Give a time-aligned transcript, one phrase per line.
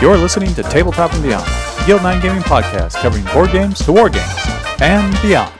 [0.00, 1.44] You're listening to Tabletop and Beyond,
[1.84, 4.32] Guild 9 Gaming Podcast covering board games to war games
[4.80, 5.52] and beyond.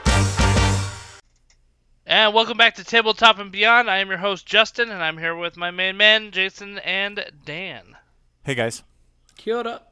[2.07, 3.91] And welcome back to Tabletop and Beyond.
[3.91, 7.97] I am your host, Justin, and I'm here with my main men, Jason and Dan.
[8.45, 8.85] Hey guys.
[9.37, 9.83] Kia ora.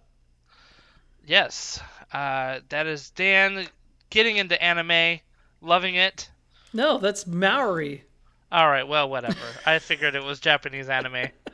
[1.27, 1.80] Yes,
[2.12, 3.66] uh, that is Dan
[4.10, 5.19] getting into anime,
[5.60, 6.30] loving it.
[6.73, 8.05] No, that's Maori.
[8.52, 9.34] All right, well, whatever.
[9.66, 11.30] I figured it was Japanese anime.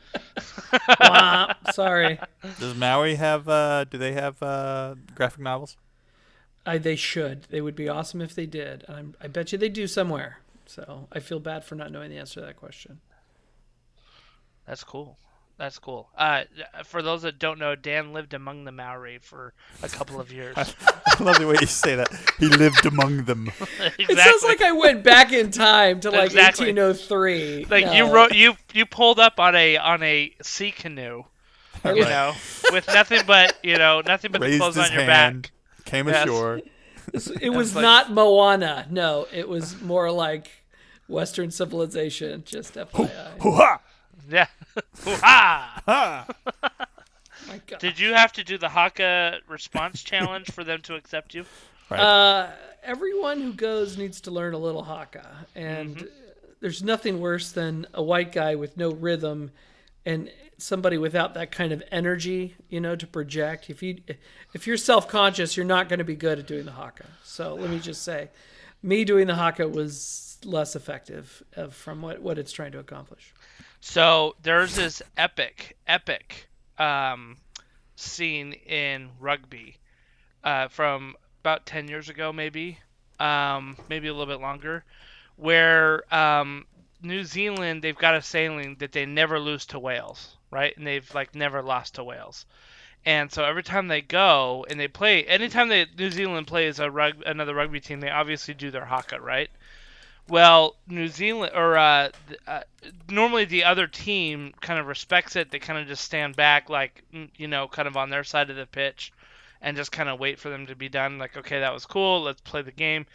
[1.00, 2.18] Wah, sorry.
[2.58, 5.76] Does Maui have, uh, do they have uh, graphic novels?
[6.64, 7.44] I, they should.
[7.50, 8.84] They would be awesome if they did.
[8.88, 10.38] I'm, I bet you they do somewhere.
[10.66, 13.00] So I feel bad for not knowing the answer to that question.
[14.66, 15.18] That's cool.
[15.58, 16.08] That's cool.
[16.18, 16.42] Uh,
[16.84, 19.52] for those that don't know, Dan lived among the Maori for
[19.82, 20.56] a couple of years.
[21.06, 22.08] I love the way you say that.
[22.40, 23.46] He lived among them.
[23.48, 24.04] exactly.
[24.08, 26.72] It sounds like I went back in time to like Exactly.
[26.72, 27.66] 1803.
[27.70, 27.92] Like No.
[27.92, 31.24] you wrote you you pulled up on a on a sea canoe,
[31.84, 31.96] you Right.
[32.00, 32.32] know,
[32.72, 35.42] with nothing but you know nothing but the Raised clothes his on your hand,
[35.76, 35.84] back.
[35.84, 36.24] came Yes.
[36.24, 36.60] ashore.
[37.40, 38.86] It was like- not Moana.
[38.90, 40.50] No, it was more like
[41.08, 42.42] Western civilization.
[42.46, 43.10] Just FYI.
[43.40, 43.80] Hoo-ha!
[44.30, 44.46] Yeah.
[45.04, 45.82] Hoo-ha!
[45.86, 46.26] Ha!
[47.48, 47.80] My God.
[47.80, 51.44] Did you have to do the Haka response challenge for them to accept you?
[51.90, 52.00] Right.
[52.00, 52.50] Uh,
[52.82, 56.08] everyone who goes needs to learn a little Haka, and
[56.60, 59.50] there's nothing worse than a white guy with no rhythm
[60.06, 63.68] and somebody without that kind of energy, you know, to project.
[63.68, 63.98] If you
[64.54, 67.06] if you're self-conscious, you're not going to be good at doing the Haka.
[67.24, 68.30] So let me just say,
[68.82, 73.34] me doing the Haka was less effective from what what it's trying to accomplish.
[73.84, 76.48] So there's this epic, epic
[76.78, 77.36] um,
[77.96, 79.76] scene in rugby
[80.44, 82.78] uh, from about 10 years ago, maybe,
[83.18, 84.84] um, maybe a little bit longer,
[85.34, 86.64] where um,
[87.02, 90.74] New Zealand, they've got a saying that they never lose to Wales, right?
[90.76, 92.46] And they've like never lost to Wales.
[93.04, 96.88] And so every time they go and they play, anytime they, New Zealand plays a
[96.88, 99.50] rug, another rugby team, they obviously do their haka, right?
[100.28, 102.10] Well, New Zealand or uh,
[102.46, 102.62] uh,
[103.08, 105.50] normally the other team kind of respects it.
[105.50, 108.50] They kind of just stand back, like mm, you know, kind of on their side
[108.50, 109.12] of the pitch,
[109.60, 111.18] and just kind of wait for them to be done.
[111.18, 112.22] Like, okay, that was cool.
[112.22, 113.06] Let's play the game.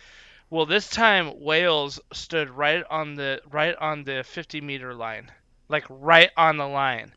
[0.50, 5.31] Well, this time Wales stood right on the right on the 50 meter line,
[5.69, 7.13] like right on the line,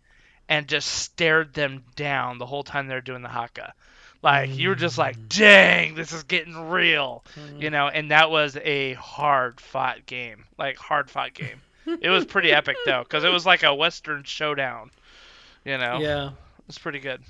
[0.48, 3.74] and just stared them down the whole time they were doing the haka.
[4.22, 7.25] Like you were just like, dang, this is getting real,
[7.58, 7.88] you know.
[7.88, 11.62] And that was a hard fought game, like hard fought game.
[11.86, 14.91] it was pretty epic though, because it was like a Western showdown,
[15.64, 15.98] you know.
[16.00, 16.28] Yeah.
[16.28, 17.22] It was pretty good,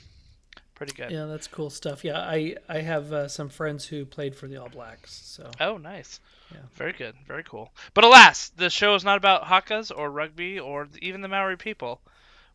[0.74, 1.12] pretty good.
[1.12, 2.04] Yeah, that's cool stuff.
[2.04, 5.76] Yeah, I I have uh, some friends who played for the All Blacks, so Oh,
[5.76, 6.18] nice.
[6.52, 6.58] Yeah.
[6.74, 7.14] Very good.
[7.28, 7.72] Very cool.
[7.94, 12.00] But alas, the show is not about Hakas or rugby or even the Maori people.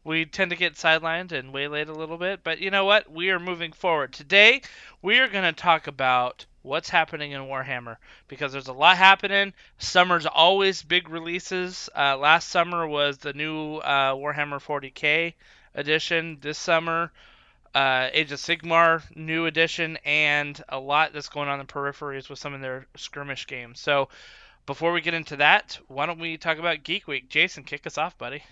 [0.05, 3.11] We tend to get sidelined and waylaid a little bit, but you know what?
[3.11, 4.13] We are moving forward.
[4.13, 4.61] Today,
[5.01, 9.51] we are going to talk about what's happening in Warhammer because there's a lot happening.
[9.79, 11.89] Summer's always big releases.
[11.97, 15.33] Uh, last summer was the new uh, Warhammer 40k
[15.73, 16.37] edition.
[16.39, 17.11] This summer,
[17.73, 22.29] uh, Age of Sigmar new edition, and a lot that's going on in the peripheries
[22.29, 23.79] with some of their skirmish games.
[23.79, 24.09] So,
[24.67, 27.27] before we get into that, why don't we talk about Geek Week?
[27.27, 28.43] Jason, kick us off, buddy.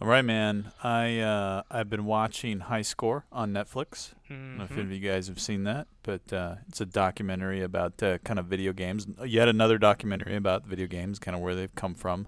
[0.00, 0.72] All right, man.
[0.82, 4.12] I uh, I've been watching High Score on Netflix.
[4.28, 4.34] I Mm-hmm.
[4.48, 7.62] don't know if any of you guys have seen that, but uh, it's a documentary
[7.62, 9.06] about uh, kind of video games.
[9.24, 12.26] Yet another documentary about video games, kind of where they've come from,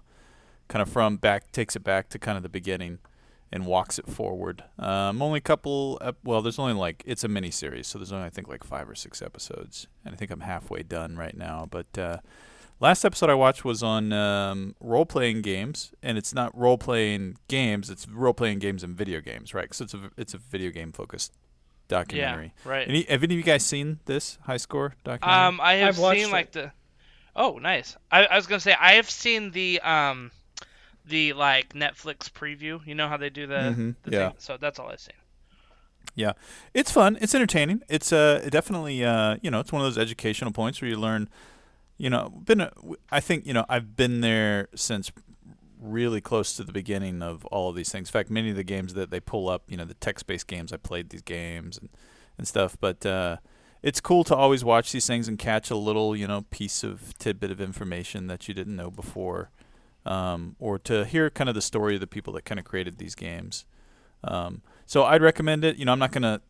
[0.69, 2.99] kind of from back takes it back to kind of the beginning,
[3.51, 4.63] and walks it forward.
[4.79, 5.97] Um, only a couple.
[6.01, 8.63] Ep- well, there's only like it's a mini series, so there's only I think like
[8.63, 11.67] five or six episodes, and I think I'm halfway done right now.
[11.69, 12.17] But uh,
[12.79, 17.37] last episode I watched was on um, role playing games, and it's not role playing
[17.47, 19.73] games; it's role playing games and video games, right?
[19.73, 21.33] So it's a it's a video game focused
[21.87, 22.53] documentary.
[22.65, 22.87] Yeah, right.
[22.87, 25.47] Any, have any of you guys seen this high score documentary?
[25.47, 26.33] Um, I have I've watched seen it.
[26.33, 26.71] like the.
[27.35, 27.95] Oh, nice.
[28.11, 30.31] I, I was gonna say I have seen the um,
[31.05, 32.85] the like Netflix preview.
[32.85, 34.27] You know how they do the, Mhm, the yeah.
[34.29, 34.35] thing.
[34.39, 35.13] So that's all I've seen.
[36.15, 36.33] Yeah,
[36.73, 37.17] it's fun.
[37.21, 37.81] It's entertaining.
[37.87, 41.29] It's uh definitely uh you know it's one of those educational points where you learn.
[41.99, 42.71] You know, been a,
[43.11, 45.11] I think you know I've been there since
[45.79, 48.09] really close to the beginning of all of these things.
[48.09, 50.73] In fact, many of the games that they pull up, you know, the text-based games,
[50.73, 51.89] I played these games and
[52.37, 52.75] and stuff.
[52.79, 53.37] But uh,
[53.83, 57.15] it's cool to always watch these things and catch a little you know piece of
[57.19, 59.51] tidbit of information that you didn't know before,
[60.05, 62.97] um, or to hear kind of the story of the people that kind of created
[62.97, 63.65] these games.
[64.23, 65.77] Um, so I'd recommend it.
[65.77, 66.41] You know, I'm not gonna.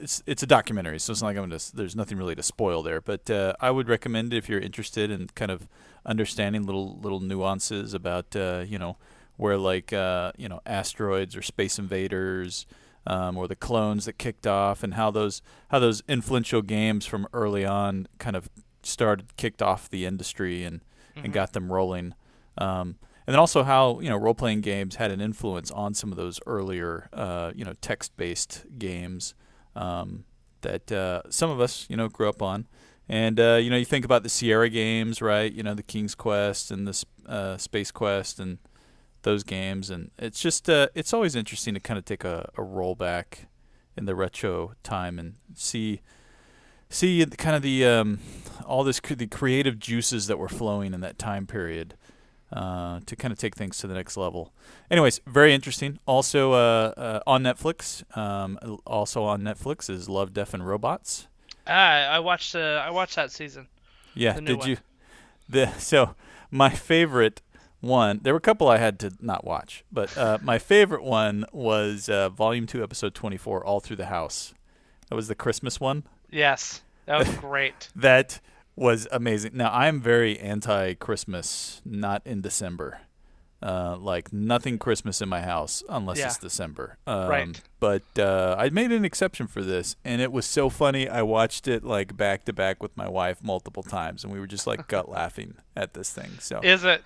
[0.00, 1.60] It's it's a documentary, so it's not like I'm gonna.
[1.72, 5.10] There's nothing really to spoil there, but uh, I would recommend it if you're interested
[5.12, 5.68] in kind of
[6.04, 8.96] understanding little little nuances about uh, you know
[9.36, 12.66] where like uh, you know asteroids or space invaders,
[13.06, 17.28] um, or the clones that kicked off, and how those how those influential games from
[17.32, 18.50] early on kind of
[18.82, 20.80] started kicked off the industry and
[21.14, 21.26] Mm-hmm.
[21.26, 22.14] and got them rolling.
[22.58, 22.96] Um,
[23.26, 26.16] and then also how you know role playing games had an influence on some of
[26.16, 29.34] those earlier uh, you know text based games
[29.74, 30.24] um,
[30.60, 32.66] that uh, some of us you know grew up on.
[33.06, 35.52] And uh, you know you think about the Sierra games, right?
[35.52, 38.58] You know the King's Quest and the uh, Space Quest and
[39.22, 42.62] those games, and it's just uh, it's always interesting to kind of take a, a
[42.62, 43.48] roll back
[43.96, 46.00] in the retro time and see
[46.88, 48.20] see kind of the um,
[48.66, 51.94] all this cre- the creative juices that were flowing in that time period
[52.52, 54.52] uh, to kind of take things to the next level.
[54.90, 55.98] Anyways, very interesting.
[56.06, 61.26] Also uh, uh, on Netflix, um, also on Netflix is Love, Death and Robots.
[61.66, 62.54] Ah, I watched.
[62.54, 63.68] Uh, I watched that season.
[64.14, 64.68] Yeah, did one.
[64.68, 64.76] you?
[65.48, 66.14] The so
[66.50, 67.42] my favorite
[67.80, 68.20] one.
[68.22, 72.08] There were a couple I had to not watch, but uh, my favorite one was
[72.08, 74.54] uh, Volume Two, Episode Twenty Four, All Through the House.
[75.08, 76.04] That was the Christmas one.
[76.30, 77.88] Yes, that was great.
[77.96, 78.40] That
[78.76, 79.52] was amazing.
[79.54, 83.00] Now I'm very anti-Christmas, not in December.
[83.62, 86.26] Uh, like nothing Christmas in my house unless Yeah.
[86.26, 86.98] it's December.
[87.06, 87.60] Um, Right.
[87.80, 91.08] But uh, I made an exception for this, and it was so funny.
[91.08, 94.46] I watched it like back to back with my wife multiple times, and we were
[94.46, 96.32] just like gut laughing at this thing.
[96.40, 97.02] So Is it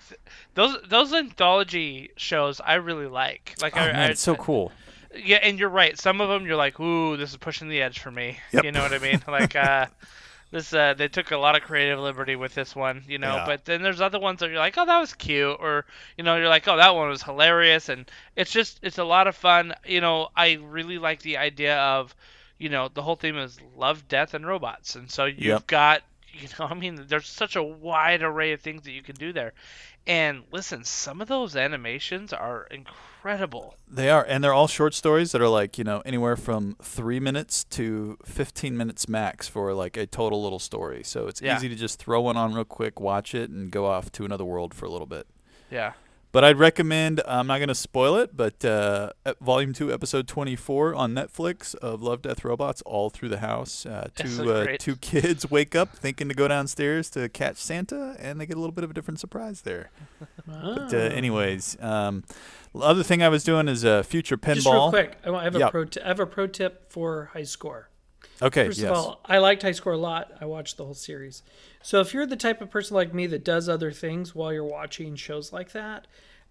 [0.55, 2.59] those those anthology shows?
[2.59, 3.55] I really like.
[3.61, 4.73] Like oh I, man, I, it's so cool.
[5.15, 5.97] Yeah, and you're right.
[5.97, 8.37] Some of them you're like, ooh, this is pushing the edge for me.
[8.51, 8.65] Yep.
[8.65, 9.21] You know what I mean?
[9.27, 9.85] Like, uh,
[10.51, 13.39] this uh, they took a lot of creative liberty with this one, you know.
[13.39, 13.43] Yeah.
[13.43, 15.85] But then there's other ones that you're like, oh, that was cute, or
[16.17, 19.27] you know, you're like, oh, that one was hilarious, and it's just it's a lot
[19.27, 19.73] of fun.
[19.85, 22.15] You know, I really like the idea of,
[22.57, 25.67] you know, the whole theme is love, death, and robots, and so you've Yep.
[25.67, 26.03] got,
[26.39, 29.33] you know, I mean, there's such a wide array of things that you can do
[29.33, 29.53] there.
[30.07, 33.75] And listen, some of those animations are incredible.
[33.87, 37.19] They are, and they're all short stories that are like you know anywhere from three
[37.19, 41.03] minutes to fifteen minutes max for like a total little story.
[41.03, 41.55] So it's Yeah.
[41.57, 44.45] easy to just throw one on real quick, watch it, and go off to another
[44.45, 45.27] world for a little bit.
[45.69, 45.93] Yeah.
[46.31, 47.21] But I'd recommend.
[47.27, 52.03] I'm not going to spoil it, but uh, Volume Two, Episode 24 on Netflix of
[52.03, 53.83] Love, Death, Robots, all through the house.
[53.83, 58.39] Uh, two uh, two kids wake up thinking to go downstairs to catch Santa, and
[58.39, 59.89] they get a little bit of a different surprise there.
[60.45, 62.23] But uh, anyways, um,
[62.79, 64.53] other thing I was doing is uh, future pinball.
[64.55, 65.71] Just real quick, I I have a Yep.
[65.71, 65.85] pro.
[65.85, 67.89] T- I have a pro tip for High Score.
[68.41, 68.65] Okay.
[68.67, 68.89] First yes.
[68.89, 70.31] of all, I liked High Score a lot.
[70.39, 71.43] I watched the whole series.
[71.81, 74.63] So if you're the type of person like me that does other things while you're
[74.63, 76.07] watching shows like that,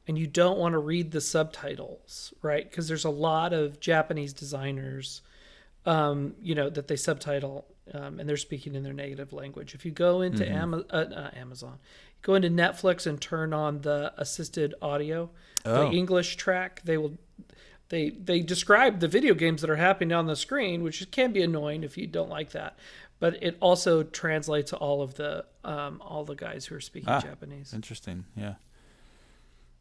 [0.07, 2.69] and you don't want to read the subtitles, right?
[2.69, 5.21] Because there's a lot of Japanese designers,
[5.85, 9.75] um, you know, that they subtitle um, and they're speaking in their native language.
[9.75, 11.79] If you go into Ama- uh, uh, Amazon,
[12.23, 15.31] go into Netflix and turn on the assisted audio,
[15.65, 15.89] Oh.
[15.91, 17.19] the English track, they will
[17.89, 21.43] they they describe the video games that are happening on the screen, which can be
[21.43, 22.79] annoying if you don't like that.
[23.21, 27.09] But it also translates to all of the um, all the guys who are speaking
[27.09, 27.21] Ah.
[27.21, 27.73] Japanese.
[27.75, 28.25] Interesting.
[28.37, 28.55] Yeah.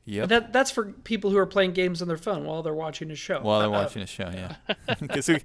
[0.09, 3.11] Yeah, that that's for people who are playing games on their phone while they're watching
[3.11, 3.41] a show.
[3.41, 4.55] While they're Uh, watching a show, yeah.
[5.01, 5.35] Because we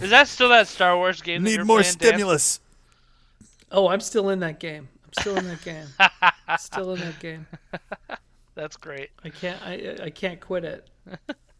[0.00, 1.42] Is that still that Star Wars game?
[1.42, 2.08] that need you're more playing, Dan?
[2.10, 2.60] stimulus.
[3.72, 4.88] Oh, I'm still in that game.
[5.04, 5.86] I'm still in that game.
[6.60, 7.46] still in that game.
[8.54, 9.10] That's great.
[9.24, 10.88] I can't I I can't quit it.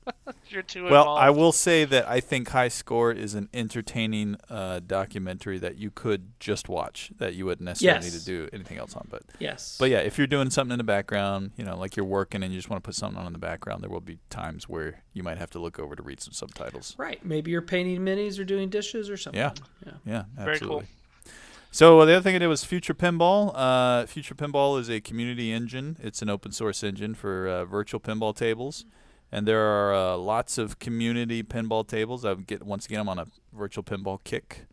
[0.48, 1.22] You're too Well, involved.
[1.22, 5.90] I will say that I think High Score is an entertaining uh, documentary that you
[5.90, 9.06] could just watch, that you wouldn't necessarily need to do anything else on.
[9.10, 9.76] But Yes.
[9.78, 12.52] but yeah, if you're doing something in the background, you know, like you're working and
[12.52, 15.02] you just want to put something on in the background, there will be times where
[15.12, 16.94] you might have to look over to read some subtitles.
[16.98, 17.24] right.
[17.24, 19.40] Maybe you're painting minis or doing dishes or something.
[19.40, 19.52] Yeah.
[19.84, 19.92] Yeah.
[20.06, 20.78] Yeah, Very cool.
[20.78, 20.86] absolutely.
[21.72, 23.52] So uh, the other thing I did was Future Pinball.
[23.54, 25.98] Uh, Future Pinball is a community engine.
[26.02, 28.86] It's an open source engine for uh, virtual pinball tables,
[29.32, 32.24] and there are uh, lots of community pinball tables.
[32.24, 34.66] I get once again I'm on a virtual pinball kick,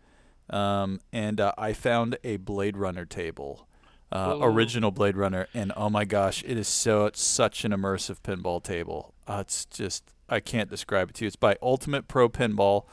[0.50, 3.68] um, and uh, I found a Blade Runner table,
[4.12, 8.22] uh, original Blade Runner, and oh my gosh, it is so it's such an immersive
[8.22, 9.14] pinball table.
[9.28, 11.28] Uh, it's just I can't describe it to you.
[11.28, 12.86] It's by Ultimate Pro Pinball.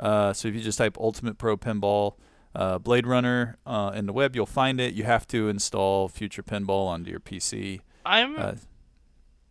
[0.00, 2.14] Uh, so if you just type Ultimate Pro Pinball
[2.54, 4.94] uh, Blade Runner uh, in the web, you'll find it.
[4.94, 7.80] You have to install Future Pinball onto your PC.
[8.04, 8.54] I'm Uh,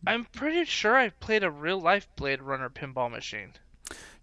[0.06, 3.54] I'm pretty sure I played a real life Blade Runner pinball machine.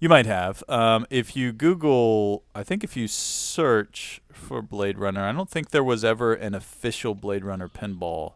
[0.00, 0.64] you might have.
[0.68, 5.70] Um, if you Google, I think if you search for Blade Runner, I don't think
[5.70, 8.34] there was ever an official Blade Runner pinball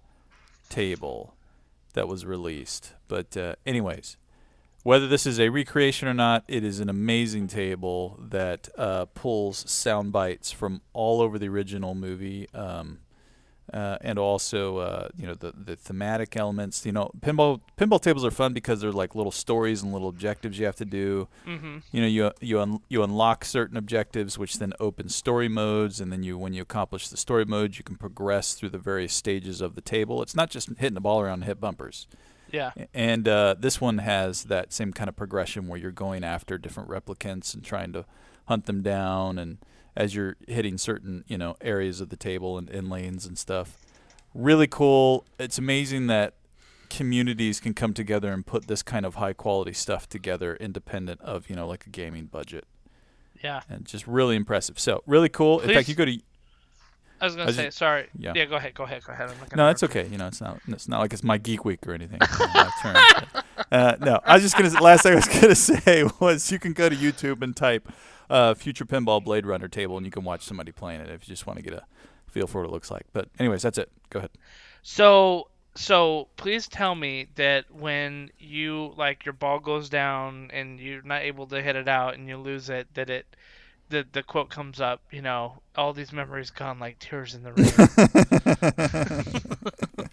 [0.69, 1.35] table
[1.95, 2.95] that was released.
[3.09, 4.17] But, uh, anyways,
[4.83, 9.69] whether this is a recreation or not, it is an amazing table that uh, pulls
[9.71, 12.49] sound bites from all over the original movie.
[12.55, 13.01] Um,
[13.73, 16.85] uh, and also uh, you know the the thematic elements.
[16.85, 20.59] You know, pinball pinball tables are fun because they're like little stories and little objectives
[20.59, 21.29] you have to do.
[21.47, 21.79] Mm-hmm.
[21.91, 26.13] You know, you you un- you unlock certain objectives, which then open story modes, and
[26.13, 29.61] then you when you accomplish the story modes, you can progress through the various stages
[29.61, 30.23] of the table.
[30.23, 32.07] It's not just hitting the ball around and hit bumpers.
[32.51, 32.73] Yeah.
[32.93, 36.91] And uh, this one has that same kind of progression where you're going after different
[36.91, 38.05] replicants and trying to
[38.47, 39.59] hunt them down, and
[39.97, 43.77] as you're hitting certain you know areas of the table and, and lanes and stuff.
[44.35, 45.25] Really cool.
[45.39, 46.35] It's amazing that
[46.89, 51.49] communities can come together and put this kind of high quality stuff together, independent of
[51.51, 52.65] you know like a gaming budget,
[53.43, 53.61] Yeah.
[53.69, 54.79] and just really impressive.
[54.79, 55.61] So really cool.
[55.61, 56.19] In fact, you go to
[57.21, 58.09] I was gonna I was say just- sorry.
[58.19, 58.33] yeah.
[58.35, 58.47] Yeah.
[58.47, 58.75] Go ahead.
[58.75, 59.05] Go ahead.
[59.05, 59.31] Go ahead.
[59.55, 60.09] No, it's okay.
[60.11, 60.59] You know, it's not.
[60.69, 62.19] It's not like it's my geek week or anything.
[62.21, 63.43] It's not my turn.
[63.71, 64.71] Uh, no, I was just gonna.
[64.83, 67.89] Last thing I was gonna say was you can go to YouTube and type
[68.33, 71.33] uh, "Future Pinball Blade Runner Table" and you can watch somebody playing it if you
[71.33, 71.85] just want to get a
[72.31, 73.05] feel for what it looks like.
[73.13, 73.91] But anyways, that's it.
[74.11, 74.31] Go ahead.
[74.83, 81.03] So so please tell me that when you like your ball goes down and you're
[81.03, 83.27] not able to hit it out and you lose it, that it
[83.89, 87.53] the the quote comes up, you know, all these memories gone like tears in the
[87.53, 87.67] rain.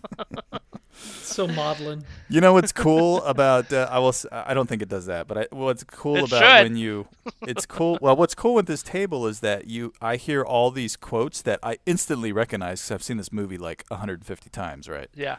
[1.48, 2.03] So maudlin.
[2.29, 5.27] You know what's cool about uh, I will s- I don't think it does that,
[5.27, 6.63] but I, what's cool It about should.
[6.63, 7.08] when you
[7.48, 7.98] it's cool.
[8.01, 11.60] Well, what's cool with this table is that you I hear all these quotes that
[11.63, 15.10] I instantly recognize because I've seen this movie like 150 times, right?
[15.15, 15.38] yeah.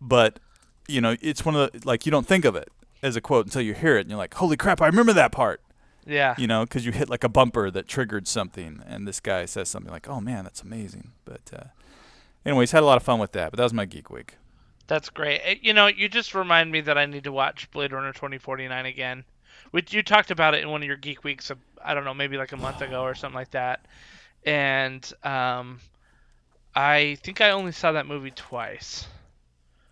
[0.00, 0.38] But
[0.88, 2.68] you know, it's one of the like you don't think of it
[3.02, 4.80] as a quote until you hear it, and you're like, "Holy crap!
[4.80, 5.60] I remember that part."
[6.06, 6.34] Yeah.
[6.38, 9.68] You know, because you hit like a bumper that triggered something, and this guy says
[9.68, 11.64] something like, "Oh man, that's amazing." But uh,
[12.46, 13.50] anyways, had a lot of fun with that.
[13.50, 14.36] But that was my geek week.
[14.92, 15.40] That's great.
[15.44, 18.86] Eh, You know, you just remind me that I need to watch Blade Runner 2049
[18.86, 19.24] again.
[19.70, 21.50] Which you talked about it in one of your geek weeks.
[21.50, 23.86] Of, I don't know, maybe like a month ago or something like that.
[24.44, 25.80] And um,
[26.74, 29.08] I think I only saw that movie twice.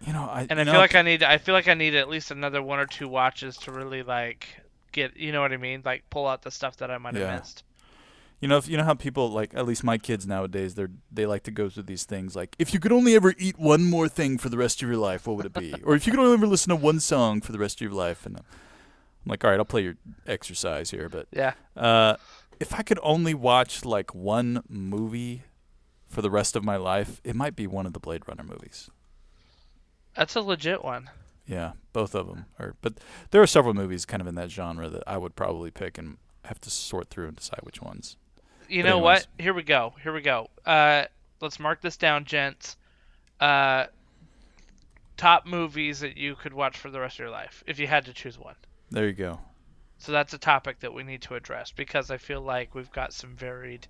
[0.01, 1.95] You know, I And I feel know, like I need I feel like I need
[1.95, 4.61] at least another one or two watches to really like
[4.93, 5.83] get you know what I mean?
[5.85, 7.25] Like pull out the stuff that I might have Yeah.
[7.25, 7.65] missed.
[8.41, 11.27] You know, if you know how people like at least my kids nowadays, they're they
[11.27, 14.09] like to go through these things like if you could only ever eat one more
[14.09, 15.75] thing for the rest of your life, what would it be?
[15.85, 17.93] or if you could only ever listen to one song for the rest of your
[17.93, 18.45] life, and I'm
[19.27, 21.53] like, all right, I'll play your exercise here, but Yeah.
[21.77, 22.17] uh,
[22.59, 25.43] if I could only watch like one movie
[26.09, 28.89] for the rest of my life, it might be one of the Blade Runner movies.
[30.17, 31.11] That's a legit one.
[31.47, 32.75] Yeah, both of them are.
[32.81, 32.95] But
[33.33, 36.17] there are several movies kind of in that genre that I would probably pick and
[36.45, 38.17] have to sort through and decide which ones.
[38.71, 39.27] You know what?
[39.39, 39.95] Here we go.
[40.03, 40.49] Here we go.
[40.65, 41.05] Uh,
[41.41, 42.77] let's mark this down, gents.
[43.41, 43.87] Uh,
[45.17, 48.05] top movies that you could watch for the rest of your life if you had
[48.07, 48.55] to choose one.
[48.91, 49.41] There you go.
[49.99, 53.13] So that's a topic that we need to address because I feel like we've got
[53.13, 53.87] some varied,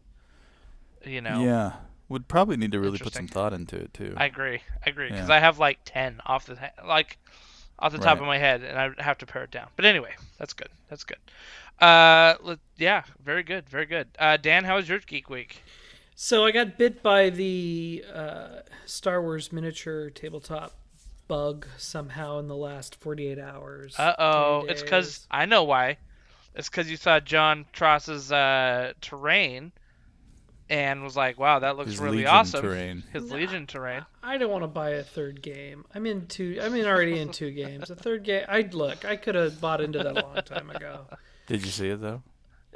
[1.04, 1.42] you know.
[1.44, 1.72] Yeah,
[2.08, 4.14] would probably need to really put some thought into it too.
[4.16, 4.60] I agree.
[4.84, 5.36] I agree because Yeah.
[5.36, 7.18] I have like ten off the like
[7.78, 8.20] off the top Right.
[8.22, 9.68] of my head, and I have to pare it down.
[9.76, 10.68] But anyway, that's good.
[10.88, 11.18] That's good.
[11.80, 12.34] Uh,
[12.76, 14.08] yeah, very good, very good.
[14.18, 15.62] Uh, Dan, how was your geek week?
[16.14, 18.48] So I got bit by the uh,
[18.84, 20.74] Star Wars miniature tabletop
[21.28, 23.94] bug somehow in the last 48 hours.
[23.98, 25.26] Uh oh, it's because.
[25.30, 25.96] I know why.
[26.54, 29.72] It's because you saw John Tross's uh, terrain,
[30.68, 33.02] and was like, "Wow, that looks His really Legion awesome." terrain.
[33.12, 34.04] His Legion terrain.
[34.22, 35.84] I don't want to buy a third game.
[35.94, 36.58] I'm in two.
[36.60, 37.88] I'm in already in two games.
[37.88, 38.44] A third game.
[38.48, 39.04] I'd look.
[39.04, 41.06] I could have bought into that a long time ago.
[41.50, 42.22] Did you see it though?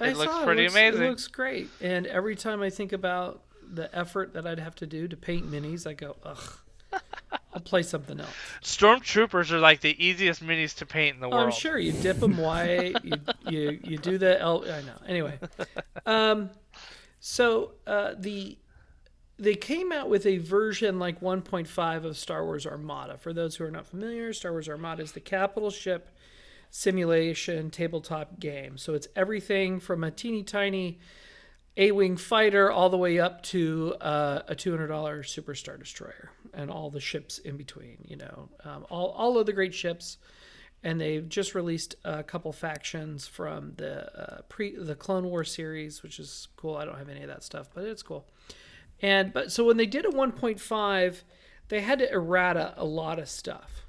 [0.00, 1.02] I It looks saw pretty looks- amazing.
[1.02, 1.68] It looks great.
[1.80, 5.48] And every time I think about the effort that I'd have to do to paint
[5.50, 6.58] minis, I go, ugh.
[7.52, 8.34] I'll play something else.
[8.62, 11.44] Stormtroopers are like the easiest minis to paint in the Oh, world.
[11.44, 12.96] I'm sure you dip them white.
[13.04, 13.16] You
[13.48, 14.64] you you do the L.
[14.64, 14.96] I know.
[15.06, 15.38] Anyway,
[16.06, 16.50] um,
[17.20, 18.58] so uh, the
[19.38, 23.16] they came out with a version like 1.5 of Star Wars Armada.
[23.18, 26.08] For those who are not familiar, Star Wars Armada is the capital ship
[26.76, 28.76] simulation tabletop game.
[28.76, 30.98] So it's everything from a teeny tiny
[31.76, 36.90] A-wing fighter all the way up to uh, a $200 Super Star destroyer and all
[36.90, 37.98] the ships in between.
[38.04, 40.18] You know, um, all all of the great ships.
[40.82, 46.02] And they've just released a couple factions from the uh, pre the Clone War series,
[46.02, 46.76] which is cool.
[46.76, 48.26] I don't have any of that stuff, but it's cool.
[49.00, 51.22] And but so when they did a 1.5,
[51.68, 53.83] they had to errata a lot of stuff.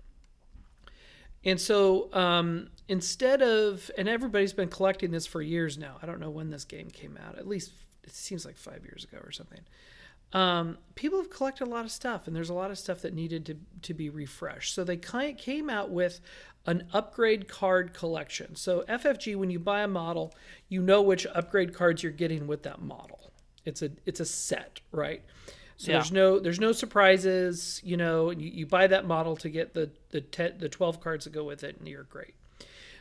[1.45, 5.97] And so um, instead of, and everybody's been collecting this for years now.
[6.01, 7.37] I don't know when this game came out.
[7.37, 7.71] At least
[8.03, 9.61] it seems like five years ago or something.
[10.33, 13.13] Um, people have collected a lot of stuff, and there's a lot of stuff that
[13.13, 14.73] needed to, to be refreshed.
[14.73, 16.19] So they came out with
[16.65, 18.55] an upgrade card collection.
[18.55, 20.33] So FFG, when you buy a model,
[20.67, 23.31] you know which upgrade cards you're getting with that model.
[23.65, 25.23] It's a it's a set, right?
[25.77, 25.97] So Yeah.
[25.97, 27.81] there's no there's no surprises.
[27.83, 31.25] You know, you, you buy that model to get the the te- the 12 cards
[31.25, 32.33] that go with it, and you're great.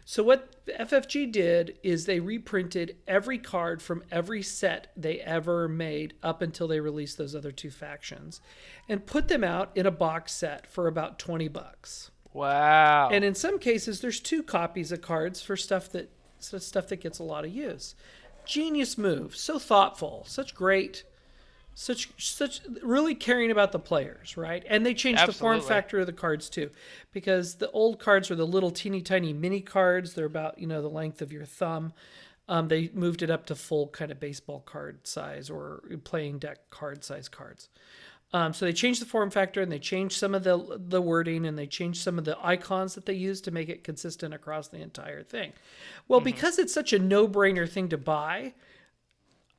[0.06, 6.12] So what FFG did is they reprinted every card from every set they ever made
[6.22, 8.42] up until they released those other two factions,
[8.86, 12.10] and put them out in a box set for about 20 bucks.
[12.34, 13.08] Wow.
[13.12, 17.18] And in some cases, there's two copies of cards for stuff that stuff that gets
[17.18, 17.94] a lot of use.
[18.44, 21.04] Genius move, so thoughtful, such great,
[21.74, 24.64] such such really caring about the players, right?
[24.68, 26.70] And they changed the form factor of the cards too,
[27.12, 30.14] because the old cards were the little teeny tiny mini cards.
[30.14, 31.92] They're about you know the length of your thumb.
[32.48, 36.70] Um, they moved it up to full kind of baseball card size or playing deck
[36.70, 37.68] card size cards.
[38.32, 41.46] Um, so they changed the form factor and they changed some of the the wording
[41.46, 44.68] and they changed some of the icons that they used to make it consistent across
[44.68, 45.52] the entire thing.
[46.06, 48.54] Well, because it's such a no brainer thing to buy,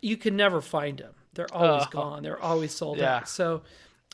[0.01, 1.13] you can never find them.
[1.35, 1.89] They're always Oh.
[1.91, 2.23] gone.
[2.23, 3.17] They're always sold Yeah.
[3.17, 3.29] out.
[3.29, 3.61] So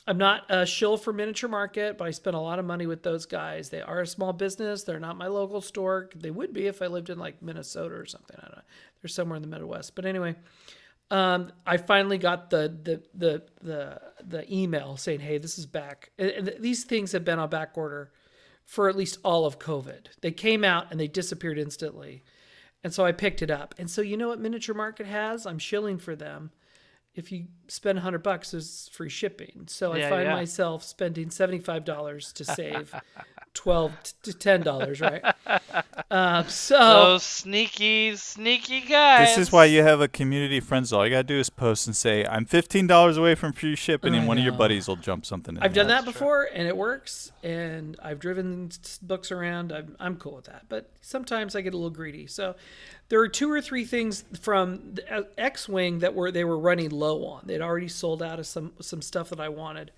[0.06, 3.02] I'm not a shill for Miniature Market, but I spent a lot of money with
[3.04, 3.70] those guys.
[3.70, 4.82] They are a small business.
[4.82, 6.10] They're not my local store.
[6.14, 8.36] They would be if I lived in like Minnesota or something.
[8.38, 8.62] I don't know.
[9.00, 9.94] They're somewhere in the Midwest.
[9.94, 10.34] But anyway,
[11.10, 16.10] um, I finally got the the the the the email saying, "Hey, this is back."
[16.18, 18.10] And these things have been on back order
[18.64, 20.06] for at least all of COVID.
[20.20, 22.24] They came out and they disappeared instantly,
[22.82, 23.74] and so I picked it up.
[23.78, 25.46] And so you know what Miniature Market has?
[25.46, 26.50] I'm shilling for them.
[27.14, 29.64] If you spend hundred bucks, there's free shipping.
[29.66, 30.34] So I find yeah.
[30.34, 32.94] myself spending seventy five dollars to save
[33.52, 33.92] twelve
[34.22, 35.22] to ten dollars, right?
[36.10, 39.36] Uh, so Those sneaky, sneaky guys.
[39.36, 40.92] This is why you have a community friends.
[40.92, 44.14] All you gotta do is post and say, "I'm fifteen dollars away from free shipping,"
[44.14, 45.56] and I one of your buddies will jump something.
[45.56, 45.96] In I've done there.
[46.00, 48.70] that before and it works and I've driven
[49.02, 49.72] books around.
[49.72, 50.66] I'm, I'm cool with that.
[50.68, 52.26] But sometimes I get a little greedy.
[52.26, 52.54] So
[53.12, 57.26] there were two or three things from uh, X-Wing that were they were running low
[57.26, 57.42] on.
[57.44, 59.90] They'd already sold out of some some stuff that I wanted.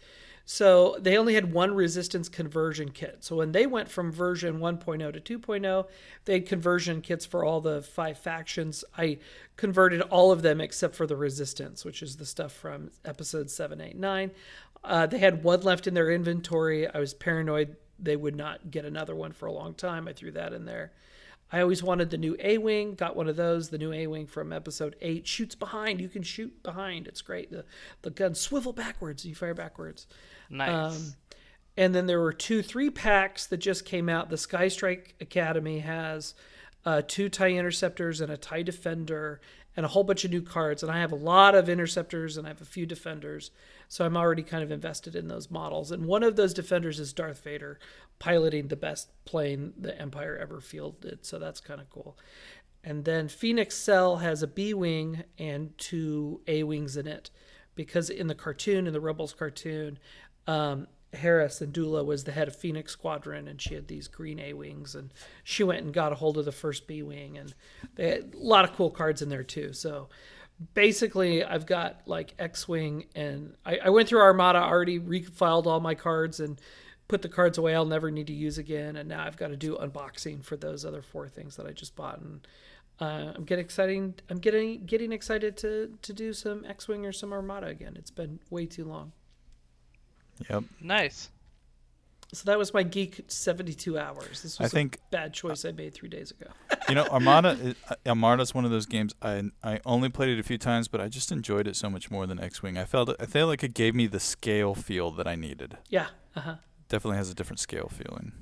[0.45, 3.19] So they only had one resistance conversion kit.
[3.21, 5.87] So when they went from version 1.0 to 2.0,
[6.25, 8.85] they had conversion kits for all the five factions.
[8.99, 9.19] I
[9.57, 13.81] converted all of them except for the resistance, which is the stuff from episode 7,
[13.81, 14.31] 8, 9.
[14.83, 16.89] Uh, they had one left in their inventory.
[16.89, 20.09] I was paranoid they would not get another one for a long time.
[20.09, 20.91] I threw that in there.
[21.53, 23.69] I always wanted the new A Wing, got one of those.
[23.69, 26.01] The new A Wing from episode 8 shoots behind.
[26.01, 27.07] You can shoot behind.
[27.07, 27.51] It's great.
[27.51, 27.65] The,
[28.03, 29.25] the gun swivel backwards.
[29.25, 30.07] You fire backwards.
[30.51, 30.97] nice.
[30.97, 31.15] Um,
[31.77, 34.31] and then there were two three packs that just came out.
[34.31, 36.35] The Skystrike Academy has
[36.85, 39.41] uh, two TIE interceptors and a TIE defender
[39.77, 40.83] and a whole bunch of new cards.
[40.83, 43.51] And I have a lot of interceptors and I have a few defenders.
[43.95, 45.93] So I'm already kind of invested in those models.
[45.93, 47.79] And one of those defenders is Darth Vader
[48.19, 51.25] piloting the best plane the Empire ever fielded.
[51.25, 52.19] So that's kind of cool.
[52.83, 57.31] And then Phoenix Cell has a B Wing and two A Wings in it.
[57.77, 60.01] Because in the cartoon, in the Rebels cartoon,
[60.49, 64.55] um, Hera Syndulla was the head of Phoenix Squadron, and she had these green A
[64.55, 67.55] wings, and she went and got a hold of the first B wing, and
[67.95, 69.73] they had a lot of cool cards in there too.
[69.73, 70.09] So
[70.75, 75.81] basically, I've got like X wing, and I, I went through Armada, already refiled all
[75.81, 76.61] my cards, and
[77.09, 79.57] put the cards away I'll never need to use again, and now I've got to
[79.57, 82.47] do unboxing for those other four things that I just bought, and
[83.01, 84.15] uh, I'm getting exciting.
[84.31, 87.97] I'm getting getting excited to to do some X wing or some Armada again.
[87.99, 89.13] It's been way too long.
[90.51, 90.65] Yep.
[90.81, 91.31] nice.
[92.35, 94.43] So that was my geek 72 hours.
[94.43, 96.47] This was I was think- a bad choice I made three days ago.
[96.89, 97.51] You know, Armada.
[97.63, 99.15] Is, uh, Armada's one of those games.
[99.23, 102.11] I I only played it a few times, but I just enjoyed it so much
[102.11, 102.77] more than X Wing.
[102.77, 105.79] I felt I feel like it gave me the scale feel that I needed.
[105.89, 106.09] Yeah.
[106.37, 106.57] Uh-huh.
[106.89, 108.33] Definitely has a different scale feeling.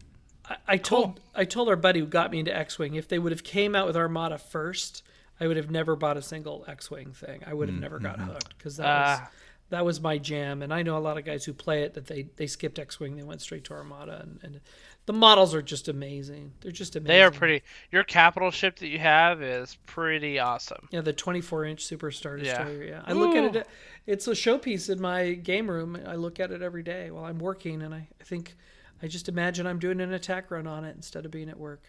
[0.49, 3.31] I, I told I told our buddy who got me into X-wing if they would
[3.33, 5.03] have came out with Armada first,
[5.39, 7.43] I would have never bought a single X-wing thing.
[7.47, 9.31] I would have never got hooked because that was Ah.
[9.73, 10.61] That was my jam.
[10.61, 13.17] And I know a lot of guys who play it that they they skipped X-wing,
[13.17, 14.61] they went straight to Armada, and, and
[15.07, 16.53] the models are just amazing.
[16.61, 17.09] They're just amazing.
[17.09, 17.63] They are pretty.
[17.91, 20.89] Your capital ship that you have is pretty awesome.
[20.91, 22.65] Yeah, the 24 inch Super Star Yeah.
[22.65, 22.85] Destroyer.
[22.85, 23.67] Yeah, I look at it.
[24.07, 25.99] It's a showpiece in my game room.
[26.07, 28.55] I look at it every day while I'm working, and I, I think
[29.03, 31.83] I just imagine I'm doing an attack run on it instead of being at work.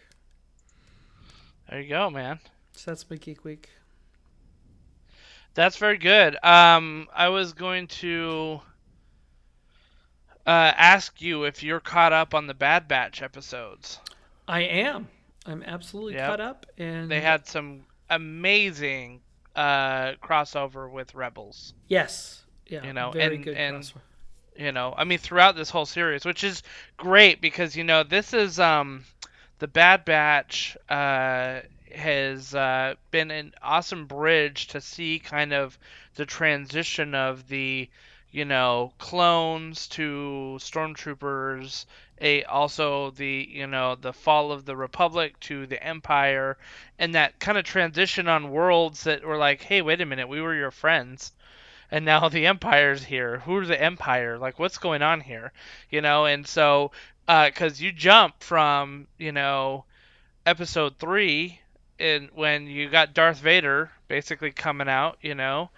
[1.68, 2.40] There you go, man.
[2.72, 3.68] So that's my geek week.
[5.54, 6.36] That's very good.
[6.44, 8.60] Um, I was going to
[10.46, 14.00] uh, ask you if you're caught up on the Bad Batch episodes.
[14.48, 15.08] I am.
[15.46, 16.26] I'm absolutely Yep.
[16.28, 19.20] caught up, and They had some amazing
[19.56, 21.74] uh, crossover with Rebels.
[21.86, 24.00] yes, yeah, You know, very and- good and- crossover.
[24.56, 26.62] you know i mean throughout this whole series which is
[26.96, 29.04] great because you know this is um
[29.58, 31.58] the bad batch uh
[31.94, 35.78] has uh, been an awesome bridge to see kind of
[36.16, 37.88] the transition of the
[38.34, 41.86] you know, clones to stormtroopers,
[42.20, 46.58] a also the you know the fall of the republic to the empire,
[46.98, 50.40] and that kind of transition on worlds that were like, hey, wait a minute, we
[50.40, 51.30] were your friends,
[51.92, 53.38] and now the empire's here.
[53.38, 54.36] Who's the empire?
[54.36, 55.52] Like, what's going on here?
[55.88, 56.90] You know, and so
[57.26, 59.84] because uh, you jump from you know
[60.44, 61.60] episode three
[61.98, 65.70] and when you got Darth Vader basically coming out, you know,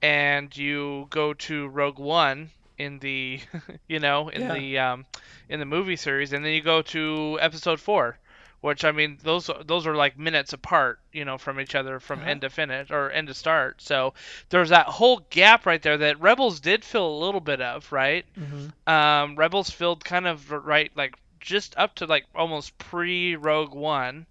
[0.00, 3.40] and you go to Rogue One in the,
[3.88, 4.54] you know, in yeah.
[4.54, 5.06] the um,
[5.48, 8.18] in the movie series, and then you go to Episode Four,
[8.60, 12.20] which I mean, those those are like minutes apart, you know, from each other from
[12.20, 12.30] uh-huh.
[12.30, 13.82] end to finish or end to start.
[13.82, 14.14] So
[14.48, 18.24] there's that whole gap right there that Rebels did fill a little bit of, right?
[18.38, 18.92] Mm-hmm.
[18.92, 24.26] Um, Rebels filled kind of right like just up to like almost pre Rogue One,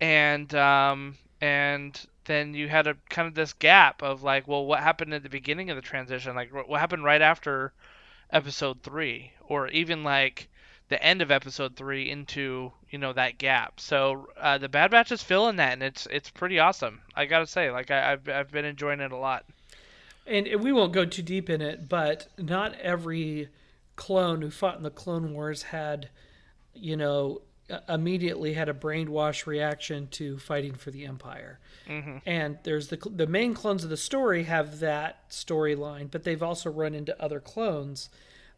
[0.00, 4.80] and um, and then you had a kind of this gap of like, well, what
[4.80, 6.34] happened at the beginning of the transition?
[6.34, 7.72] Like, what happened right after
[8.30, 10.48] episode three, or even like
[10.88, 13.80] the end of episode three into you know that gap.
[13.80, 17.00] So uh, the Bad Batch is filling that, and it's it's pretty awesome.
[17.14, 19.44] I gotta say, like I, have I've been enjoying it a lot.
[20.26, 23.48] And we won't go too deep in it, but not every
[23.96, 26.10] clone who fought in the Clone Wars had,
[26.74, 27.40] you know,
[27.88, 31.58] immediately had a brainwash reaction to fighting for the empire.
[31.86, 32.18] Mm-hmm.
[32.26, 36.70] And there's the the main clones of the story have that storyline, but they've also
[36.70, 38.10] run into other clones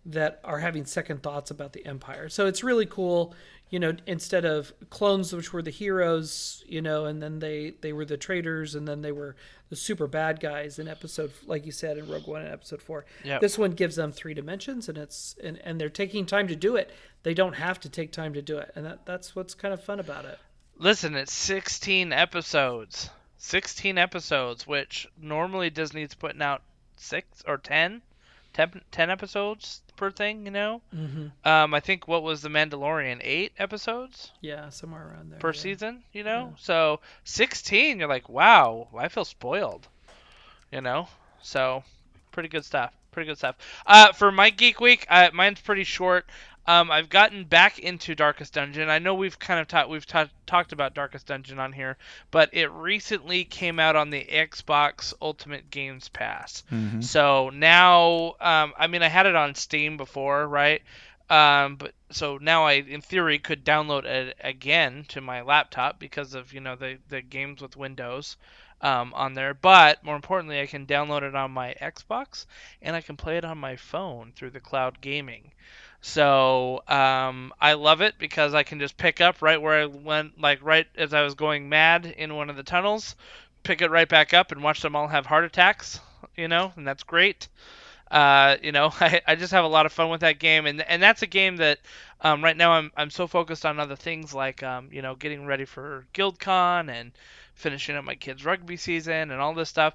[0.07, 2.29] that are having second thoughts about the empire.
[2.29, 3.35] So it's really cool,
[3.71, 7.93] you know, instead of clones which were the heroes, you know, and then they they
[7.93, 9.37] were the traitors and then they were
[9.69, 13.05] the super bad guys in episode like you said in Rogue One and episode 4.
[13.25, 13.41] Yep.
[13.41, 16.75] This one gives them three dimensions and it's and, and they're taking time to do
[16.75, 16.91] it.
[17.23, 18.73] They don't have to take time to do it.
[18.75, 20.39] And that that's what's kind of fun about it.
[20.77, 23.11] Listen, it's 16 episodes.
[23.39, 26.63] 16 episodes, which normally Disney's putting out
[26.97, 28.03] 6 or 10
[28.53, 30.81] 10, 10 episodes per thing, you know.
[30.97, 31.49] Mm-hmm.
[31.49, 34.33] Um, I think what was the Mandalorian eight episodes?
[34.41, 35.61] Yeah, somewhere around there per yeah.
[35.61, 36.49] season, you know.
[36.53, 36.57] Yeah.
[36.59, 39.87] So sixteen, you're like, wow, I feel spoiled,
[40.73, 41.07] you know.
[41.43, 41.85] So
[42.33, 42.93] pretty good stuff.
[43.13, 43.57] Pretty good stuff.
[43.87, 46.27] Uh, for my geek week, uh, mine's pretty short.
[46.66, 48.90] Um, I've gotten back into Darkest Dungeon.
[48.90, 51.96] I know we've kind of ta- we've ta- talked about Darkest Dungeon on here,
[52.31, 56.62] but it recently came out on the Xbox Ultimate Games Pass.
[56.70, 57.01] Mm-hmm.
[57.01, 60.83] So now, um, I mean, I had it on Steam before, right?
[61.31, 66.35] Um, but so now I, in theory, could download it again to my laptop because
[66.35, 68.37] of you know the the games with Windows.
[68.83, 69.53] Um, on there.
[69.53, 72.46] But more importantly, I can download it on my Xbox
[72.81, 75.53] and I can play it on my phone through the cloud gaming.
[76.03, 80.41] So um, I love it because I can just pick up right where I went,
[80.41, 83.17] like right as I was going mad in one of the tunnels,
[83.63, 86.01] pick it right back up and watch them all have heart attacks.
[86.37, 87.49] You know, and that's great.
[88.11, 90.81] Uh, you know, I, I just have a lot of fun with that game, and
[90.83, 91.79] and that's a game that
[92.21, 95.47] um, right now I'm I'm so focused on other things like um, you know getting
[95.47, 97.13] ready for GuildCon and
[97.55, 99.95] finishing up my kids' rugby season and all this stuff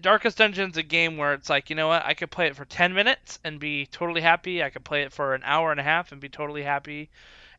[0.00, 2.64] Darkest Dungeon's a game where it's like, you know what, I could play it for
[2.64, 4.62] 10 minutes and be totally happy.
[4.62, 7.10] I could play it for an hour and a half and be totally happy.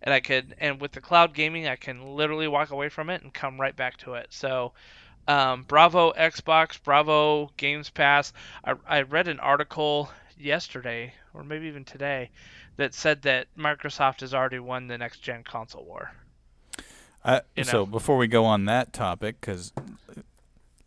[0.02, 3.22] And I could, and with the cloud gaming, I can literally walk away from it
[3.22, 4.28] and come right back to it.
[4.32, 4.74] So,
[5.28, 8.34] um, bravo Xbox, bravo Games Pass.
[8.64, 12.32] I, I read an article yesterday, or maybe even today,
[12.78, 16.12] that said that Microsoft has already won the next gen console war.
[17.24, 17.72] Uh, you know?
[17.72, 19.74] So before we go on that topic, because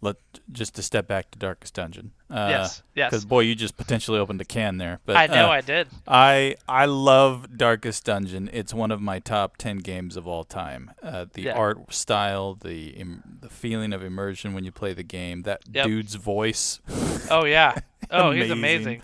[0.02, 0.16] let
[0.50, 2.10] just to step back to Darkest Dungeon.
[2.28, 3.10] Uh, yes, yes.
[3.10, 5.00] Because boy, you just potentially opened a can there.
[5.06, 5.88] But I know uh, I did.
[6.06, 8.50] I I love Darkest Dungeon.
[8.52, 10.90] It's one of my top ten games of all time.
[11.02, 11.52] Uh, the yeah.
[11.52, 15.42] art style, the Im- the feeling of immersion when you play the game.
[15.42, 15.86] That yep.
[15.86, 16.80] dude's voice.
[17.30, 17.78] Oh yeah.
[18.10, 19.00] Oh, he's amazing.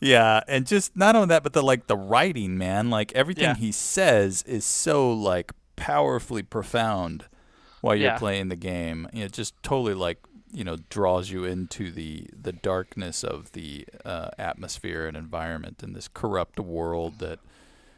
[0.00, 2.88] Yeah, and just not only that, but the like the writing, man.
[2.88, 3.54] Like everything yeah.
[3.56, 7.26] he says is so like powerfully profound
[7.80, 8.18] while you're yeah.
[8.18, 9.08] playing the game.
[9.12, 10.18] It just totally like
[10.52, 15.92] you know draws you into the the darkness of the uh, atmosphere and environment in
[15.92, 17.38] this corrupt world that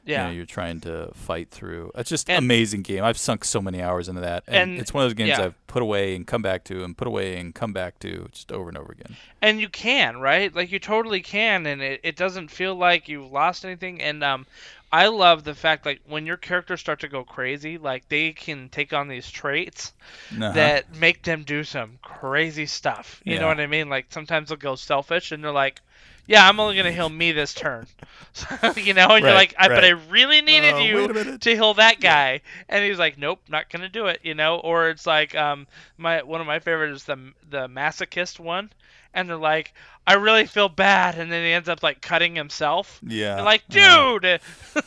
[0.04, 0.22] yeah.
[0.22, 1.92] you know, you're trying to fight through.
[1.94, 3.04] It's just an amazing game.
[3.04, 5.46] I've sunk so many hours into that, and, and it's one of those games yeah.
[5.46, 8.52] I've put away and come back to, and put away and come back to, just
[8.52, 9.16] over and over again.
[9.40, 10.54] And you can, right?
[10.54, 14.00] Like you totally can, and it, it doesn't feel like you've lost anything.
[14.00, 14.46] And um,
[14.92, 18.68] I love the fact like when your characters start to go crazy, like they can
[18.68, 19.92] take on these traits
[20.32, 20.52] uh-huh.
[20.52, 23.20] that make them do some crazy stuff.
[23.24, 23.40] You yeah.
[23.40, 23.88] know what I mean?
[23.88, 25.80] Like sometimes they'll go selfish and they're like,
[26.26, 27.86] yeah, I'm only gonna heal me this turn.
[28.76, 31.40] you know, and you're like, I, but I really needed Uh, you wait a minute.
[31.42, 34.20] to heal that guy, and he's like, nope, not gonna do it.
[34.22, 35.66] You know, or it's like, um,
[35.98, 38.70] my one of my favorites is the the masochist one,
[39.14, 39.74] and they're like,
[40.06, 43.00] I really feel bad, and then he ends up like cutting himself.
[43.06, 43.42] Yeah.
[43.42, 43.72] Like, uh,
[44.22, 44.40] dude,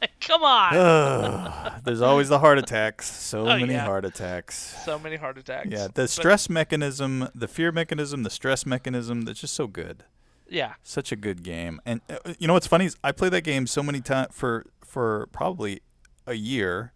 [0.00, 0.74] like, come on.
[0.76, 3.06] Ugh, there's always the heart attacks.
[3.10, 3.84] So Oh, many yeah.
[3.84, 4.56] heart attacks.
[4.84, 5.68] so many heart attacks.
[5.70, 10.04] Yeah, the But- stress mechanism, the fear mechanism, the stress mechanism, that's just so good.
[10.48, 10.74] yeah.
[10.84, 11.80] Such a good game.
[11.86, 14.66] And uh, you know what's funny is I played that game so many times for
[14.84, 15.80] for probably
[16.26, 16.92] a year.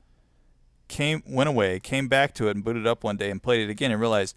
[0.88, 3.70] Came went away, came back to it and booted up one day and played it
[3.70, 4.36] again and realized,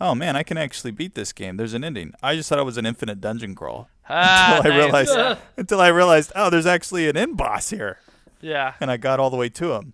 [0.00, 1.56] "Oh man, I can actually beat this game.
[1.56, 4.76] There's an ending." I just thought it was an infinite dungeon crawl Ah, until I
[4.76, 5.08] nice.
[5.08, 7.98] realized until I realized, "Oh, there's actually an end boss here."
[8.40, 8.74] Yeah.
[8.80, 9.92] And I got all the way to him.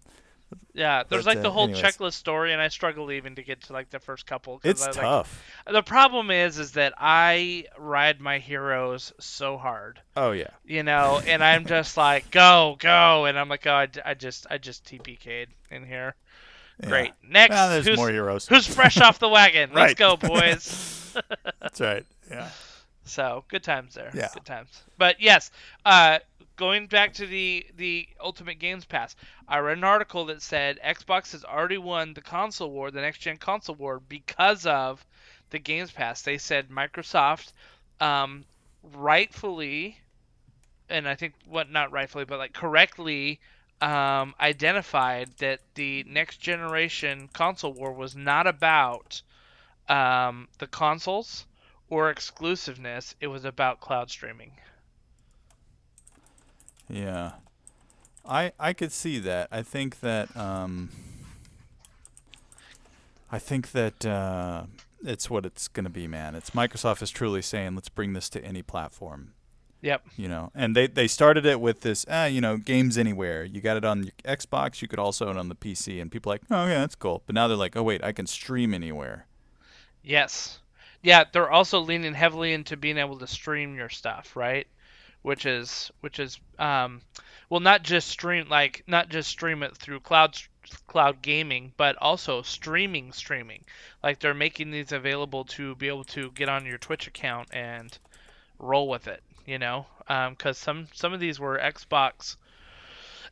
[0.74, 1.82] Yeah, there's But, like uh, the whole anyways.
[1.82, 4.58] checklist story, and I struggle even to get to like the first couple.
[4.64, 5.42] It's I, like, tough.
[5.70, 10.48] the problem is, is that I ride my heroes so hard, Oh yeah.
[10.64, 14.56] you know, and I'm just like, go, go, and I'm like, oh, I just, I
[14.56, 16.14] just TPK'd in here.
[16.82, 16.88] Yeah.
[16.88, 17.12] Great.
[17.28, 18.46] Next, Well, there's who's, more heroes.
[18.46, 19.70] who's fresh off the wagon?
[19.74, 21.16] Let's go, boys.
[21.60, 22.04] That's right.
[22.30, 22.48] Yeah.
[23.04, 24.10] So good times there.
[24.14, 24.28] Yeah.
[24.32, 24.82] Good times.
[24.98, 25.50] But yes,
[25.84, 26.18] uh,
[26.56, 29.16] going back to the the Ultimate Games Pass,
[29.48, 33.18] I read an article that said Xbox has already won the console war, the next
[33.18, 35.04] gen console war, because of
[35.50, 36.22] the Games Pass.
[36.22, 37.52] They said Microsoft,
[38.00, 38.44] um,
[38.94, 39.98] rightfully,
[40.88, 43.40] and I think what not rightfully, but like correctly.
[43.82, 49.20] Um, identified that the next generation console war was not about
[49.88, 51.46] um, the consoles
[51.90, 53.16] or exclusiveness.
[53.20, 54.52] It was about cloud streaming.
[56.88, 57.32] Yeah.
[58.24, 59.48] I I could see that.
[59.50, 60.90] I think that um
[63.30, 64.64] I think that uh
[65.04, 66.36] it's what it's going to be, man.
[66.36, 69.32] It's Microsoft is truly saying, let's bring this to any platform,
[69.82, 70.06] Yep.
[70.16, 70.50] you know.
[70.54, 73.44] And they they started it with this, ah, you know, games anywhere.
[73.44, 76.10] You got it on your Xbox, you could also own it on the PC and
[76.10, 78.26] people are like, "Oh, yeah, that's cool." But now they're like, "Oh, wait, I can
[78.26, 79.26] stream anywhere."
[80.02, 80.60] Yes.
[81.02, 84.66] Yeah, they're also leaning heavily into being able to stream your stuff, right?
[85.22, 87.00] Which is which is um
[87.50, 90.36] well not just stream like not just stream it through cloud
[90.86, 93.64] cloud gaming, but also streaming streaming.
[94.02, 97.96] Like they're making these available to be able to get on your Twitch account and
[98.58, 99.86] roll with it, you know?
[100.08, 102.36] Um, cuz some some of these were Xbox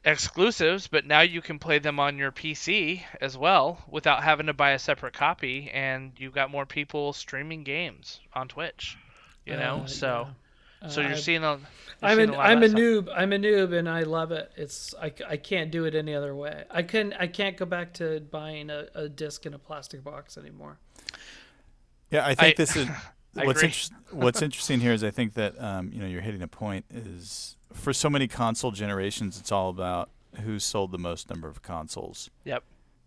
[0.05, 4.55] exclusives, but now you can play them on your PC as well without having to
[4.55, 8.97] buy a separate copy, and you've got more people streaming games on Twitch.
[9.45, 10.29] You know, Uh, so
[10.83, 10.89] yeah.
[10.89, 11.57] so Uh, you're I've- seeing a.
[11.57, 11.59] You're
[12.03, 12.81] I'm seeing an, a lot I'm a stuff.
[12.81, 13.09] noob.
[13.15, 14.51] I'm a noob, and I love it.
[14.57, 16.65] It's I, c- I can't do it any other way.
[16.71, 20.39] I can I can't go back to buying a, a disc in a plastic box
[20.39, 20.79] anymore.
[22.11, 22.97] Yeah, I think I- this is I
[23.35, 26.49] what's interest, what's interesting here is I think that um, you know you're hitting a
[26.49, 30.11] point is for so many console generations it's all about
[30.45, 32.31] who sold the most number of consoles.
[32.45, 32.65] Yep.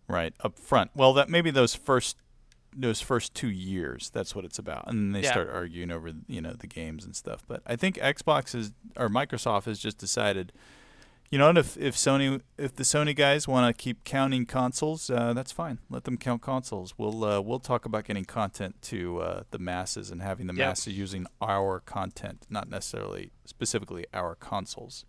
[0.08, 0.90] Right up front.
[0.94, 2.16] Well, that maybe those first
[2.76, 5.32] those first two years that's what it's about, and then they Yeah.
[5.32, 7.44] start arguing over you know the games and stuff.
[7.46, 10.52] But I think Xbox is or Microsoft has just decided.
[11.30, 15.10] You know, and if, if Sony, if the Sony guys want to keep counting consoles,
[15.10, 15.78] uh, that's fine.
[15.90, 16.94] Let them count consoles.
[16.96, 20.68] We'll uh, we'll talk about getting content to uh, the masses and having the Yep.
[20.68, 25.04] masses using our content, not necessarily specifically our consoles.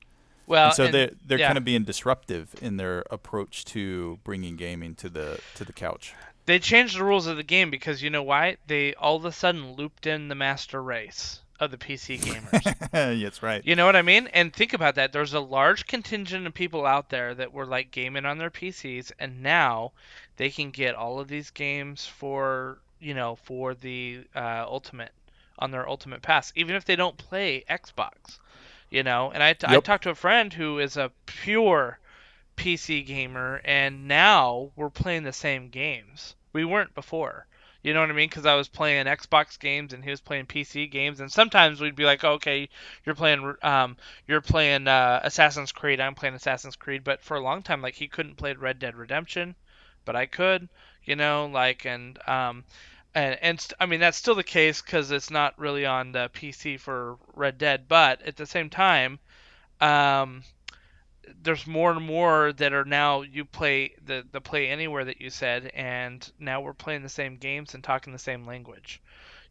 [0.48, 1.48] Well, and so and- they're they're yeah.
[1.48, 6.16] kind of being disruptive in their approach to bringing gaming to the to the couch.
[6.48, 8.58] they changed the rules of the game because you know why?
[8.66, 13.22] They all of a sudden looped in the master race of the PC gamers.
[13.22, 13.62] That's right.
[13.66, 14.28] You know what I mean?
[14.28, 15.12] And think about that.
[15.14, 19.12] There's a large contingent of people out there that were like gaming on their PCs,
[19.20, 19.92] and now
[20.38, 25.12] they can get all of these games for you know for the uh, ultimate
[25.60, 28.40] on their ultimate pass, even if they don't play Xbox.
[28.90, 29.84] You know, and I, Yep.
[29.84, 31.98] talked to a friend who is a pure
[32.56, 36.36] PC gamer, and now we're playing the same games.
[36.54, 37.48] We weren't before.
[37.86, 38.28] You know what I mean?
[38.28, 41.96] Because I was playing Xbox games and he was playing PC games, and sometimes we'd
[41.96, 42.68] be like, okay,
[43.06, 43.96] you're playing, um,
[44.28, 47.94] you're playing uh, Assassin's Creed, I'm playing Assassin's Creed, but for a long time, like
[47.94, 49.54] he couldn't play Red Dead Redemption,
[50.04, 50.68] but I could,
[51.04, 52.64] you know, like and um,
[53.14, 56.32] and and st- I mean that's still the case because it's not really on the
[56.34, 59.20] PC for Red Dead, but at the same time,
[59.80, 60.42] um,
[61.44, 65.30] there's more and more that are now you play the the play anywhere that you
[65.30, 69.02] said and now we're playing the same games and talking the same language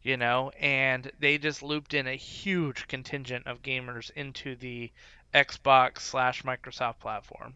[0.05, 0.51] you know?
[0.61, 4.91] And they just looped in a huge contingent of gamers into the
[5.33, 7.55] xbox slash microsoft platform.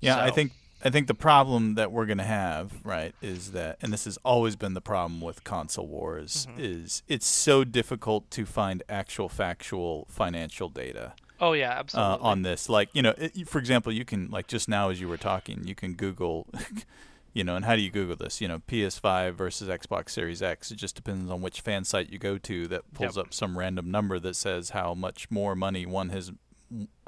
[0.00, 0.52] Yeah, I think
[0.84, 4.56] I think the problem that we're gonna have, right, is that, and this has always
[4.56, 6.60] been the problem with console wars, Mm-hmm.
[6.60, 12.18] is it's so difficult to find actual factual financial data Oh yeah, uh, absolutely.
[12.20, 12.68] on this.
[12.68, 15.66] Like, you know, it, for example, you can like just now as you were talking,
[15.66, 16.46] you can Google,
[17.34, 18.40] you know, and how do you Google this?
[18.40, 20.70] You know, PS5 versus Xbox Series X.
[20.70, 23.26] It just depends on which fan site you go to that pulls Yep.
[23.26, 26.30] up some random number that says how much more money one has,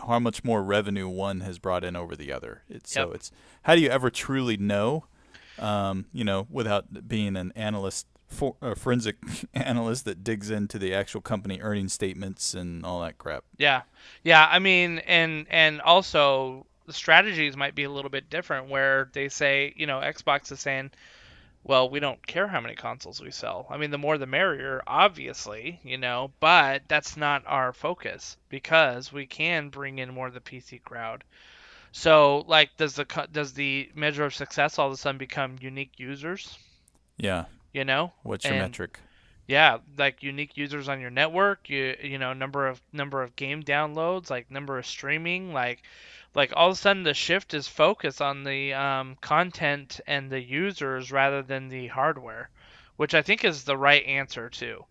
[0.05, 2.63] how much more revenue one has brought in over the other.
[2.69, 3.31] It's so it's
[3.63, 5.05] how do you ever truly know?
[5.61, 8.09] Um, you know, without being an analyst.
[8.35, 9.17] For, a forensic
[9.55, 13.45] analyst that digs into the actual company earning statements and all that crap.
[13.57, 13.83] Yeah,
[14.23, 14.49] yeah.
[14.51, 18.69] I mean, and and also the strategies might be a little bit different.
[18.69, 20.91] Where they say, you know, Xbox is saying,
[21.65, 23.67] well, we don't care how many consoles we sell.
[23.71, 26.31] I mean, the more the merrier, obviously, you know.
[26.39, 31.25] But that's not our focus because we can bring in more of the PC crowd.
[31.93, 35.93] So, like, does the does the measure of success all of a sudden become unique
[35.97, 36.59] users?
[37.17, 37.45] Yeah.
[37.75, 39.01] You know, What's your And- metric?
[39.47, 43.63] yeah like unique users on your network you you know number of number of game
[43.63, 45.83] downloads like number of streaming like
[46.35, 50.41] like all of a sudden the shift is focused on the um, content and the
[50.41, 52.49] users rather than the hardware
[52.97, 54.83] which i think is the right answer too.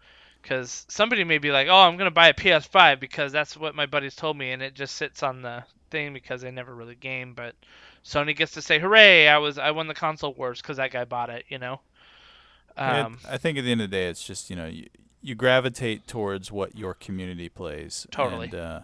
[0.44, 3.74] Because somebody may be like oh i'm going to buy a ps5 because that's what
[3.74, 6.94] my buddies told me and it just sits on the thing because they never really
[6.94, 7.56] game but
[8.06, 11.06] sony gets to say hooray i was i won the console wars because that guy
[11.06, 11.80] bought it you know
[12.78, 14.88] um, I think at the end of the day, it's just you know you,
[15.22, 18.06] you gravitate towards what your community plays.
[18.12, 18.46] Totally.
[18.46, 18.80] And, uh,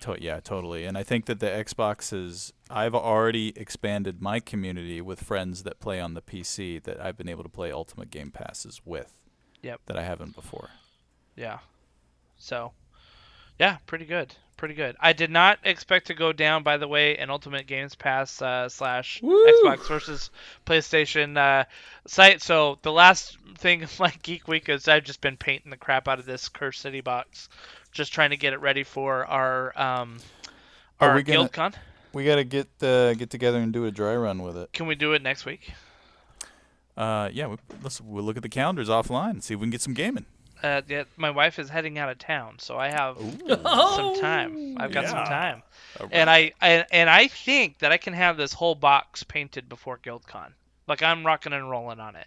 [0.00, 0.84] to- yeah, totally.
[0.84, 2.52] And I think that the Xbox is.
[2.70, 7.28] I've already expanded my community with friends that play on the PC that I've been
[7.28, 9.12] able to play Ultimate Game Passes with.
[9.62, 9.80] Yep.
[9.86, 10.70] That I haven't before.
[11.36, 11.58] Yeah.
[12.36, 12.72] So,
[13.58, 14.34] yeah, pretty good.
[14.56, 14.96] Pretty good.
[15.00, 18.68] I did not expect to go down, by the way, an Ultimate Games Pass uh,
[18.68, 19.44] slash Woo!
[19.46, 20.30] Xbox versus
[20.64, 21.64] PlayStation uh,
[22.06, 22.40] site.
[22.40, 26.20] So the last thing my Geek Week is I've just been painting the crap out
[26.20, 27.48] of this Cursed City box,
[27.90, 30.18] just trying to get it ready for our um,
[31.00, 31.74] Are our we gonna- GuildCon.
[32.12, 34.72] We got to get uh, get together and do a dry run with it.
[34.72, 35.72] Can we do it next week?
[36.96, 39.70] Uh, yeah, we, let's we'll look at the calendars offline and see if we can
[39.72, 40.26] get some gaming.
[40.64, 44.76] Uh, yeah, my wife is heading out of town, so I have Oh, some time.
[44.80, 45.62] I've got some time.
[46.00, 46.30] All And.
[46.30, 50.52] I, I and I think that I can have this whole box painted before GuildCon.
[50.88, 52.26] Like I'm rocking and rolling on it.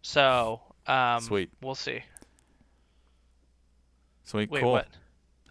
[0.00, 1.50] So um, Sweet.
[1.60, 2.00] We'll see.
[4.24, 4.72] sweet, Wait, cool.
[4.72, 4.88] what?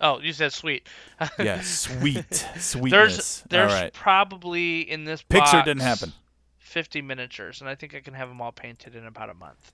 [0.02, 0.88] Oh, you said sweet.
[1.40, 2.92] Yeah, sweet, sweetness.
[2.92, 3.94] There's there's all right.
[3.94, 6.14] probably in this Pixar box didn't happen.
[6.60, 9.72] 50 miniatures, and I think I can have them all painted in about a month.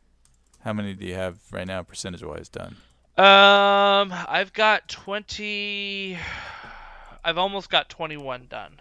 [0.64, 2.76] How many do you have right now, percentage wise, done?
[3.18, 6.18] Um, I've got 20.
[7.24, 8.80] I've almost got 21 done.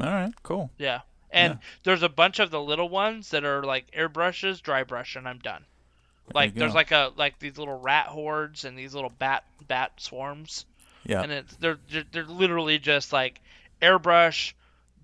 [0.00, 0.70] All right, cool.
[0.78, 1.00] Yeah.
[1.30, 1.58] And Yeah.
[1.82, 5.38] there's a bunch of the little ones that are like airbrushes, dry brush, and I'm
[5.38, 5.64] done.
[6.32, 9.92] Like you there's like a like these little rat hordes and these little bat bat
[9.98, 10.64] swarms,
[11.04, 13.40] Yeah, and it's they're they're- they're literally just like
[13.80, 14.52] airbrush,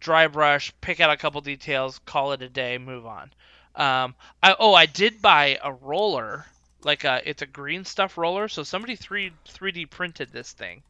[0.00, 3.32] dry brush, pick out a couple details, call it a day, move on.
[3.74, 6.46] Um, I oh I did buy a roller,
[6.84, 8.48] like a it's a green stuff roller.
[8.48, 10.82] So somebody three 3D printed this thing,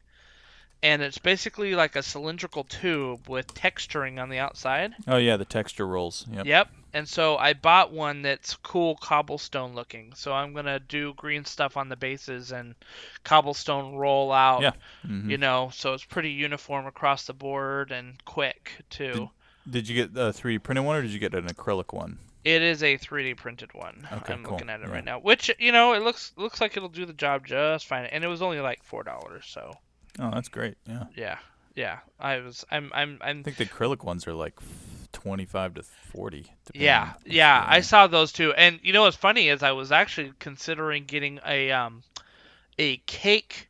[0.81, 4.93] and it's basically like a cylindrical tube with texturing on the outside.
[5.07, 6.25] Oh yeah, the texture rolls.
[6.29, 6.45] Yep.
[6.45, 6.69] Yep.
[6.95, 10.13] And so I bought one that's cool cobblestone looking.
[10.15, 12.75] So I'm gonna do green stuff on the bases and
[13.23, 14.61] cobblestone roll out.
[14.61, 14.73] Yeah.
[15.07, 15.29] Mhm.
[15.29, 19.29] You know, so it's pretty uniform across the board and quick too.
[19.67, 22.19] Did you get a 3D printed one or did you get an acrylic one?
[22.43, 24.07] It is a 3D printed one.
[24.11, 24.53] Okay, I'm cool.
[24.53, 24.93] looking at it Yeah.
[24.93, 28.05] right now, which you know it looks looks like it'll do the job just fine.
[28.05, 29.45] And it was only like four dollars.
[29.47, 29.73] So
[30.19, 30.75] Oh, that's great.
[30.85, 31.05] Yeah.
[31.15, 31.37] yeah,
[31.75, 31.99] yeah.
[32.19, 34.59] I was I'm I'm I'm I think the acrylic ones are like
[35.13, 36.45] 25 to 40.
[36.73, 38.53] Yeah, yeah, I saw those too.
[38.53, 42.03] And you know what's funny is I was actually considering getting a um
[42.77, 43.69] a cake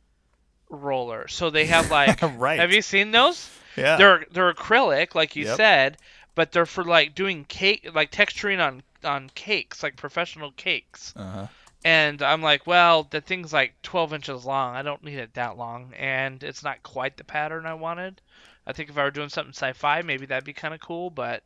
[0.70, 1.28] roller.
[1.28, 2.58] So they have like Right.
[2.60, 3.48] Have you seen those?
[3.76, 3.96] Yeah.
[3.98, 5.56] They're they're acrylic like you Yep.
[5.56, 5.98] said,
[6.34, 11.12] but they're for like doing cake like texturing on on cakes, like professional cakes.
[11.16, 11.46] uh-huh.
[11.86, 14.74] And I'm like, well, the thing's like 12 inches long.
[14.74, 18.22] I don't need it that long, and it's not quite the pattern I wanted.
[18.66, 21.10] I think if I were doing something sci-fi, maybe that'd be kind of cool.
[21.10, 21.42] But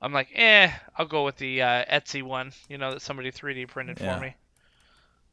[0.00, 3.68] I'm like, eh, I'll go with the uh, Etsy one, you know, that somebody 3D
[3.68, 4.14] printed Yeah.
[4.16, 4.34] for me.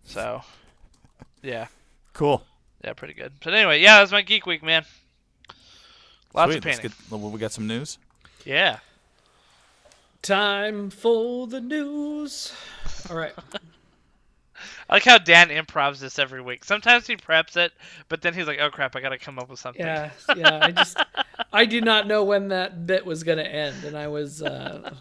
[0.03, 0.41] So,
[1.41, 1.67] yeah,
[2.11, 2.43] Cool.
[2.83, 3.31] yeah, pretty good.
[3.41, 4.83] But anyway, yeah, that's my geek week, man.
[6.33, 6.57] Lots Sweet.
[6.57, 6.81] of painting.
[6.89, 7.97] get, well, we got some news.
[8.43, 8.79] Yeah.
[10.21, 12.53] Time for the news.
[13.09, 13.33] All right.
[14.89, 16.65] I like how Dan improvs this every week.
[16.65, 17.71] Sometimes he preps it,
[18.09, 20.59] but then he's like, "Oh crap, I gotta come up with something." Yeah, yeah.
[20.61, 20.97] I just
[21.53, 24.93] I did not know when that bit was going to end, and I was uh,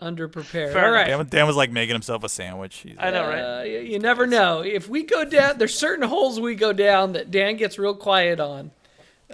[0.00, 0.72] underprepared.
[0.72, 1.06] Fair All right.
[1.08, 2.76] Dan, Dan was like making himself a sandwich.
[2.76, 3.40] He's I know, right?
[3.60, 4.60] Uh, you, you never know.
[4.62, 8.40] If we go down, there's certain holes we go down that Dan gets real quiet
[8.40, 8.70] on.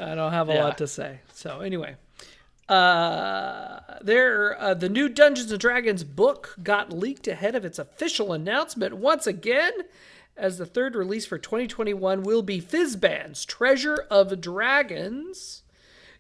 [0.01, 0.64] I don't have a Yeah.
[0.64, 1.20] lot to say.
[1.35, 1.95] So anyway,
[2.69, 8.33] uh, there, uh, the new Dungeons and Dragons book got leaked ahead of its official
[8.33, 9.73] announcement once again,
[10.37, 15.63] as the third release for 2021 will be Fizban's Treasure of Dragons.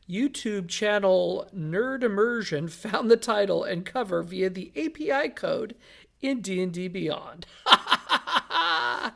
[0.08, 5.74] YouTube channel Nerd Immersion found the title and cover via the API code
[6.20, 7.46] in D&D Beyond.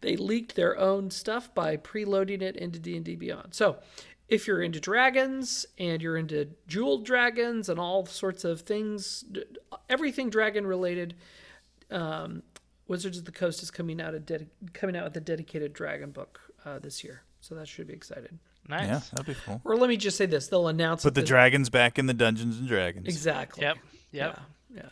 [0.00, 3.54] they leaked their own stuff by preloading it into D&D Beyond.
[3.54, 3.78] So,
[4.30, 9.24] if you're into dragons and you're into jeweled dragons and all sorts of things,
[9.88, 11.14] everything dragon related,
[11.90, 12.42] um,
[12.88, 16.10] Wizards of the Coast is coming out a dedi- coming out with a dedicated dragon
[16.10, 17.22] book uh, this year.
[17.40, 18.38] So that should be exciting.
[18.68, 18.86] Nice.
[18.86, 19.60] yeah, that'd be cool.
[19.64, 22.14] Or let me just say this: they'll announce Put it the dragons back in the
[22.14, 23.06] Dungeons and Dragons.
[23.06, 23.62] exactly.
[23.62, 23.76] Yep.
[24.12, 24.38] Yep.
[24.72, 24.76] Yeah.
[24.82, 24.88] yeah.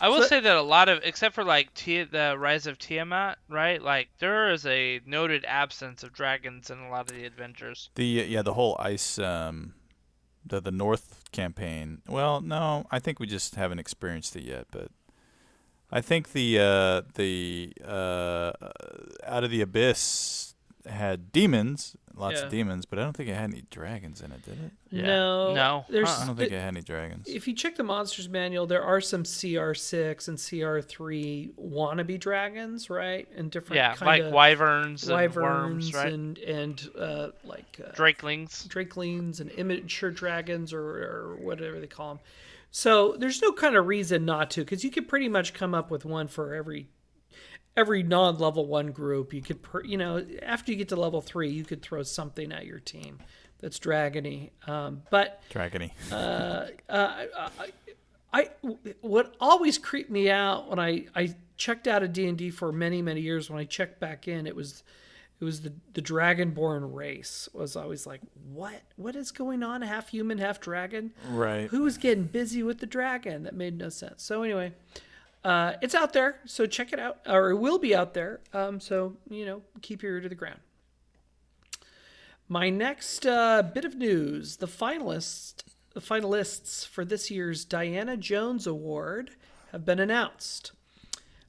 [0.00, 2.78] I will So- say that a lot of, except for like Ti the Rise of
[2.78, 3.80] Tiamat, right?
[3.82, 7.90] Like there is a noted absence of dragons in a lot of the adventures.
[7.94, 9.74] The yeah, the whole ice, um,
[10.46, 12.02] the the North campaign.
[12.06, 14.66] Well, no, I think we just haven't experienced it yet.
[14.70, 14.90] But
[15.90, 18.52] I think the uh, the uh,
[19.24, 20.54] out of the abyss
[20.86, 22.44] had demons, lots Yeah.
[22.46, 24.72] of demons, but I don't think it had any dragons in it, did it?
[24.90, 25.02] Yeah.
[25.06, 25.54] No.
[25.54, 25.84] No.
[25.88, 26.08] There's.
[26.08, 27.28] I don't think it had any dragons.
[27.28, 33.28] if you check the monsters manual, there are some CR6 and CR3 wannabe dragons, right?
[33.36, 36.12] And different Yeah, kind like of wyverns and worms, right?
[36.12, 38.66] and and uh, like uh, Drakelings.
[38.68, 42.20] drakelings and immature dragons or, or whatever they call them.
[42.70, 45.90] So there's no kind of reason not to, because you could pretty much come up
[45.90, 46.88] with one for every
[47.78, 49.32] every non-level one group.
[49.32, 52.52] You could, per, you know, after you get to level three, you could throw something
[52.52, 53.20] at your team
[53.60, 54.50] that's dragony.
[54.66, 55.92] Um, but Dragony.
[56.12, 56.66] Uh,
[58.32, 58.50] I
[59.00, 62.72] what always creeped me out when I I checked out of D and D for
[62.72, 63.48] many many years.
[63.48, 64.82] When I checked back in, it was
[65.40, 67.48] it was the the dragonborn race.
[67.54, 68.20] Was always like,
[68.52, 69.82] what what is going on?
[69.82, 71.12] Half human, half dragon.
[71.30, 71.68] right.
[71.70, 73.44] Who was getting busy with the dragon?
[73.44, 74.22] That made no sense.
[74.22, 74.74] So anyway,
[75.48, 76.40] uh, it's out there.
[76.44, 78.40] So check it out, or it will be out there.
[78.52, 80.60] Um, so you know, keep your ear to the ground.
[82.48, 85.62] My next uh, bit of news: the finalists,
[85.94, 89.30] the finalists for this year's Diana Jones Award
[89.72, 90.72] have been announced.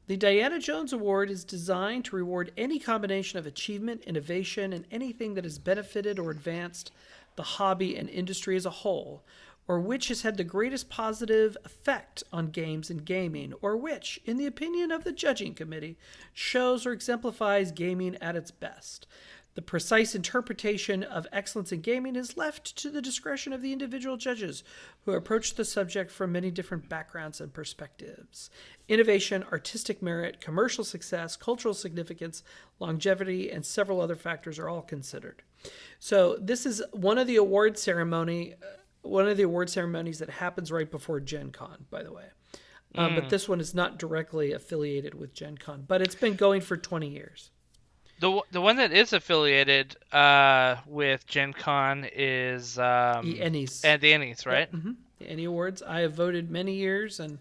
[0.08, 5.34] The Diana Jones Award is designed to reward any combination of achievement, innovation, and anything
[5.34, 6.92] that has benefited or advanced
[7.36, 9.24] the hobby and industry as a whole,
[9.70, 14.36] or which has had the greatest positive effect on games and gaming, or which, in
[14.36, 15.96] the opinion of the judging committee,
[16.34, 19.06] shows or exemplifies gaming at its best.
[19.54, 24.18] The precise interpretation of excellence in gaming is left to the discretion of the individual
[24.18, 24.64] judges
[25.06, 28.50] who approach the subject from many different backgrounds and perspectives.
[28.88, 32.42] Innovation, artistic merit, commercial success, cultural significance,
[32.80, 35.44] longevity, and several other factors are all considered.
[36.00, 40.30] So this is one of the award ceremony, uh, one of the award ceremonies that
[40.30, 42.26] happens right before Gen Con, by the way.
[42.96, 46.62] Um, But this one is not directly affiliated with Gen Con, but it's been going
[46.62, 47.52] for 20 years.
[48.20, 53.86] The the one that is affiliated uh, with Gen Con is um, The Ennies.
[53.86, 54.70] and the Ennies, right?
[54.70, 55.82] hmm The Ennie Awards.
[55.82, 57.40] I have voted many years, and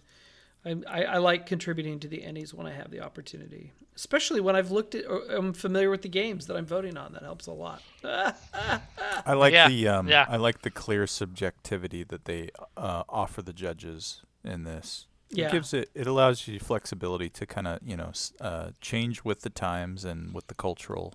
[0.65, 4.57] I, I, I like contributing to the Ennies when I have the opportunity, especially when
[4.57, 7.13] I've looked at or I'm familiar with the games that I'm voting on.
[7.13, 7.83] That helps a lot.
[8.05, 10.27] I like Yeah, the um, yeah.
[10.29, 15.07] I like the clear subjectivity that they uh, offer the judges in this.
[15.31, 15.49] Yeah.
[15.49, 19.43] It gives it it allows you flexibility to kind of you know uh, change with
[19.43, 21.15] the times and with the cultural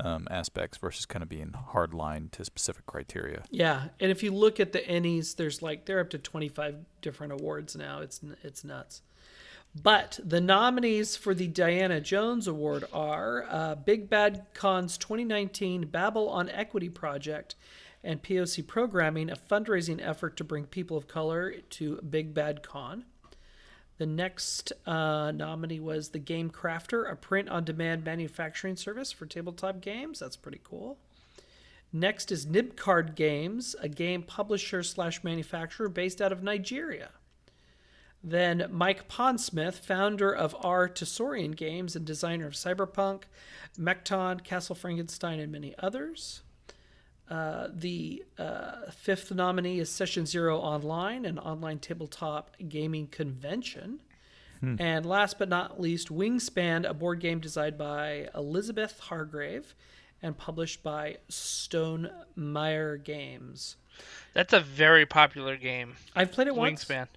[0.00, 3.44] um, aspects versus kind of being hard line to specific criteria.
[3.50, 7.32] Yeah, and if you look at the Ennies, there's like they're up to 25 different
[7.32, 8.00] awards now.
[8.00, 9.02] It's it's nuts.
[9.80, 16.28] But the nominees for the Diana Jones Award are uh, Big Bad Con's 2019 Babel
[16.28, 17.56] on Equity Project
[18.04, 23.04] and POC Programming, a fundraising effort to bring people of color to Big Bad Con.
[24.04, 29.24] The next uh, nominee was The Game Crafter, a print on demand manufacturing service for
[29.24, 30.18] tabletop games.
[30.18, 30.98] That's pretty cool.
[31.90, 37.12] Next is Nibcard Games, a game publisher slash manufacturer based out of Nigeria.
[38.22, 40.86] Then Mike Pondsmith, founder of R.
[40.86, 43.22] Talsorian Games and designer of Cyberpunk,
[43.78, 46.42] Mekton, Castle Frankenstein, and many others.
[47.30, 54.00] Uh, the uh, fifth nominee is Session Zero Online, an online tabletop gaming convention.
[54.78, 59.74] And last but not least, Wingspan, a board game designed by Elizabeth Hargrave
[60.22, 63.76] and published by Stone Meyer Games.
[64.32, 65.96] That's a very popular game.
[66.16, 66.82] I've played it once.
[66.86, 67.08] Wingspan.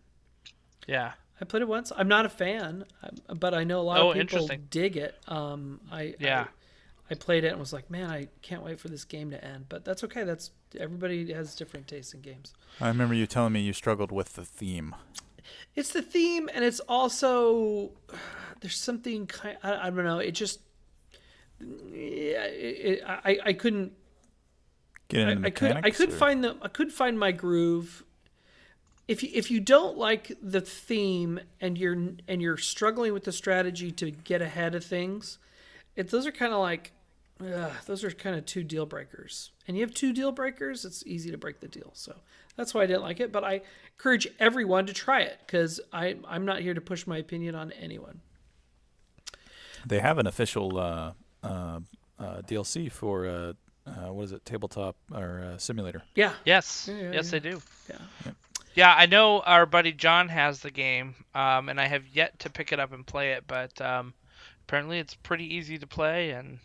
[0.89, 1.13] Yeah.
[1.39, 1.93] I played it once.
[1.95, 5.15] I'm not a fan, um, but I know a lot Oh, of people dig it.
[5.29, 6.41] Um, I Yeah.
[6.41, 6.47] I,
[7.09, 9.65] I played it and was like, man, I can't wait for this game to end.
[9.69, 10.23] But that's okay.
[10.23, 12.53] That's everybody has different tastes in games.
[12.81, 14.95] I remember you telling me you struggled with the theme.
[15.75, 17.91] It's the theme, and it's also
[18.61, 19.57] there's something kind.
[19.63, 20.19] I, I don't know.
[20.19, 20.59] It just
[21.61, 22.43] yeah.
[22.45, 23.93] It, it, I I couldn't
[25.09, 27.31] Get I, into the I could I could or- find the I could find my
[27.31, 28.03] groove.
[29.07, 31.93] If you, if you don't like the theme and you're
[32.27, 35.39] and you're struggling with the strategy to get ahead of things,
[35.95, 36.91] it, those are kind of like
[37.41, 39.51] ugh, those are kind of two deal breakers.
[39.67, 41.91] And you have two deal breakers, it's easy to break the deal.
[41.93, 42.15] So
[42.55, 43.31] that's why I didn't like it.
[43.31, 43.61] But I
[43.97, 47.71] encourage everyone to try it because I I'm not here to push my opinion on
[47.73, 48.21] anyone.
[49.85, 51.11] They have an official uh,
[51.43, 51.79] uh,
[52.19, 53.53] uh, DLC for uh,
[53.87, 56.03] uh, what is it, tabletop or uh, simulator?
[56.15, 56.33] Yeah.
[56.45, 56.89] Yes.
[56.91, 57.39] Yeah, yeah, yes, yeah.
[57.39, 57.61] they do.
[57.89, 58.31] Yeah.
[58.75, 62.49] Yeah, I know our buddy John has the game, um, and I have yet to
[62.51, 64.13] pick it up and play it, but um,
[64.67, 66.59] apparently it's pretty easy to play, and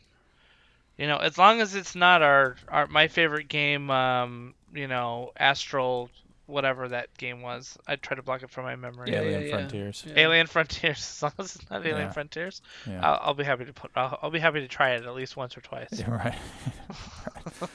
[0.97, 5.33] you know, as long as it's not our, our my favorite game, um, you know,
[5.39, 6.11] Astral,
[6.47, 9.11] whatever that game was, I try to block it from my memory.
[9.13, 9.55] Yeah, Alien yeah, yeah.
[9.57, 10.05] Frontiers.
[10.07, 10.13] Yeah.
[10.17, 12.11] Alien Frontiers, as long as it's not Alien Yeah.
[12.11, 13.01] Frontiers, Yeah.
[13.07, 13.91] I'll, I'll be happy to put.
[13.97, 15.89] I'll, I'll be happy to try it at least once or twice.
[15.93, 16.35] Yeah, right.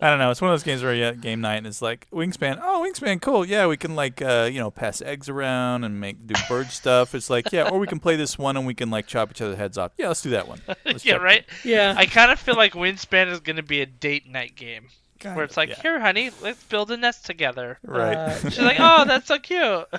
[0.00, 0.30] I don't know.
[0.30, 2.60] It's one of those games where you at game night and it's like Wingspan.
[2.62, 3.44] Oh, Wingspan, cool.
[3.46, 7.14] Yeah, we can like uh, you know pass eggs around and make do bird stuff.
[7.14, 9.40] It's like yeah, or we can play this one and we can like chop each
[9.40, 9.92] other's heads off.
[9.96, 10.60] Yeah, let's do that one.
[10.84, 11.44] Yeah, chop- right.
[11.64, 11.94] Yeah.
[11.96, 14.88] I kind of feel like Wingspan is going to be a date night game.
[15.24, 15.82] Kind where of, it's like, yeah.
[15.82, 17.78] here, honey, let's build a nest together.
[17.82, 18.16] Right.
[18.16, 19.86] Uh, She's like, oh, that's so cute.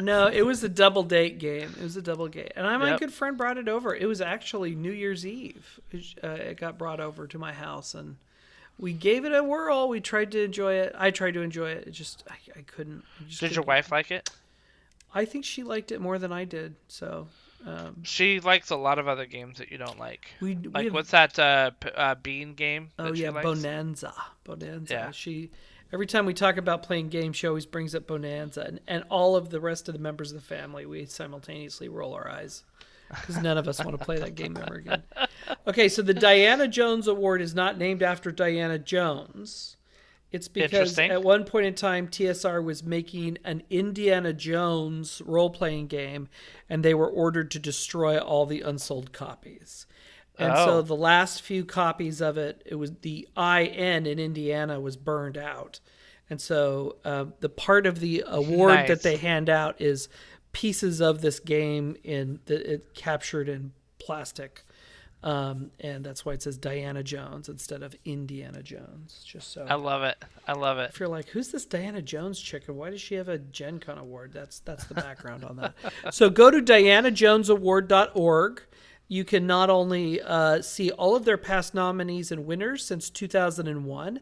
[0.00, 1.74] No, it was a double date game.
[1.76, 3.00] It was a double date, and I, my Yep.
[3.00, 3.92] good friend brought it over.
[3.96, 5.80] It was actually New Year's Eve.
[5.90, 8.14] It, uh, it got brought over to my house, and
[8.78, 9.88] we gave it a whirl.
[9.88, 10.94] We tried to enjoy it.
[10.96, 11.88] I tried to enjoy it.
[11.88, 13.02] It just I, I couldn't.
[13.20, 14.30] I just Did your couldn't- wife like it?
[15.12, 16.76] I think she liked it more than I did.
[16.86, 17.26] So
[17.66, 20.26] um, She likes a lot of other games that you don't like.
[20.40, 22.88] we we Like, have- what's that uh, uh, bean game?
[22.98, 23.30] Oh yeah?
[23.30, 24.12] Bohnanza.
[24.44, 24.90] Bohnanza.
[24.90, 25.10] Yeah.
[25.10, 25.50] She
[25.92, 29.36] every time we talk about playing games, she always brings up Bohnanza, and, and all
[29.36, 32.62] of the rest of the members of the family, we simultaneously roll our eyes
[33.08, 35.02] because none of us want to play that game ever again.
[35.66, 39.77] Okay, so the Diana Jones Award is not named after Diana Jones.
[40.30, 45.86] It's because at one point in time, TSR was making an Indiana Jones role playing
[45.86, 46.28] game,
[46.68, 49.86] and they were ordered to destroy all the unsold copies.
[50.38, 50.82] And so Oh.
[50.82, 55.80] the last few copies of it, it was the IN in Indiana was burned out.
[56.30, 58.88] And so uh, the part of the award Nice.
[58.88, 60.08] that they hand out is
[60.52, 64.62] pieces of this game in that it captured in plastic.
[65.22, 69.24] Um, and that's why it says Diana Jones instead of Indiana Jones.
[69.26, 70.16] Just so I love it.
[70.46, 70.90] I love it.
[70.90, 73.80] if you're like, who's this Diana Jones chick and why does she have a Gen
[73.80, 74.32] Con award?
[74.32, 75.74] That's that's the background on that.
[76.12, 78.62] So go to dianajonesaward.org.
[79.08, 84.20] You can not only uh, see all of their past nominees and winners since 2001,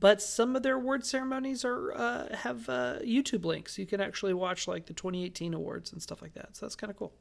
[0.00, 3.78] but some of their award ceremonies are uh, have uh, YouTube links.
[3.78, 6.56] You can actually watch like the 2018 awards and stuff like that.
[6.56, 7.12] So that's kind of cool.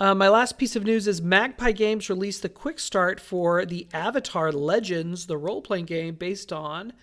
[0.00, 3.86] Uh, my last piece of news is Magpie Games released the quick start for the
[3.92, 6.94] Avatar Legends, the role playing game based on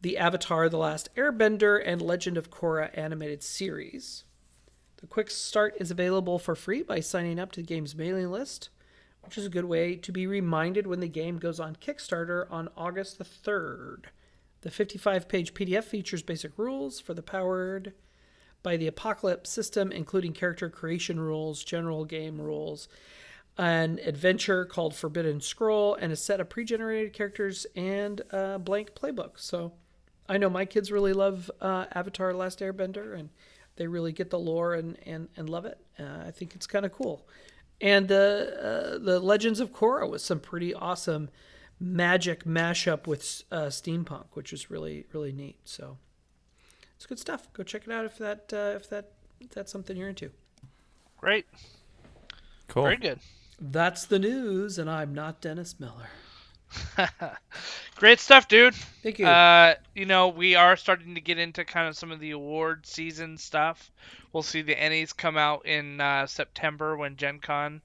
[0.00, 4.24] the Avatar The Last Airbender and Legend of Korra animated series.
[4.96, 8.70] The quick start is available for free by signing up to the game's mailing list,
[9.20, 12.68] which is a good way to be reminded when the game goes on Kickstarter on
[12.76, 14.06] August the 3rd.
[14.62, 17.92] The 55 page PDF features basic rules for the powered
[18.62, 22.88] by the Apocalypse system, including character creation rules, general game rules,
[23.58, 28.94] an adventure called Forbidden Scroll, and a set of pre generated characters and a blank
[28.94, 29.32] playbook.
[29.36, 29.72] So
[30.28, 33.30] I know my kids really love uh, Avatar Last Airbender, and
[33.76, 35.78] they really get the lore and, and, and love it.
[35.98, 37.26] Uh, I think it's kind of cool.
[37.80, 41.30] And the, uh, the Legends of Korra was some pretty awesome
[41.80, 45.58] magic mashup with uh, steampunk, which is really, really neat.
[45.64, 45.98] So
[47.02, 47.52] it's good stuff.
[47.52, 50.30] Go check it out if that uh, if that if that's something you're into.
[51.18, 51.46] Great.
[52.68, 52.84] Cool.
[52.84, 53.18] Very good.
[53.60, 56.10] That's the news, and I'm not Dennis Miller.
[57.96, 58.76] Great stuff, dude.
[59.02, 59.26] Thank you.
[59.26, 62.86] Uh, you know, we are starting to get into kind of some of the award
[62.86, 63.90] season stuff.
[64.32, 67.82] We'll see the Ennies come out in uh, September when Gen Con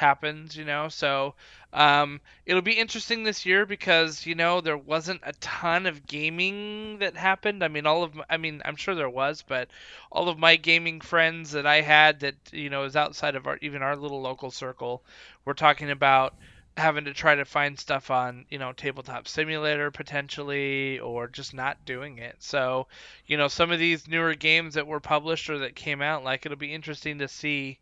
[0.00, 0.88] happens, you know.
[0.88, 1.34] So
[1.72, 6.98] um, it'll be interesting this year because you know there wasn't a ton of gaming
[6.98, 7.62] that happened.
[7.62, 9.68] I mean, all of my, I mean, I'm sure there was, but
[10.10, 13.58] all of my gaming friends that I had that you know is outside of our
[13.62, 15.04] even our little local circle,
[15.44, 16.34] were talking about
[16.76, 21.84] having to try to find stuff on you know tabletop simulator potentially or just not
[21.84, 22.86] doing it so
[23.26, 26.46] you know some of these newer games that were published or that came out like
[26.46, 27.78] it'll be interesting to see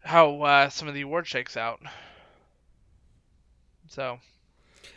[0.00, 1.80] how uh, some of the award shakes out.
[3.88, 4.18] So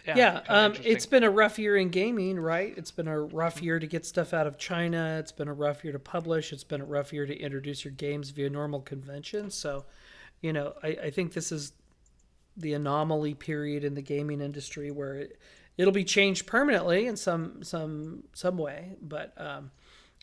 [0.06, 2.74] yeah, yeah um, it's been a rough year in gaming right?
[2.78, 5.18] It's been a rough year to get stuff out of china.
[5.20, 6.52] It's been a rough year to publish.
[6.52, 9.86] It's been a rough year to introduce your games via normal conventions so
[10.42, 11.74] you know I, I think this is
[12.58, 15.40] the anomaly period in the gaming industry where it,
[15.78, 19.72] it'll be changed permanently in some some some way, but um,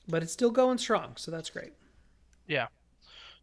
[0.08, 1.72] but it's still going strong, so that's great.
[2.46, 2.68] Yeah,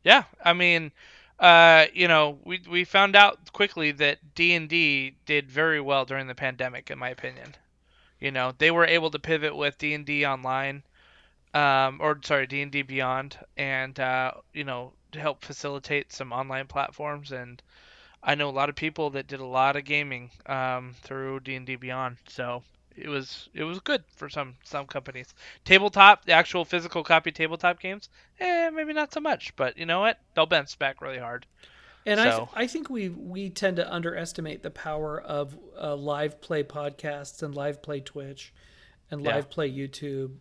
[0.03, 0.23] yeah.
[0.43, 0.91] I mean,
[1.39, 6.05] uh, you know, we we found out quickly that D and D did very well
[6.05, 7.55] during the pandemic, in my opinion.
[8.19, 10.83] You know, they were able to pivot with D and D online,
[11.53, 16.31] um, or sorry, D and D Beyond, and uh, you know, to help facilitate some
[16.33, 17.61] online platforms and
[18.27, 21.55] I know a lot of people that did a lot of gaming um, through D
[21.55, 22.63] and D Beyond, so
[22.95, 25.33] it was it was good for some some companies.
[25.63, 29.99] Tabletop, the actual physical copy tabletop games, eh, maybe not so much, but you know
[29.99, 30.19] what?
[30.33, 31.45] They'll bounce back really hard.
[32.05, 32.49] And so.
[32.53, 37.41] I, I think we we tend to underestimate the power of uh, live play podcasts
[37.41, 38.53] and live play Twitch
[39.09, 39.53] and live yeah.
[39.53, 40.35] play YouTube.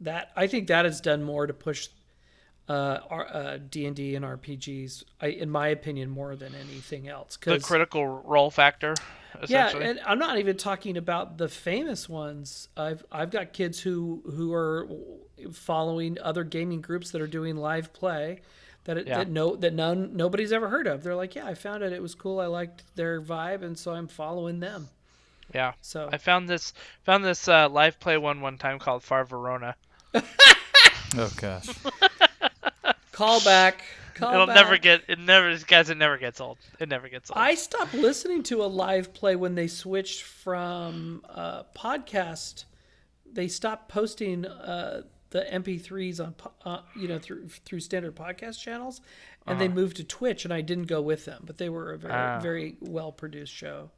[0.00, 1.88] That I think that has done more to push
[2.68, 7.36] uh, D and D and RPGs, I, in my opinion, more than anything else.
[7.36, 8.94] The critical role factor.
[9.48, 12.68] Yeah, and I'm not even talking about the famous ones.
[12.76, 14.88] I've I've got kids who who are
[15.52, 18.40] following other gaming groups that are doing live play
[18.84, 19.18] that it, yeah.
[19.18, 21.02] that no that none nobody's ever heard of.
[21.02, 21.92] They're like, yeah, I found it.
[21.92, 22.40] It was cool.
[22.40, 24.88] I liked their vibe, and so I'm following them.
[25.54, 25.72] Yeah.
[25.82, 26.72] So I found this
[27.04, 29.76] found this uh, live play one one time called Far Verona.
[30.14, 31.68] oh gosh.
[33.12, 33.84] Call back.
[34.16, 34.56] Call It'll back.
[34.56, 35.02] never get.
[35.08, 35.90] It never, guys.
[35.90, 36.56] It never gets old.
[36.80, 37.38] It never gets old.
[37.38, 42.64] I stopped listening to a live play when they switched from uh, podcast.
[43.30, 49.02] They stopped posting uh, the MP3s on, uh, you know, through through standard podcast channels,
[49.46, 49.58] and uh-huh.
[49.58, 50.46] they moved to Twitch.
[50.46, 52.40] And I didn't go with them, but they were a very ah.
[52.40, 53.90] very well produced show.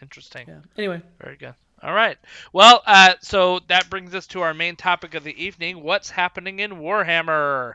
[0.00, 0.46] Interesting.
[0.48, 0.60] Yeah.
[0.78, 1.02] Anyway.
[1.20, 1.54] Very good.
[1.82, 2.16] All right.
[2.54, 5.82] Well, uh, so that brings us to our main topic of the evening.
[5.82, 7.74] What's happening in Warhammer?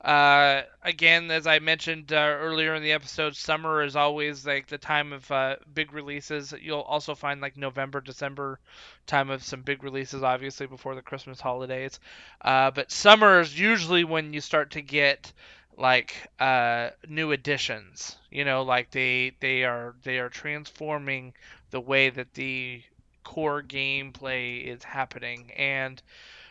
[0.00, 4.78] Uh, again, as I mentioned uh, earlier in the episode, summer is always like the
[4.78, 6.54] time of uh, big releases.
[6.58, 8.58] You'll also find like November, December
[9.06, 12.00] time of some big releases, obviously before the Christmas holidays.
[12.40, 15.32] Uh, but summer is usually when you start to get
[15.76, 18.16] like uh, new additions.
[18.30, 21.34] You know, like they they are they are transforming
[21.72, 22.82] the way that the
[23.22, 25.50] core gameplay is happening.
[25.56, 26.02] And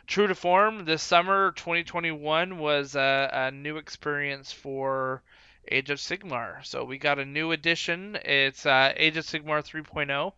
[0.10, 5.22] true to form, this summer 2021 was a, a new experience for
[5.72, 6.66] Age of Sigmar.
[6.66, 8.18] So we got a new edition.
[8.26, 10.34] It's uh, Age of Sigmar 3.0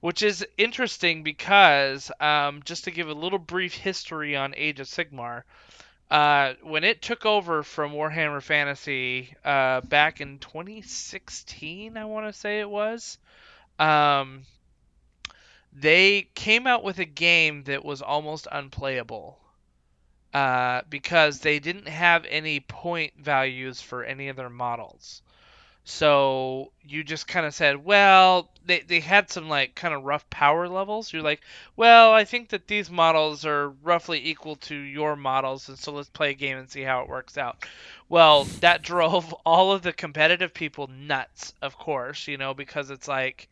[0.00, 4.86] which is interesting because um, just to give a little brief history on Age of
[4.86, 5.42] Sigmar,
[6.10, 12.38] uh, when it took over from Warhammer Fantasy uh, back in 2016, I want to
[12.38, 13.18] say it was,
[13.78, 14.42] um,
[15.78, 19.38] they came out with a game that was almost unplayable
[20.32, 25.22] uh, because they didn't have any point values for any of their models.
[25.84, 30.28] So you just kind of said, well, they, they had some like kind of rough
[30.30, 31.12] power levels.
[31.12, 31.42] You're like,
[31.76, 36.08] well, I think that these models are roughly equal to your models, and so let's
[36.08, 37.64] play a game and see how it works out.
[38.08, 43.06] Well, that drove all of the competitive people nuts, of course, you know, because it's
[43.06, 43.48] like,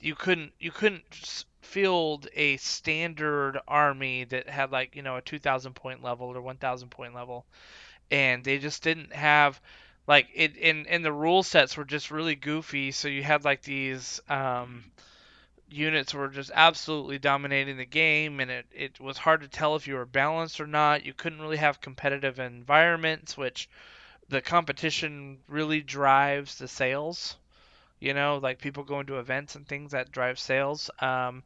[0.00, 5.74] you couldn't you couldn't field a standard army that had like you know a 2000
[5.74, 7.44] point level or 1000 point level.
[8.10, 9.60] And they just didn't have
[10.06, 12.92] like it in and the rule sets were just really goofy.
[12.92, 14.84] So you had like these um,
[15.68, 19.88] units were just absolutely dominating the game and it, it was hard to tell if
[19.88, 21.04] you were balanced or not.
[21.04, 23.68] You couldn't really have competitive environments which
[24.28, 27.36] the competition really drives the sales
[28.00, 30.90] you know, like people going to events and things that drive sales.
[31.00, 31.42] Um,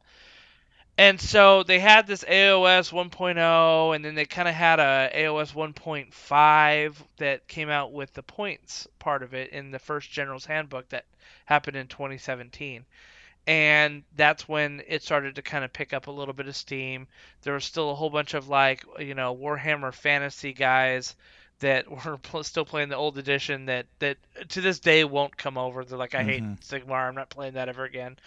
[0.97, 5.53] and so they had this AOS 1.0, and then they kind of had a AOS
[5.53, 10.89] 1.5 that came out with the points part of it in the first General's Handbook
[10.89, 11.05] that
[11.45, 12.85] happened in 2017.
[13.47, 17.07] And that's when it started to kind of pick up a little bit of steam.
[17.41, 21.15] There was still a whole bunch of like, you know, Warhammer Fantasy guys
[21.61, 24.17] that were still playing the old edition that that
[24.49, 25.83] to this day won't come over.
[25.85, 27.07] They're like, I hate Sigmar.
[27.09, 28.17] I'm not playing that ever again.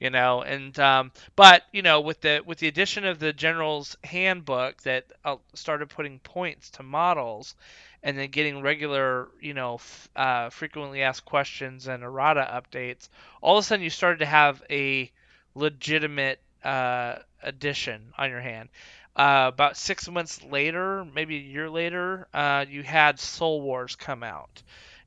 [0.00, 3.96] You know, and um, but you know, with the with the addition of the General's
[4.04, 7.54] Handbook that uh, started putting points to models,
[8.02, 13.08] and then getting regular, you know, f- uh, frequently asked questions and errata updates,
[13.42, 15.10] all of a sudden you started to have a
[15.54, 18.68] legitimate uh, addition on your hand.
[19.14, 24.22] Uh, about six months later, maybe a year later, uh, you had Soul Wars come
[24.22, 24.62] out,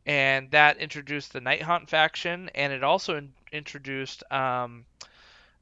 [0.05, 4.85] and that introduced the Nighthaunt faction, and it also in- introduced um,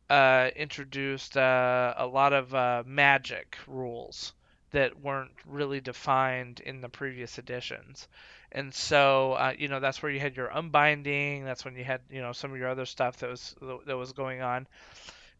[0.09, 4.33] uh, introduced uh, a lot of uh, magic rules
[4.71, 8.07] that weren't really defined in the previous editions.
[8.51, 11.45] And so, uh, you know, that's where you had your unbinding.
[11.45, 13.55] That's when you had, you know, some of your other stuff that was
[13.87, 14.67] that was going on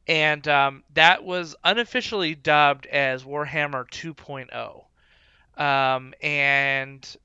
[0.08, 4.84] and um, that was unofficially dubbed as Warhammer 2.0.
[5.62, 7.16] Um, and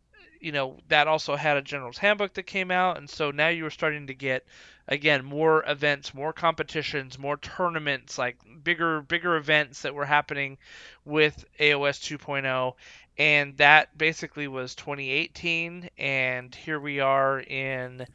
[0.40, 3.64] you know that also had a general's handbook that came out, and so now you
[3.64, 4.46] were starting to get
[4.86, 10.58] again more events, more competitions, more tournaments, like bigger bigger events that were happening
[11.04, 12.74] with AOS 2.0.
[13.16, 18.06] And that basically was 2018, and here we are in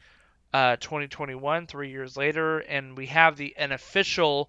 [0.54, 4.48] uh, 2021, three years later, and we have the an official,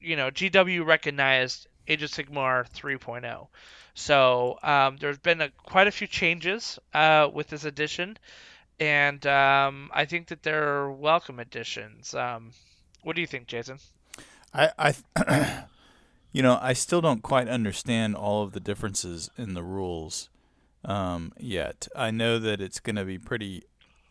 [0.00, 3.46] you know, GW recognized Age of Sigmar 3.0.
[3.94, 8.18] So um, there's been a, quite a few changes uh, with this edition,
[8.80, 12.12] and um, I think that they're welcome additions.
[12.12, 12.50] Um,
[13.04, 13.78] what do you think, Jason?
[14.52, 15.64] I, I
[16.32, 20.28] you know, I still don't quite understand all of the differences in the rules
[20.84, 21.86] um, yet.
[21.94, 23.62] I know that it's going to be pretty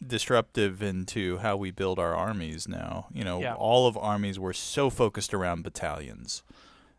[0.06, 3.08] disruptive into how we build our armies now.
[3.14, 3.54] You know, Yeah.
[3.56, 6.44] all of armies were so focused around battalions.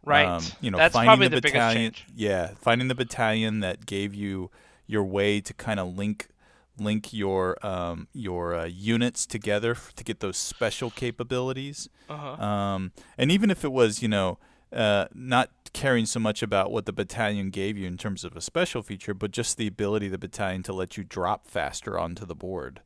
[0.04, 0.26] Right.
[0.26, 1.94] Um, you know, That's finding the, the battalion.
[2.14, 4.50] Yeah, finding the battalion that gave you
[4.86, 6.28] your way to kind of link
[6.78, 11.88] link your um, your uh, units together f- to get those special capabilities.
[12.08, 12.42] Uh-huh.
[12.42, 14.38] Um, and even if it was, you know,
[14.72, 18.40] uh, not caring so much about what the battalion gave you in terms of a
[18.40, 22.24] special feature, but just the ability of the battalion to let you drop faster onto
[22.24, 22.80] the board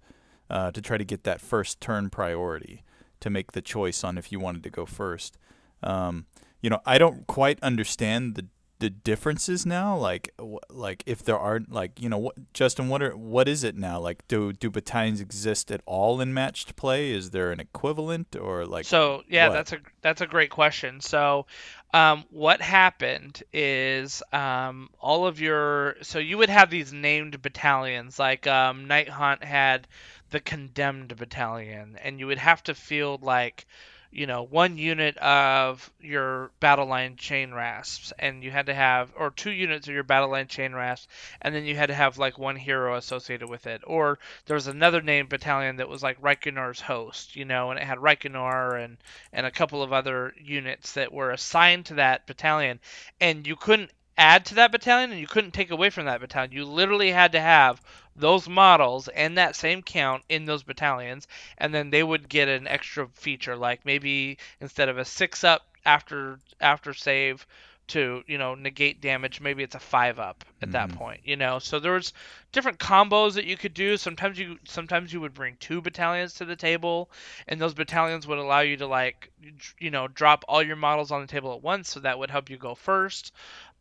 [0.50, 2.84] uh, to try to get that first turn priority
[3.20, 5.38] to make the choice on if you wanted to go first.
[5.82, 6.26] Um,
[6.60, 8.46] you know, I don't quite understand the
[8.80, 9.96] the differences now.
[9.96, 10.30] Like,
[10.68, 13.98] like if there are like, you know, what Justin, what are what is it now?
[13.98, 17.10] Like, do do battalions exist at all in matched play?
[17.10, 18.84] Is there an equivalent or like?
[18.84, 19.54] So yeah, what?
[19.54, 21.00] that's a that's a great question.
[21.00, 21.46] So,
[21.94, 28.18] um, what happened is um, all of your so you would have these named battalions
[28.18, 29.86] like um, Nighthaunt had
[30.34, 33.68] the Condemned Battalion, and you would have to field like
[34.10, 39.12] you know one unit of your battle line chain rasps and you had to have
[39.16, 41.06] or two units of your battle line chain rasps
[41.40, 43.82] and then you had to have like one hero associated with it.
[43.86, 47.86] Or there was another named battalion that was like Reikenor's host you know and it
[47.86, 48.96] had Reikenor and
[49.32, 52.80] and a couple of other units that were assigned to that battalion.
[53.20, 56.52] And you couldn't add to that battalion and you couldn't take away from that battalion.
[56.52, 57.80] You literally had to have
[58.16, 61.26] those models and that same count in those battalions
[61.58, 65.62] and then they would get an extra feature like maybe instead of a six up
[65.84, 67.46] after after save
[67.86, 70.92] to you know negate damage maybe it's a five up at that Mhm.
[70.92, 71.58] point you know?
[71.58, 72.12] So there was
[72.52, 73.96] different combos that you could do.
[73.96, 77.10] Sometimes you sometimes you would bring two battalions to the table
[77.48, 79.30] and those battalions would allow you to like
[79.78, 82.48] you know drop all your models on the table at once so that would help
[82.50, 83.32] you go first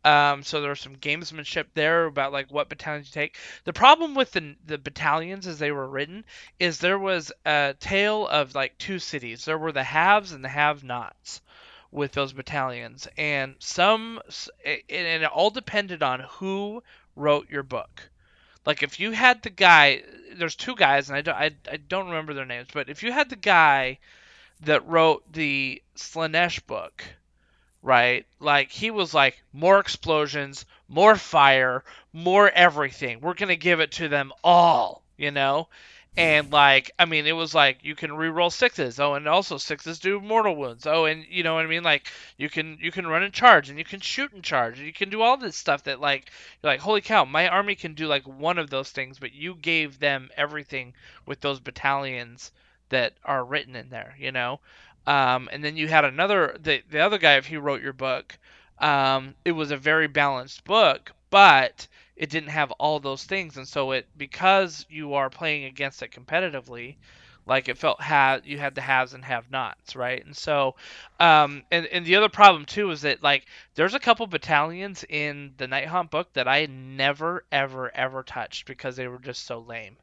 [0.04, 3.38] um, so there was some gamesmanship there about like what battalions you take.
[3.64, 6.24] The problem with the the battalions as they were written
[6.58, 9.44] is there was a tale of like two cities.
[9.44, 11.40] There were the haves and the have-nots
[11.90, 14.20] with those battalions, and some
[14.64, 16.82] and it all depended on who
[17.16, 18.10] wrote your book.
[18.66, 20.02] Like if you had the guy,
[20.34, 23.10] there's two guys, and I don't I, I don't remember their names, but if you
[23.10, 23.98] had the guy
[24.60, 27.04] that wrote the Slaanesh book
[27.84, 28.26] right?
[28.40, 33.20] Like he was like more explosions, more fire, more everything.
[33.20, 35.68] We're gonna give it to them all, you know.
[36.16, 39.00] And like, I mean, it was like you can re-roll sixes.
[39.00, 40.86] Oh, and also sixes do mortal wounds.
[40.86, 41.82] Oh, and you know what I mean?
[41.82, 44.86] Like you can you can run and charge, and you can shoot and charge, and
[44.86, 46.30] you can do all this stuff that like
[46.62, 49.56] you're like, holy cow, my army can do like one of those things, but you
[49.56, 50.94] gave them everything
[51.26, 52.50] with those battalions
[52.88, 54.60] that are written in there, you know.
[55.06, 58.38] Um, and then you had another the the other guy if he wrote your book
[58.78, 61.86] um, it was a very balanced book but
[62.16, 66.10] it didn't have all those things and so it because you are playing against it
[66.10, 66.96] competitively
[67.46, 70.24] Like it felt ha you had the haves and have nots, right?
[70.24, 70.76] And so,
[71.20, 75.54] um, and and the other problem too is that like there's a couple battalions in
[75.58, 79.96] the Nighthaunt book that I never ever ever touched because they were just so lame.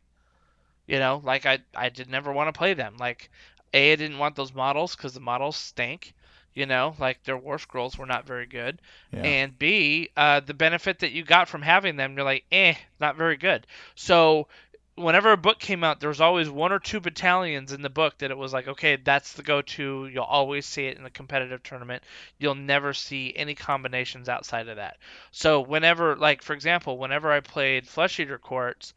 [0.88, 2.98] You know, like I I did never want to play them.
[2.98, 3.30] Like
[3.74, 6.14] a I didn't want those models because the models stank.
[6.54, 8.82] You know, like their war scrolls were not very good.
[9.14, 9.22] Yeah.
[9.22, 13.16] And B, uh, the benefit that you got from having them, you're like, eh, not
[13.16, 13.66] very good.
[13.96, 14.50] So
[14.96, 18.18] whenever a book came out, there was always one or two battalions in the book
[18.18, 20.10] that it was like, okay, that's the go-to.
[20.12, 22.04] You'll always see it in a competitive tournament.
[22.38, 24.98] You'll never see any combinations outside of that.
[25.32, 28.94] So whenever, like for example, whenever I played Flesh Eater Courts,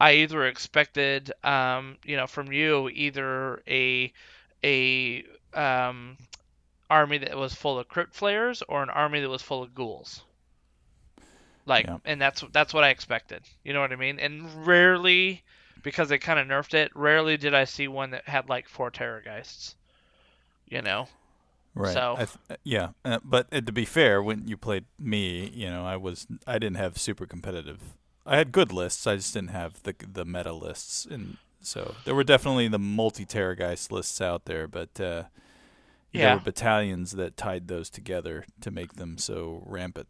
[0.00, 4.12] I either expected, um, you know, from you either a
[4.64, 5.24] a
[5.54, 6.16] um,
[6.90, 10.22] army that was full of crypt flayers or an army that was full of ghouls.
[11.66, 11.98] Like, Yeah.
[12.04, 13.42] and that's that's what I expected.
[13.62, 14.18] You know what I mean?
[14.18, 15.42] And rarely,
[15.82, 18.90] because they kind of nerfed it, rarely did I see one that had like four
[18.90, 19.74] terrorgheists.
[20.68, 21.08] You know?
[21.74, 21.92] Right.
[21.94, 25.70] So- I th- yeah, uh, but uh, to be fair, when you played me, you
[25.70, 27.80] know, I was I didn't have super competitive.
[28.26, 29.06] I had good lists.
[29.06, 33.24] I just didn't have the the meta lists, and so there were definitely the multi
[33.26, 35.24] terrorgheist lists out there, but uh,
[36.12, 36.26] Yeah.
[36.28, 40.08] there were battalions that tied those together to make them so rampant.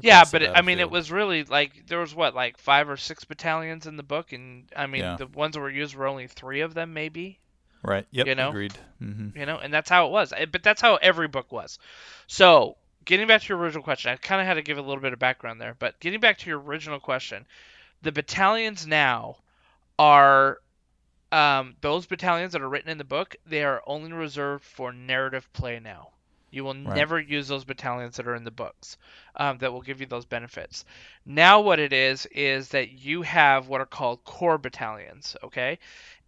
[0.00, 2.96] Yeah, but it, I mean, it was really like there was what like five or
[2.96, 5.16] six battalions in the book, and I mean Yeah.
[5.16, 7.38] the ones that were used were only three of them, maybe.
[7.82, 8.06] right.
[8.10, 8.26] Yep.
[8.26, 8.48] you know?
[8.48, 8.74] Agreed.
[9.02, 9.38] Mm-hmm.
[9.38, 10.32] you know, and that's how it was.
[10.32, 11.78] Eh, But that's how every book was.
[12.26, 12.76] So,
[13.08, 15.14] getting back to your original question, I kind of had to give a little bit
[15.14, 17.46] of background there, but getting back to your original question,
[18.02, 19.38] the battalions now
[19.98, 20.60] are
[21.32, 23.36] um, those battalions that are written in the book.
[23.46, 26.10] They are only reserved for narrative play now.
[26.50, 26.96] You will Right.
[26.96, 28.98] never use those battalions that are in the books
[29.36, 30.84] um, that will give you those benefits.
[31.26, 35.36] Now, what it is is that you have what are called core battalions.
[35.44, 35.78] Okay,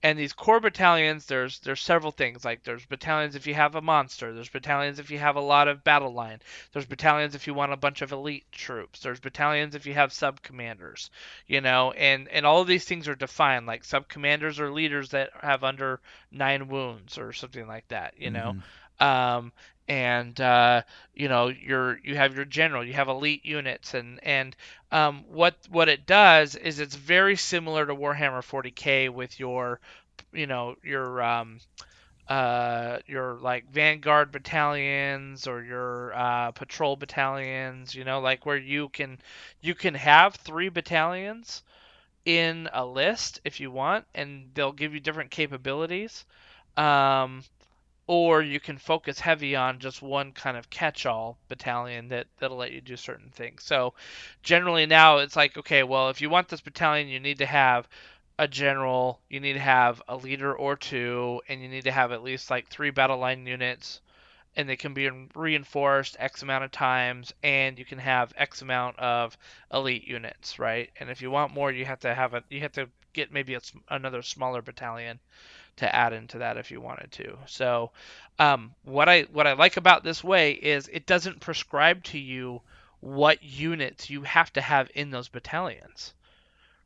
[0.02, 3.80] and these core battalions there's there's several things like there's battalions if you have a
[3.80, 6.40] monster there's battalions if you have a lot of battle line
[6.72, 10.12] there's battalions if you want a bunch of elite troops there's battalions if you have
[10.12, 11.10] sub commanders
[11.46, 15.10] you know and and all of these things are defined like sub commanders or leaders
[15.10, 18.56] that have under nine wounds or something like that you know?
[19.00, 19.52] Um,
[19.90, 20.82] and uh,
[21.14, 24.56] you know you're you have your general, you have elite units, and and
[24.92, 29.80] um, what what it does is it's very similar to Warhammer 40k with your
[30.32, 31.60] you know your um,
[32.28, 38.88] uh, your like vanguard battalions or your uh, patrol battalions, you know, like where you
[38.90, 39.18] can
[39.60, 41.62] you can have three battalions
[42.24, 46.24] in a list if you want, and they'll give you different capabilities.
[46.76, 47.42] Um,
[48.10, 52.72] or you can focus heavy on just one kind of catch-all battalion that that'll let
[52.72, 53.62] you do certain things.
[53.62, 53.94] So
[54.42, 57.88] generally now it's like okay, well if you want this battalion, you need to have
[58.36, 62.10] a general, you need to have a leader or two, and you need to have
[62.10, 64.00] at least like three battle line units,
[64.56, 68.98] and they can be reinforced X amount of times, and you can have X amount
[68.98, 69.38] of
[69.72, 70.90] elite units, right?
[70.98, 73.54] And if you want more, you have to have a you have to get maybe
[73.54, 75.20] a, another smaller battalion
[75.80, 77.38] to add into that if you wanted to.
[77.46, 77.92] So,
[78.38, 82.62] um, what I what I like about this way is it doesn't prescribe to you
[83.00, 86.14] what units you have to have in those battalions,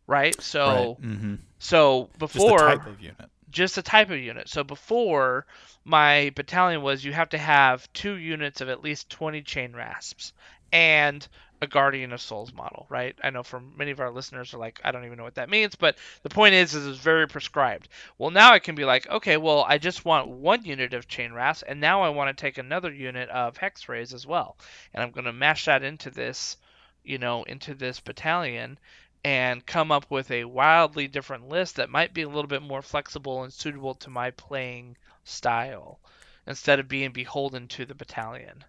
[0.07, 0.41] right?
[0.43, 1.09] So, right.
[1.09, 3.31] hmm so Just before the type of unit.
[3.51, 4.49] just a type of unit.
[4.49, 5.47] So before
[5.85, 10.33] my battalion was you have to have two units of at least 20 chain rasps
[10.73, 11.27] and
[11.65, 13.17] a guardian of souls model, right?
[13.25, 15.51] I know for many of our listeners are like I don't even know what that
[15.51, 17.89] means, but the point is is it's very prescribed.
[18.19, 21.33] Well, now I can be like, okay, well, I just want one unit of chain
[21.33, 24.57] rasp and now I want to take another unit of hexwraiths as well.
[24.93, 26.57] And I'm going to mash that into this,
[27.03, 28.79] you know, into this battalion
[29.25, 32.83] and come up with a wildly different list that might be a little bit more
[32.83, 35.99] flexible and suitable to my playing style
[36.47, 38.65] instead of being beholden to the battalion.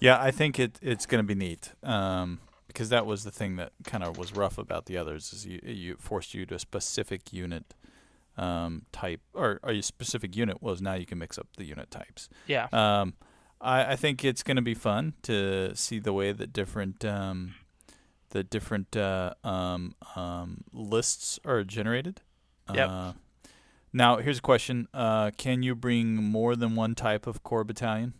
[0.00, 3.56] Yeah, I think it it's going to be neat um, because that was the thing
[3.56, 6.58] that kind of was rough about the others is you you forced you to a
[6.58, 7.74] specific unit
[8.36, 11.90] um, type or, or a specific unit was now you can mix up the unit
[11.90, 12.28] types.
[12.46, 12.68] Yeah.
[12.72, 13.14] Um,
[13.60, 17.54] I, I think it's going to be fun to see the way that different um,
[18.30, 22.20] the different uh, um, um, lists are generated.
[22.72, 22.88] Yep.
[22.88, 23.12] Uh,
[23.92, 28.14] now here's a question: uh, Can you bring more than one type of core battalion?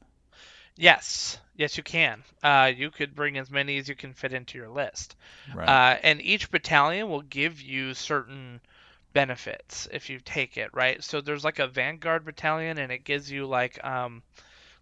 [0.77, 1.39] Yes.
[1.57, 2.23] Yes, you can.
[2.43, 5.17] Uh, you could bring as many as you can fit into your list.
[5.55, 5.69] Right.
[5.69, 8.61] Uh, and each battalion will give you certain
[9.13, 11.03] benefits if you take it, right?
[11.03, 14.23] So there's like a Vanguard battalion, and it gives you like um,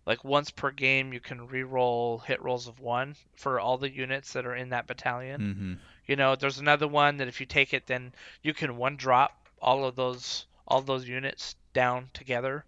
[0.07, 4.33] like once per game you can re-roll hit rolls of one for all the units
[4.33, 5.41] that are in that battalion.
[5.41, 5.75] mm-hmm.
[6.07, 9.49] You know, there's another one that if you take it, then you can one drop
[9.63, 12.65] all of those all those units down together.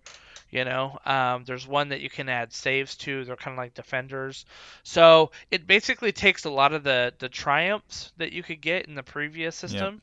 [0.57, 3.25] You know, um, there's one that you can add saves to.
[3.25, 4.47] They're kind of like defenders.
[4.85, 8.95] So it basically takes a lot of the the triumphs that you could get in
[8.95, 10.03] the previous system,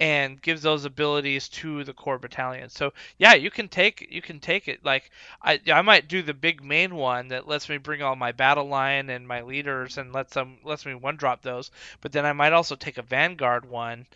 [0.00, 2.68] and gives those abilities to the core battalion.
[2.70, 4.84] So yeah, you can take you can take it.
[4.84, 5.10] Like
[5.42, 8.68] I I might do the big main one that lets me bring all my battle
[8.68, 11.70] line and my leaders and lets them lets me one drop those.
[12.00, 14.06] But then I might also take a vanguard one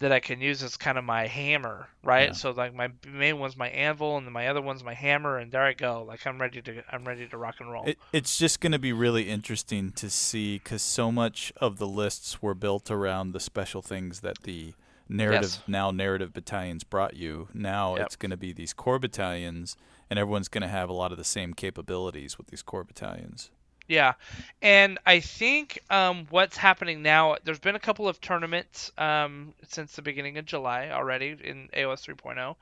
[0.00, 2.28] that I can use as kind of my hammer, right?
[2.28, 2.32] Yeah.
[2.32, 5.52] So like my main one's my anvil and then my other one's my hammer and
[5.52, 6.02] there I go.
[6.06, 7.84] Like I'm ready to I'm ready to rock and roll.
[7.86, 11.86] It, it's just going to be really interesting to see because so much of the
[11.86, 14.74] lists were built around the special things that the
[15.08, 15.62] narrative Yes.
[15.66, 17.48] now narrative battalions brought you.
[17.52, 18.06] Now Yep.
[18.06, 19.76] it's going to be these core battalions,
[20.08, 23.50] and everyone's going to have a lot of the same capabilities with these core battalions.
[23.90, 24.14] Yeah,
[24.62, 29.96] and I think um, what's happening now, there's been a couple of tournaments um, since
[29.96, 32.54] the beginning of July already in AOS 3.0,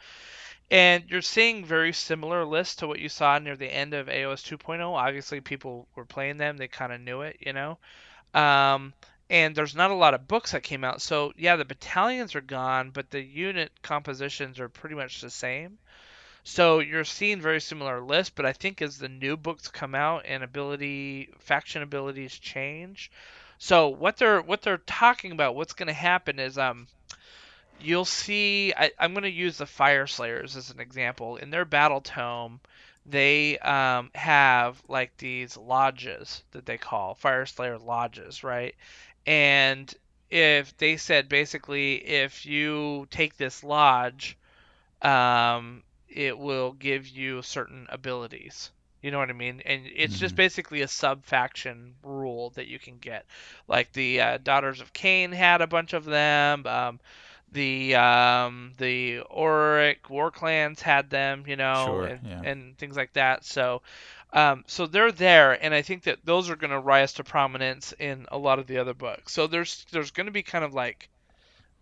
[0.70, 4.42] and you're seeing very similar lists to what you saw near the end of AOS
[4.42, 4.80] 2.0.
[4.94, 7.78] Obviously, people were playing them; they kind of knew it, you know.
[8.34, 8.94] Um,
[9.30, 12.40] and there's not a lot of books that came out, so yeah, the battalions are
[12.42, 15.78] gone, but the unit compositions are pretty much the same.
[16.50, 20.24] So you're seeing very similar lists, but I think as the new books come out
[20.24, 23.10] and ability faction abilities change,
[23.58, 26.86] so what they're what they're talking about, what's going to happen is um
[27.78, 31.36] you'll see I, I'm going to use the Fyreslayers as an example.
[31.36, 32.60] In their battle tome,
[33.04, 38.74] they um, have like these lodges that they call Fyreslayer lodges, right?
[39.26, 39.94] And
[40.30, 44.38] if they said basically if you take this lodge
[45.02, 48.70] um, it will give you certain abilities.
[49.02, 49.62] You know what I mean?
[49.64, 50.36] And it's just Mhm.
[50.36, 53.26] basically a sub faction rule that you can get.
[53.68, 56.66] Like the uh, Daughters of Khaine had a bunch of them.
[56.66, 57.00] Um,
[57.52, 62.42] the um, the Orruk Warclans had them, you know, Sure, and, yeah.
[62.42, 63.44] and things like that.
[63.44, 63.82] So,
[64.32, 67.92] um, so they're there, and I think that those are going to rise to prominence
[67.98, 69.32] in a lot of the other books.
[69.32, 71.08] So there's there's going to be kind of like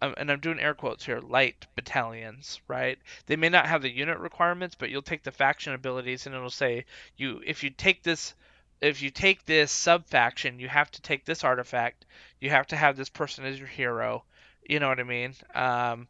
[0.03, 2.99] um, and I'm doing air quotes here, light battalions, right?
[3.27, 6.51] They may not have the unit requirements, but you'll take the faction abilities, and it'll
[6.51, 6.85] say
[7.17, 8.35] you if you take this
[8.81, 12.05] if you take this sub faction, you have to take this artifact.
[12.41, 14.25] You have to have this person as your hero.
[14.69, 15.35] You know what I mean?
[15.55, 16.09] Um,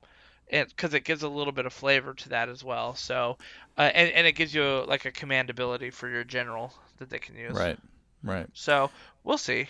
[0.50, 2.94] because it gives a little bit of flavor to that as well.
[2.94, 3.36] So,
[3.76, 7.10] uh, and and it gives you a, like a command ability for your general that
[7.10, 7.54] they can use.
[7.54, 7.78] Right,
[8.22, 8.48] right.
[8.54, 8.90] So
[9.24, 9.68] we'll see.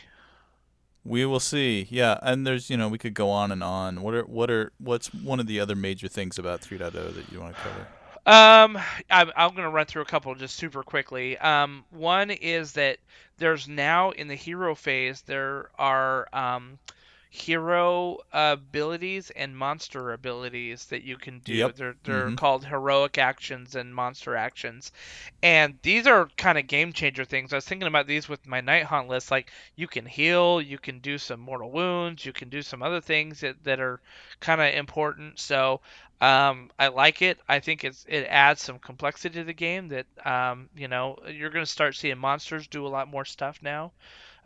[1.07, 1.87] We will see.
[1.89, 4.03] Yeah, and there's you know we could go on and on.
[4.03, 7.41] What are what are what's one of the other major things about 3.0 that you
[7.41, 7.87] want to cover?
[8.27, 8.77] Um,
[9.09, 11.39] I'm, I'm going to run through a couple just super quickly.
[11.39, 12.99] Um, one is that
[13.39, 16.81] there's now in the hero phase there are um,
[17.37, 21.71] hero abilities and monster abilities that you can do.
[21.71, 21.73] Yep.
[21.73, 22.33] They're they're Mhm.
[22.33, 24.93] called heroic actions and monster actions,
[25.43, 27.53] and these are kind of game changer things.
[27.53, 29.31] I was thinking about these with my Nighthaunt list.
[29.31, 33.01] Like you can heal, you can do some mortal wounds, you can do some other
[33.01, 34.01] things that, that are
[34.41, 35.39] kind of important.
[35.39, 35.81] So
[36.21, 37.39] um, I like it.
[37.49, 41.51] I think it's it adds some complexity to the game that um, you know you're
[41.51, 43.93] going to start seeing monsters do a lot more stuff now.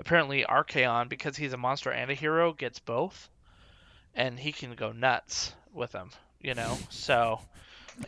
[0.00, 3.28] Apparently, Archaon, because he's a monster and a hero, gets both,
[4.14, 6.10] and he can go nuts with them.
[6.40, 7.40] You know, so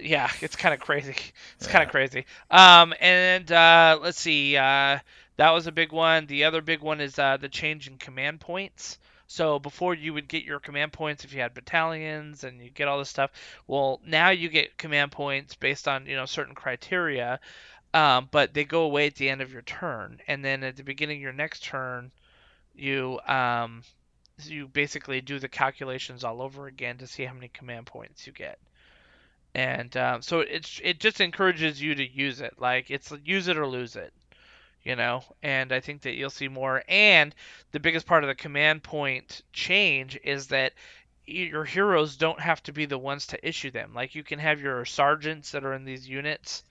[0.00, 1.14] yeah, it's kind of crazy.
[1.56, 2.24] It's kind of crazy.
[2.50, 4.56] Um, and uh, let's see.
[4.56, 4.98] Uh,
[5.36, 6.26] that was a big one.
[6.26, 8.98] The other big one is uh, the change in command points.
[9.26, 12.86] So before you would get your command points if you had battalions and you get
[12.86, 13.30] all this stuff.
[13.66, 17.40] Well, now you get command points based on you know certain criteria,
[17.94, 20.82] um, but they go away at the end of your turn, and then at the
[20.82, 22.10] beginning of your next turn,
[22.74, 23.82] you um,
[24.44, 28.32] you basically do the calculations all over again to see how many command points you
[28.32, 28.58] get.
[29.54, 32.54] And um, so it's it just encourages you to use it.
[32.58, 34.12] Like it's use it or lose it,
[34.82, 35.22] you know.
[35.42, 36.82] And I think that you'll see more.
[36.88, 37.34] And
[37.72, 40.72] the biggest part of the command point change is that
[41.26, 43.92] your heroes don't have to be the ones to issue them.
[43.94, 46.64] Like you can have your sergeants that are in these units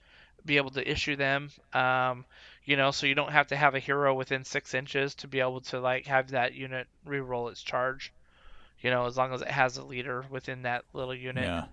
[0.46, 1.50] be able to issue them.
[1.74, 2.26] Um,
[2.64, 5.40] you know, so you don't have to have a hero within six inches to be
[5.40, 8.14] able to like have that unit re-roll its charge.
[8.82, 11.44] You know, as long as it has a leader within that little unit.
[11.46, 11.66] Yeah.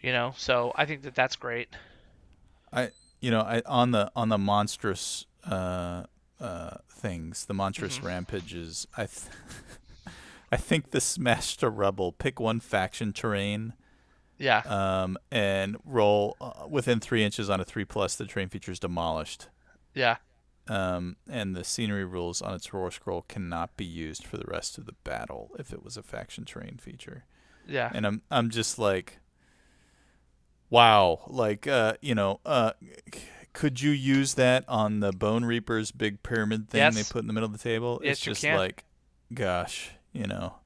[0.00, 1.68] You know, so I think that that's great.
[2.72, 2.90] I
[3.20, 6.04] you know I on the on the monstrous uh,
[6.40, 8.04] uh, things, the monstrous Mhm.
[8.04, 8.86] rampages.
[8.96, 9.22] I th-
[10.52, 12.12] I think the smash to rubble.
[12.12, 13.72] Pick one faction terrain,
[14.38, 14.62] Yeah.
[14.66, 18.16] um, and roll uh, within three inches on a three plus.
[18.16, 19.48] The terrain feature is demolished.
[19.94, 20.16] Yeah.
[20.68, 24.78] Um, and the scenery rules on its war scroll cannot be used for the rest
[24.78, 27.24] of the battle if it was a faction terrain feature.
[27.68, 27.90] Yeah.
[27.94, 29.18] And I'm I'm just like,
[30.70, 32.72] wow, like uh, you know, uh,
[33.52, 37.46] could you use that on the Bonereapers big pyramid thing they put in the middle
[37.46, 38.00] of the table?
[38.02, 38.84] Yes, it's just like,
[39.32, 40.56] gosh, you know.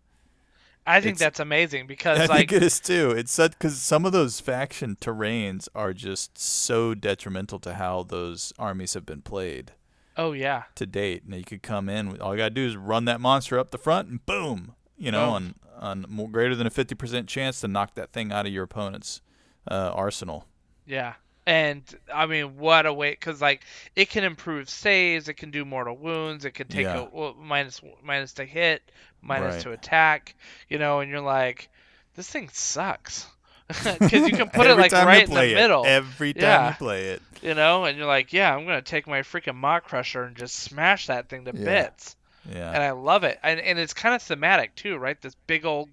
[0.90, 3.10] I think It's- that's amazing because I like think it is too.
[3.10, 8.52] It's such because some of those faction terrains are just so detrimental to how those
[8.58, 9.72] armies have been played
[10.16, 11.22] oh yeah, to date.
[11.24, 13.78] And you could come in, all you gotta do is run that monster up the
[13.78, 15.34] front, and boom, you know, Boom.
[15.34, 18.52] on on more greater than a fifty percent chance to knock that thing out of
[18.52, 19.22] your opponent's
[19.70, 20.46] uh, arsenal.
[20.86, 21.14] Yeah.
[21.50, 21.82] And
[22.14, 23.10] I mean, what a way!
[23.10, 23.64] Because like,
[23.96, 27.00] it can improve saves, it can do mortal wounds, it can take Yeah.
[27.00, 28.82] a well, minus minus to hit,
[29.20, 29.62] minus Right.
[29.64, 30.36] to attack,
[30.68, 31.68] you know, and you're like,
[32.14, 33.26] this thing sucks,
[33.68, 36.68] because you can put it like right in the it, middle, Every time Yeah.
[36.68, 37.22] you play it.
[37.42, 41.08] you know, and you're like, yeah, I'm gonna take my freaking Maw-krusha and just smash
[41.08, 41.64] that thing to Yeah.
[41.64, 42.14] bits,
[42.48, 42.70] Yeah.
[42.72, 45.20] and I love it, and and it's kind of thematic too, right?
[45.20, 45.88] This big old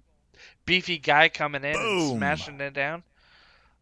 [0.66, 3.02] beefy guy coming in and smashing it down.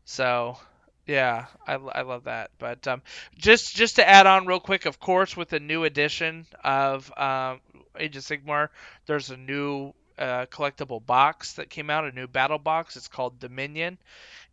[0.07, 0.59] So,
[1.07, 2.51] yeah, I, I love that.
[2.59, 3.03] But um,
[3.37, 7.61] just just to add on real quick, of course, with the new edition of um,
[7.97, 8.69] Age of Sigmar,
[9.07, 12.97] there's a new uh, collectible box that came out, a new battle box.
[12.97, 13.99] It's called Dominion.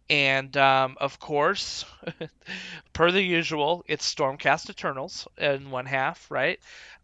[0.10, 1.86] And um, of course,
[2.94, 6.60] per the usual, it's Stormcast Eternals in one half, right?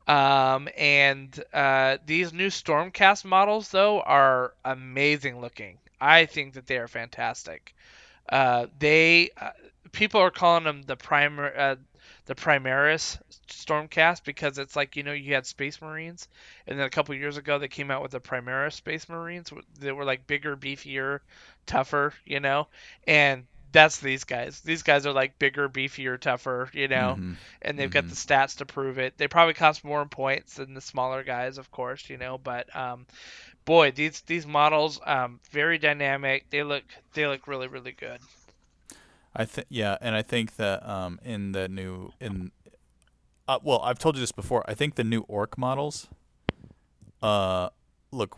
[0.07, 5.79] Um, and uh, these new Stormcast models, though, are amazing looking.
[6.01, 7.75] I think that they are fantastic.
[8.31, 9.51] Uh, they uh,
[9.91, 11.75] people are calling them the primer uh,
[12.25, 13.17] the Primaris
[13.47, 16.27] Stormcast because it's like you know you had Space Marines,
[16.67, 19.51] and then a couple years ago they came out with the Primaris Space Marines.
[19.79, 21.19] They were like bigger, beefier,
[21.65, 22.67] tougher, you know,
[23.07, 24.61] and that's these guys.
[24.61, 27.35] These guys are like bigger, beefier, tougher, you know, Mhm.
[27.61, 29.17] and they've got the stats to prove it.
[29.17, 32.75] They probably cost more in points than the smaller guys, of course, you know, but
[32.75, 33.05] um,
[33.69, 36.49] boy, these these models um, very dynamic.
[36.49, 38.19] They look they look really really good.
[39.35, 42.51] I think yeah, and I think that um in the new in
[43.47, 44.63] uh, well, I've told you this before.
[44.71, 46.07] I think the new orc models
[47.21, 47.69] uh
[48.11, 48.35] look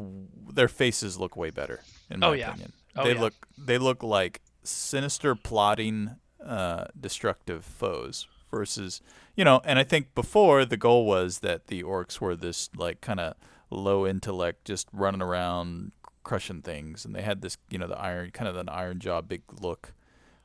[0.54, 1.80] their faces look way better
[2.10, 2.50] in my Oh, yeah.
[2.50, 2.74] opinion.
[2.98, 3.22] Oh, they yeah.
[3.22, 6.16] look they look like sinister plotting
[6.46, 9.02] uh destructive foes versus
[9.36, 13.00] you know, and I think before the goal was that the orcs were this like
[13.00, 13.36] kind of
[13.72, 15.92] low intellect just running around
[16.24, 19.22] crushing things and they had this, you know, the iron kind of an iron jaw
[19.22, 19.94] big look.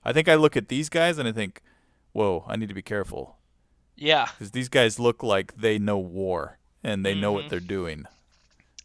[0.04, 1.60] I think I look at these guys and I think,
[2.12, 3.36] "Whoa, I need to be careful."
[3.96, 7.34] Yeah, because these guys look like they know war and they know Mhm.
[7.34, 8.06] what they're doing.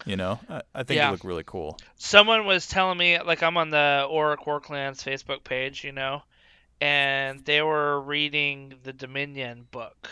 [0.05, 1.07] You know, I, I think Yeah.
[1.07, 1.77] they look really cool.
[1.95, 6.23] someone was telling me like I'm on the Orruk Warclans Facebook page, you know,
[6.81, 10.09] and they were reading the Dominion book,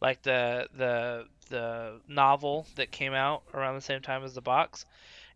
[0.00, 4.86] like the the the novel that came out around the same time as the box,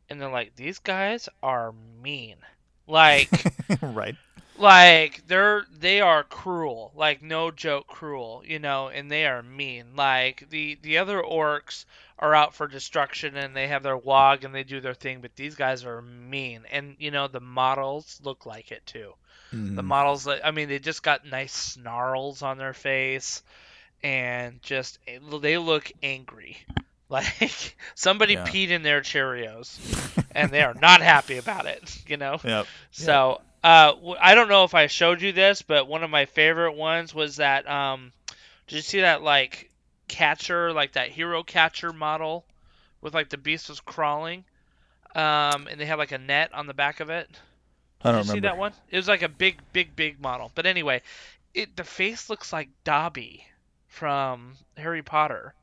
[0.09, 2.37] and they're like, these guys are mean,
[2.87, 3.49] like.
[3.83, 4.17] right.
[4.57, 9.95] like they're they are cruel like no joke cruel you know and they are mean
[9.97, 11.85] like the the other orcs
[12.19, 15.35] are out for destruction and they have their log and they do their thing but
[15.37, 19.13] these guys are mean and you know the models look like it too
[19.75, 19.85] the Mhm.
[19.85, 23.43] models i mean they just got nice snarls on their face
[24.03, 24.99] and just
[25.41, 26.59] they look angry
[27.09, 28.45] like somebody Yeah.
[28.45, 29.81] peed in their cheerios
[30.35, 32.69] and they are not happy about it you know Yep.
[32.91, 36.75] so uh, I don't know if I showed you this, but one of my favorite
[36.75, 37.69] ones was that.
[37.69, 38.13] Um,
[38.69, 39.71] did you see that like
[40.07, 42.47] catcher, like that hero catcher model,
[43.01, 44.45] with like the beast was crawling,
[45.17, 47.29] um, and they had like a net on the back of it.
[48.03, 48.49] I don't Did you see remember.
[48.49, 48.75] that one?
[48.91, 50.53] It was like a big, big, big model.
[50.55, 51.03] But anyway,
[51.55, 53.47] it the face looks like Dobby
[53.89, 55.55] from Harry Potter,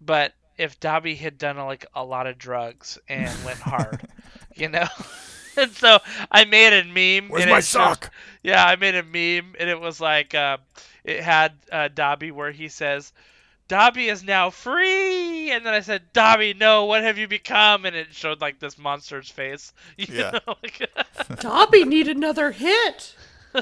[0.00, 4.08] but if Dobby had done like a lot of drugs and went hard,
[4.54, 4.86] you know.
[5.56, 5.98] and so
[6.30, 7.28] I made a meme.
[7.30, 8.12] Where's and my it showed- sock?
[8.42, 10.58] yeah, I made a meme, and it was like uh,
[11.04, 13.12] it had uh, Dobby where he says,
[13.68, 17.96] "Dobby is now free," and then I said, "Dobby, no, what have you become?" And
[17.96, 19.72] it showed like this monster's face.
[19.96, 20.38] You Yeah.
[20.46, 20.54] know,
[21.40, 23.14] Dobby need another hit.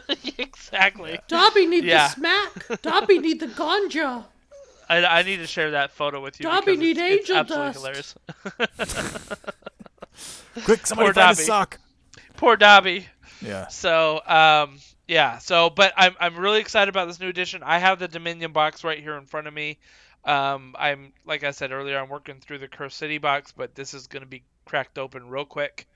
[0.38, 1.18] exactly.
[1.28, 2.09] Dobby need Yeah.
[2.09, 2.82] the smack.
[2.82, 4.24] Dobby need the ganja.
[4.88, 6.44] I, I need to share that photo with you.
[6.44, 8.16] Dobby need it's, it's angel absolutely dust.
[8.55, 9.36] hilarious.
[10.64, 11.43] Quick, somebody Poor find a Dobby.
[11.44, 11.78] sock.
[12.36, 13.06] Poor Dobby.
[13.43, 13.66] Yeah.
[13.68, 14.78] So, um,
[15.09, 15.39] yeah.
[15.39, 17.62] So, but I'm I'm really excited about this new edition.
[17.64, 19.78] I have the Dominion box right here in front of me.
[20.24, 23.93] Um, I'm like I said earlier, I'm working through the Cursed City box, but this
[23.94, 25.86] is going to be cracked open real quick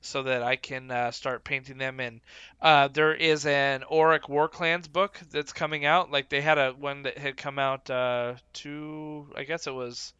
[0.00, 2.00] so that I can uh, start painting them.
[2.00, 2.20] And
[2.60, 6.10] uh, there is an Orruk Warclans book that's coming out.
[6.10, 10.12] Like they had a one that had come out uh, two, I guess it was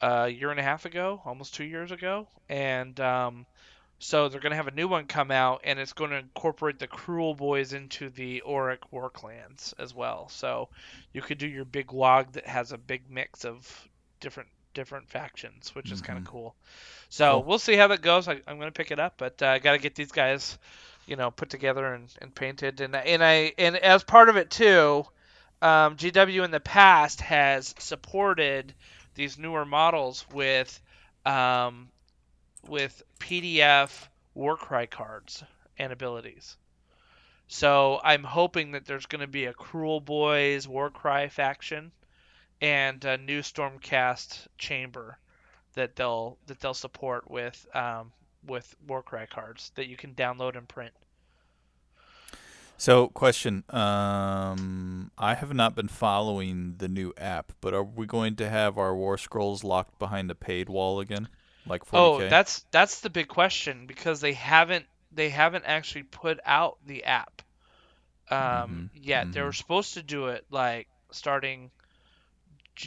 [0.00, 3.46] a year and a half ago, almost two years ago, and um,
[3.98, 6.78] So they're going to have a new one come out, and it's going to incorporate
[6.78, 10.28] the Kruleboyz into the Orruk Warclans as well.
[10.28, 10.68] So
[11.12, 13.88] you could do your big log that has a big mix of
[14.20, 16.54] different different factions, which is kind of cool.
[17.08, 17.44] So Cool.
[17.44, 18.28] we'll see how that goes.
[18.28, 20.58] I, I'm going to pick it up, but uh, I got to get these guys,
[21.06, 22.80] you know, put together and, and painted.
[22.80, 25.06] And and I and as part of it too,
[25.62, 28.74] um, GW in the past has supported
[29.14, 30.80] these newer models with
[31.24, 31.88] um,
[32.68, 35.42] with PDF Warcry cards
[35.78, 36.56] and abilities.
[37.48, 41.92] So I'm hoping that there's going to be a Kruleboyz Warcry faction
[42.60, 45.18] and a new Stormcast chamber
[45.74, 48.12] that they'll that they'll support with um,
[48.46, 50.92] with Warcry cards that you can download and print.
[52.76, 53.62] So, question.
[53.70, 58.78] Um, I have not been following the new app, but are we going to have
[58.78, 61.28] our War Scrolls locked behind a paid wall again,
[61.66, 61.90] like 40k?
[61.92, 67.04] Oh, that's that's the big question because they haven't they haven't actually put out the
[67.04, 67.42] app
[68.30, 69.32] um, yet.
[69.32, 71.70] They were supposed to do it like starting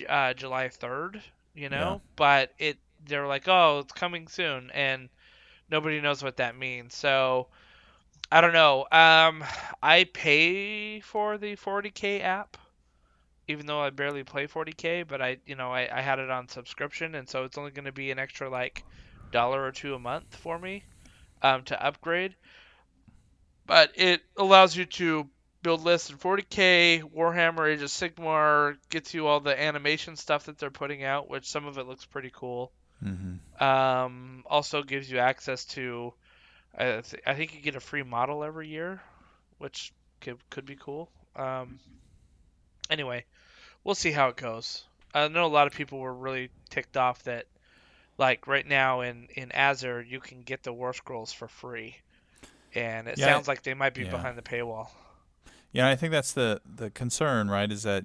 [0.07, 1.21] uh, July third,
[1.53, 5.09] you know, but it they're like, oh, it's coming soon, and
[5.69, 6.95] nobody knows what that means.
[6.95, 7.47] So
[8.31, 8.81] I don't know.
[8.91, 9.43] Um,
[9.81, 12.57] I pay for the 40k app.
[13.47, 16.47] Even though I barely play 40k, but I, you know, I, I had it on
[16.49, 18.85] subscription, and so it's only going to be an extra like
[19.31, 20.85] dollar or two a month for me
[21.41, 22.35] um, to upgrade.
[23.65, 25.29] But it allows you to
[25.63, 30.57] build lists in 40k, Warhammer Age of Sigmar, gets you all the animation stuff that
[30.57, 32.73] they're putting out, which some of it looks pretty cool.
[33.01, 36.13] hmm Um, also gives you access to,
[36.77, 39.01] I, th- I think you get a free model every year,
[39.59, 41.11] which could, could be cool.
[41.35, 41.79] Um,
[42.89, 43.25] anyway,
[43.83, 44.83] we'll see how it goes.
[45.13, 47.47] I know a lot of people were really ticked off that,
[48.17, 51.97] like right now in in Azyr, you can get the War Scrolls for free,
[52.73, 54.05] and it Yeah, sounds like they might be yeah.
[54.05, 54.89] behind the paywall.
[55.71, 57.71] Yeah, I think that's the the concern, right?
[57.71, 58.03] Is that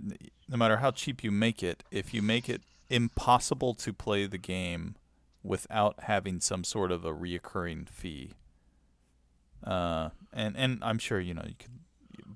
[0.48, 4.39] no matter how cheap you make it, if you make it impossible to play the
[4.39, 4.97] game
[5.43, 8.32] without having some sort of a reoccurring fee,
[9.64, 11.70] uh, and and I'm sure you know you could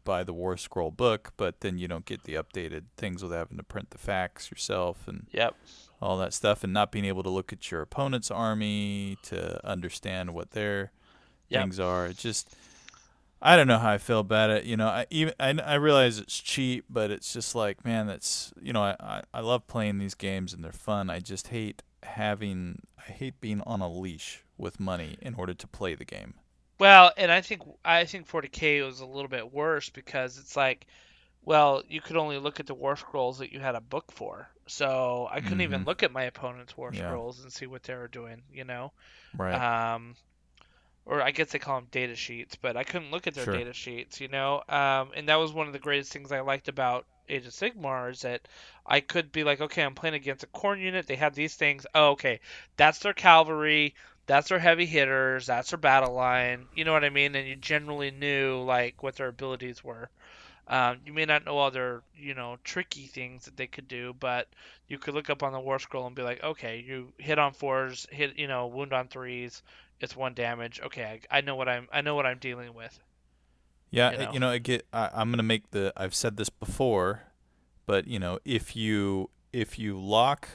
[0.05, 3.57] buy the War Scroll book, but then you don't get the updated things with having
[3.57, 5.57] to print the facts yourself and Yep.
[6.01, 10.33] all that stuff, and not being able to look at your opponent's army to understand
[10.33, 10.93] what their
[11.49, 11.63] Yep.
[11.63, 12.07] things are.
[12.07, 12.55] It just,
[13.41, 14.65] I don't know how I feel about it.
[14.65, 18.53] You know, I even I, I realize it's cheap, but it's just like, man, that's
[18.61, 21.11] you know, I, I I love playing these games and they're fun.
[21.11, 25.67] I just hate having, I hate being on a leash with money in order to
[25.67, 26.35] play the game.
[26.79, 30.87] Well, and I think I think 40k was a little bit worse because it's like,
[31.43, 34.49] well, you could only look at the war scrolls that you had a book for,
[34.67, 35.87] so I couldn't even Mhm.
[35.87, 36.95] look at my opponent's war Yeah.
[36.95, 38.93] scrolls and see what they were doing, you know.
[39.37, 39.63] Right.
[39.63, 40.17] Um,
[41.07, 43.57] or I guess they call them data sheets, but I couldn't look at their Sure.
[43.59, 44.63] data sheets, you know.
[44.69, 48.11] Um, and that was one of the greatest things I liked about Age of Sigmar
[48.11, 48.49] is that
[48.87, 51.07] I could be like, okay, I'm playing against a Khorne unit.
[51.07, 51.87] They have these things.
[51.95, 52.41] Oh, okay,
[52.77, 53.95] that's their cavalry.
[54.27, 55.47] That's their heavy hitters.
[55.47, 56.69] That's their battle line.
[56.75, 57.35] You know what I mean?
[57.37, 60.11] And you generally knew like what their abilities were.
[60.69, 64.15] Um, you may not know all their, you know, tricky things that they could do,
[64.19, 64.49] but
[64.89, 67.53] you could look up on the war scroll and be like, okay, you hit on
[67.53, 69.63] fours, hit, you know, wound on threes,
[70.01, 70.81] it's one damage.
[70.85, 73.01] Okay, I, I know what I'm, I know what I'm dealing with.
[73.91, 74.33] Yeah, you know.
[74.33, 74.87] you know I get.
[74.93, 75.93] I, I'm gonna make the.
[75.97, 77.23] I've said this before,
[77.87, 80.49] but you know, if you if you lock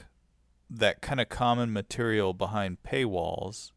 [0.70, 3.72] that kind of common material behind paywalls,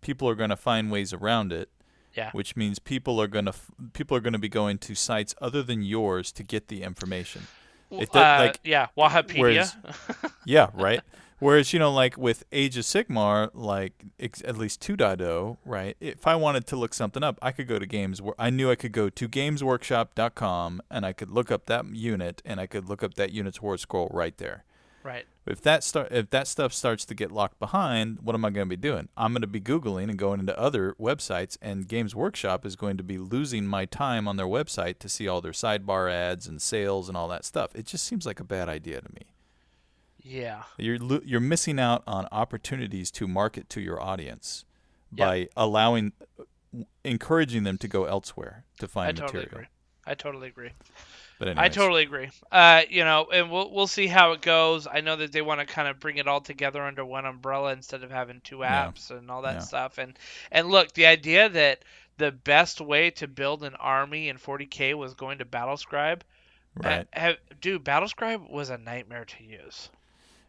[0.00, 1.68] people are gonna find ways around it.
[2.16, 2.30] Yeah.
[2.32, 3.52] Which means people are gonna
[3.92, 7.42] people are gonna be going to sites other than yours to get the information.
[7.90, 9.38] It does- uh, like, yeah, Wahapedia.
[9.40, 9.76] whereas-
[10.44, 11.00] Yeah, right.
[11.40, 15.96] Whereas you know, like with Age of Sigmar, like ex- at least 2.0, right?
[16.00, 18.70] If I wanted to look something up, I could go to games where I knew
[18.70, 22.88] I could go to gamesworkshop.com and I could look up that unit and I could
[22.88, 24.64] look up that unit's war scroll right there.
[25.02, 25.24] right.
[25.46, 28.66] If that start if that stuff starts to get locked behind, what am I going
[28.66, 29.08] to be doing?
[29.16, 32.98] I'm going to be googling and going into other websites, and Games Workshop is going
[32.98, 36.60] to be losing my time on their website to see all their sidebar ads and
[36.60, 37.74] sales and all that stuff.
[37.74, 39.32] It just seems like a bad idea to me.
[40.22, 40.62] Yeah.
[40.78, 44.64] You're lo- you're missing out on opportunities to market to your audience
[45.12, 45.26] Yeah.
[45.26, 46.12] by allowing
[47.04, 49.58] encouraging them to go elsewhere to find I find totally material.
[49.60, 49.66] agree.
[50.06, 50.70] I totally agree.
[51.38, 52.30] But I totally agree.
[52.52, 54.86] Uh, you know, and we'll we'll see how it goes.
[54.86, 57.72] I know that they want to kind of bring it all together under one umbrella
[57.72, 58.86] instead of having two Yeah.
[58.88, 59.60] apps and all that Yeah.
[59.60, 59.96] stuff.
[59.98, 60.18] And
[60.52, 61.84] and look, the idea that
[62.18, 66.20] the best way to build an army in 40k was going to Battlescribe.
[66.76, 67.08] right.
[67.14, 69.88] uh, have, dude, Battlescribe was a nightmare to use.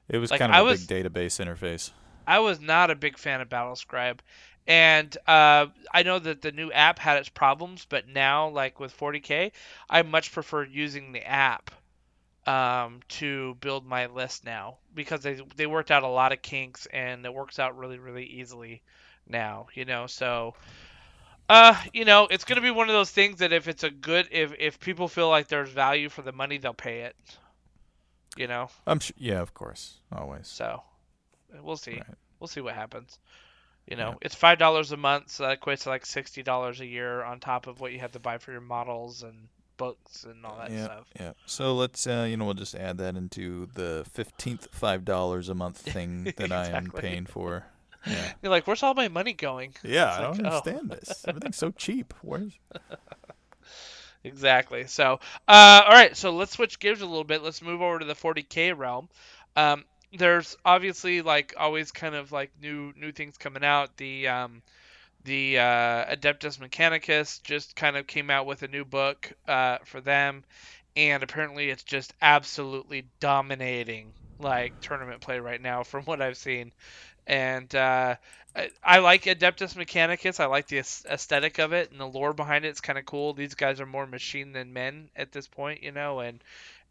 [0.10, 1.92] It was like, kind of I a was- big database interface.
[2.28, 4.22] I was not a big fan of Battle Scribe,
[4.68, 8.96] and uh, I know that the new app had its problems, but now like with
[8.98, 9.52] 40k,
[9.90, 11.72] I much prefer using the app
[12.46, 16.86] um, to build my list now because they they worked out a lot of kinks
[16.88, 18.82] and it works out really really easily
[19.28, 19.68] now.
[19.74, 20.54] You know, so.
[21.50, 24.26] Uh, you know, it's gonna be one of those things that if it's a good,
[24.32, 27.16] if if people feel like there's value for the money, they'll pay it.
[28.38, 28.70] You know.
[28.88, 29.16] I'm sure.
[29.18, 30.48] Yeah, of course, always.
[30.48, 30.82] So,
[31.62, 31.94] we'll see.
[31.96, 32.04] Right.
[32.40, 33.20] We'll see what happens.
[33.88, 34.16] You know, Yeah.
[34.22, 37.40] it's five dollars a month, so that equates to like sixty dollars a year on
[37.40, 39.48] top of what you have to buy for your models and
[39.78, 41.08] books and all that yeah, stuff.
[41.20, 41.32] yeah.
[41.48, 45.56] So let's, uh, you know, we'll just add that into the fifteenth five dollars a
[45.56, 47.66] month thing that I am paying for.
[48.06, 49.74] Yeah, You're like, where's all my money going?
[49.84, 50.10] yeah.
[50.10, 50.56] It's I don't like, oh.
[50.58, 51.26] understand this.
[51.28, 52.14] Everything's so cheap.
[52.22, 52.54] Where's?
[54.24, 54.86] Exactly.
[54.88, 56.16] So, uh, all right.
[56.16, 57.42] So let's switch gears a little bit.
[57.42, 59.10] Let's move over to the 40k realm.
[59.56, 63.98] Um, there's obviously like always kind of like new new things coming out.
[63.98, 64.62] The um,
[65.24, 70.02] the uh, Adeptus Mechanicus just kind of came out with a new book uh, for
[70.02, 70.44] them,
[70.96, 76.74] and apparently it's just absolutely dominating like tournament play right now from what I've seen.
[77.28, 78.16] And uh,
[78.56, 80.40] I, I like Adeptus Mechanicus.
[80.40, 82.70] I like the aesthetic of it and the lore behind it.
[82.70, 83.34] It's kind of cool.
[83.34, 86.44] These guys are more machine than men at this point, you know, and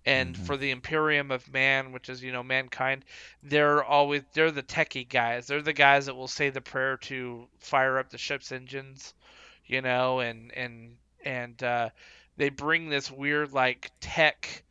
[0.07, 0.39] and Mhm.
[0.39, 3.05] for the Imperium of Man, which is you know mankind,
[3.43, 5.47] they're always they're the techie guys.
[5.47, 9.15] They're the guys that will say the prayer to fire up the ship's engines,
[9.67, 11.91] you know, and and and uh,
[12.37, 14.63] they bring this weird like tech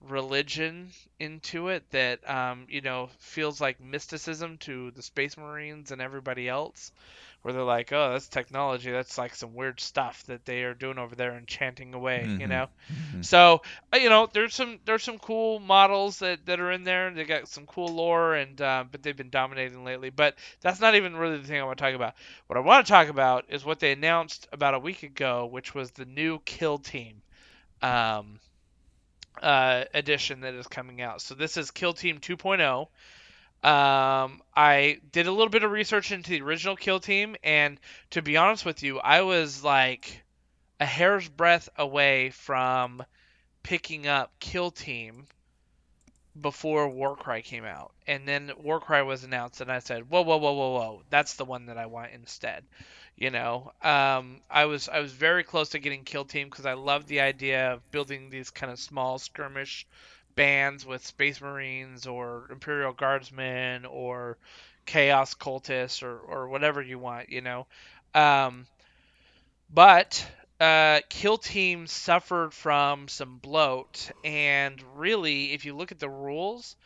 [0.00, 6.00] religion into it that um, you know feels like mysticism to the space marines and
[6.00, 6.92] everybody else
[7.42, 8.90] where they're like oh that's technology.
[8.90, 12.46] That's like some weird stuff that they are doing over there and chanting away you
[12.46, 12.48] Mhm.
[12.48, 12.68] know?
[12.90, 13.22] Mhm.
[13.22, 13.62] so
[13.92, 17.10] uh, you know there's some there's some cool models that, that are in there.
[17.12, 20.10] They got some cool lore and uh, but they've been dominating lately.
[20.10, 22.14] But that's not even really the thing i want to talk about.
[22.46, 25.74] What i want to talk about is what they announced about a week ago which
[25.74, 27.22] was the new kill team.
[27.82, 28.40] Um,
[29.42, 31.22] uh, edition that is coming out.
[31.22, 32.88] So this is Kill Team 2.0.
[33.60, 38.22] Um, I did a little bit of research into the original Kill Team, and to
[38.22, 40.22] be honest with you, I was like
[40.78, 43.02] a hair's breadth away from
[43.64, 45.26] picking up Kill Team
[46.40, 47.92] before Warcry came out.
[48.06, 51.02] And then Warcry was announced, and I said, "Whoa, whoa, whoa, whoa, whoa!
[51.10, 52.64] That's the one that I want instead."
[53.18, 56.74] You know, um, I was I was very close to getting Kill Team because I
[56.74, 59.88] love the idea of building these kind of small skirmish
[60.36, 64.38] bands with Space Marines or Imperial Guardsmen or
[64.86, 67.28] Chaos Cultists or or whatever you want.
[67.28, 67.66] You know,
[68.14, 68.68] um,
[69.68, 70.24] but
[70.60, 76.76] uh, Kill Team suffered from some bloat, and really, if you look at the rules,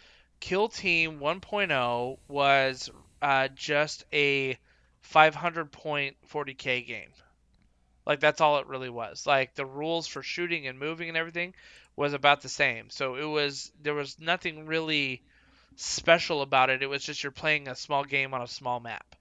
[0.41, 2.91] Kill Team 1.0 was
[3.21, 4.57] uh, just a
[5.03, 7.13] 500 point 40k game.
[8.07, 9.27] Like that's all it really was.
[9.27, 11.55] Like the rules for shooting and moving and everything
[11.97, 12.91] was about the same.
[12.91, 15.23] So it was there was nothing really
[15.77, 16.83] special about it.
[16.83, 19.17] It was just you're playing a small game on a small map.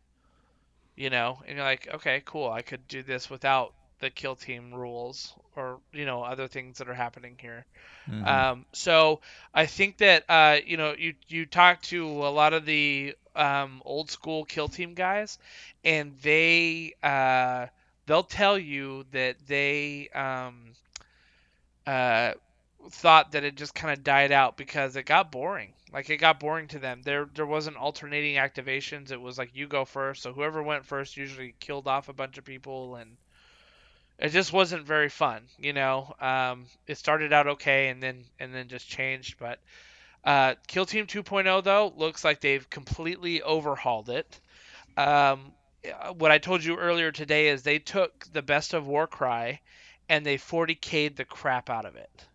[0.95, 2.49] You know, and you're like, okay, cool.
[2.49, 6.89] I could do this without the kill team rules or you know other things that
[6.89, 7.65] are happening here.
[8.07, 8.45] Mhm.
[8.45, 9.21] Um, so
[9.53, 13.81] I think that uh, you know you you talk to a lot of the um,
[13.85, 15.37] old school kill team guys,
[15.83, 17.67] and they uh,
[18.05, 20.73] they'll tell you that they um,
[21.87, 22.33] uh,
[22.89, 25.73] thought that it just kind of died out because it got boring.
[25.93, 27.01] Like it got boring to them.
[27.03, 29.11] There there wasn't alternating activations.
[29.11, 30.21] It was like you go first.
[30.21, 33.17] So whoever went first usually killed off a bunch of people and
[34.17, 36.15] it just wasn't very fun, you know.
[36.21, 39.59] Um, it started out okay and then and then just changed, but
[40.23, 44.39] uh, Kill Team 2.0 though looks like they've completely overhauled it.
[44.98, 45.53] Um,
[46.18, 49.61] what I told you earlier today is they took the best of Warcry
[50.10, 52.27] and they 40k'd the crap out of it.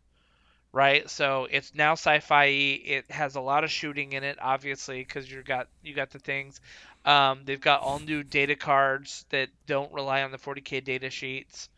[0.73, 2.45] Right, so it's now sci-fi.
[2.45, 6.19] It has a lot of shooting in it, obviously, because you got you got the
[6.19, 6.61] things.
[7.07, 11.71] Um, they've got all new data cards that don't rely on the 40k data sheets.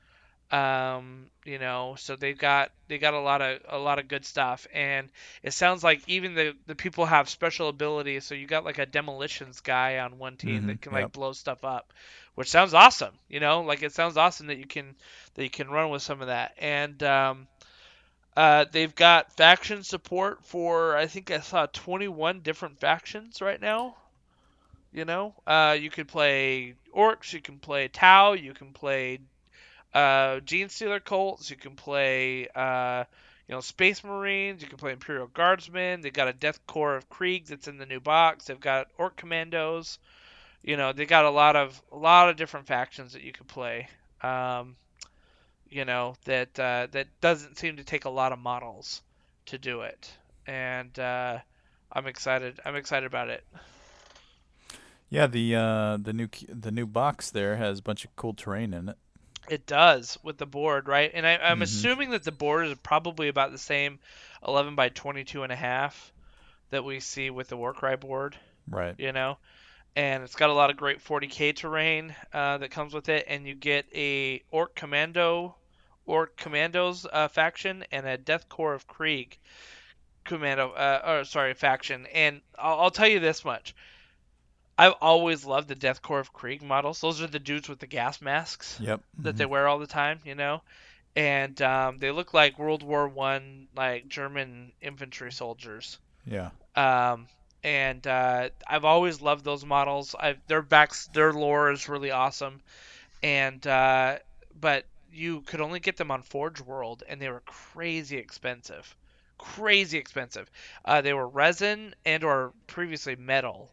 [0.51, 4.25] Um, you know, so they've got they got a lot of a lot of good
[4.25, 5.11] stuff, and
[5.43, 8.25] it sounds like even the the people have special abilities.
[8.25, 11.33] So you got like a demolitions guy on one team that Mhm, can like blow
[11.33, 11.93] stuff up,
[12.35, 13.19] which sounds awesome.
[13.29, 14.97] You know, like it sounds awesome that you can
[15.35, 17.49] that you can run with some of that, and um,
[18.37, 23.97] uh, they've got faction support for I think I saw 21 different factions right now.
[24.93, 29.19] You know, uh, you could play orcs, you can play Tau, you can play
[29.95, 33.05] uh, Genestealer Cults, you can play uh,
[33.49, 34.63] you know Space Marines.
[34.63, 36.01] You can play Imperial Guardsmen.
[36.01, 38.47] They've got a Death Korps of Krieg that's in the new box.
[38.47, 39.99] They've got Orc Commandos.
[40.63, 43.49] You know they got a lot of a lot of different factions that you could
[43.49, 43.89] play.
[44.23, 44.77] Um,
[45.71, 49.03] you know that uh, that doesn't seem to take a lot of models
[49.47, 50.13] to do it,
[50.47, 51.39] and uh,
[51.93, 52.61] I'm excited.
[52.65, 53.45] I'm excited about it.
[55.11, 58.75] Yeah, the uh, the new the new box there has a bunch of cool terrain
[58.75, 58.97] in it.
[59.49, 61.11] It does with the board, right?
[61.13, 61.63] And I, I'm Mhm.
[61.63, 63.99] assuming that the board is probably about the same
[64.47, 66.13] 11 by 22 and a half
[66.71, 68.39] that we see with the Warcry board,
[68.71, 68.97] Right.
[68.97, 69.39] you know?
[69.97, 73.47] And it's got a lot of great 40k terrain uh, that comes with it, and
[73.47, 75.57] you get a Orc Commando,
[76.07, 79.39] Orc Commandos uh, faction, and a Death Korps of Krieg
[80.25, 82.07] commando, uh, or sorry, faction.
[82.07, 83.75] And I'll, I'll tell you this much:
[84.79, 87.01] I've always loved the Death Korps of Krieg models.
[87.01, 89.01] Those are the dudes with the gas masks Yep.
[89.19, 89.39] that mhm.
[89.39, 90.63] they wear all the time, you know,
[91.17, 95.99] and um, they look like World War One like German infantry soldiers.
[96.25, 96.51] Yeah.
[96.77, 97.27] Um,
[97.65, 100.15] and uh, I've always loved those models.
[100.19, 102.61] I've, their backs, their lore is really awesome,
[103.23, 104.19] and uh,
[104.61, 108.95] but you could only get them on Forge World, and they were crazy expensive,
[109.39, 110.49] crazy expensive.
[110.85, 113.73] Uh, they were resin and or previously metal,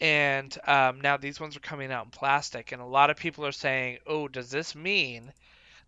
[0.00, 3.46] and um, now these ones are coming out in plastic, and a lot of people
[3.46, 5.32] are saying, "Oh, does this mean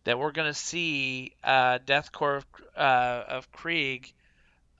[0.04, 2.44] that we're gonna see uh, Death Korps
[2.76, 4.12] of, uh, of Krieg?"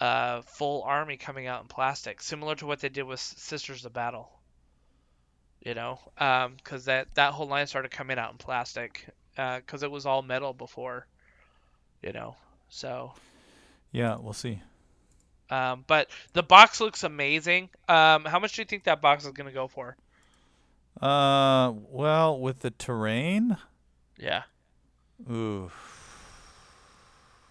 [0.01, 3.93] uh, full army coming out in plastic, similar to what they did with Sisters of
[3.93, 4.31] Battle.
[5.65, 5.99] You know,
[6.57, 10.53] because that that whole line started coming out in plastic because it was all metal
[10.53, 11.07] before.
[12.03, 12.37] You know,
[12.69, 13.15] so
[13.91, 14.61] Yeah, we'll see.
[15.55, 17.69] Um, but the box looks amazing.
[17.89, 19.97] Um, how much do you think that box is gonna go for?
[21.01, 23.57] Uh, well, with the terrain,
[24.19, 24.43] Yeah.
[25.31, 25.71] ooh,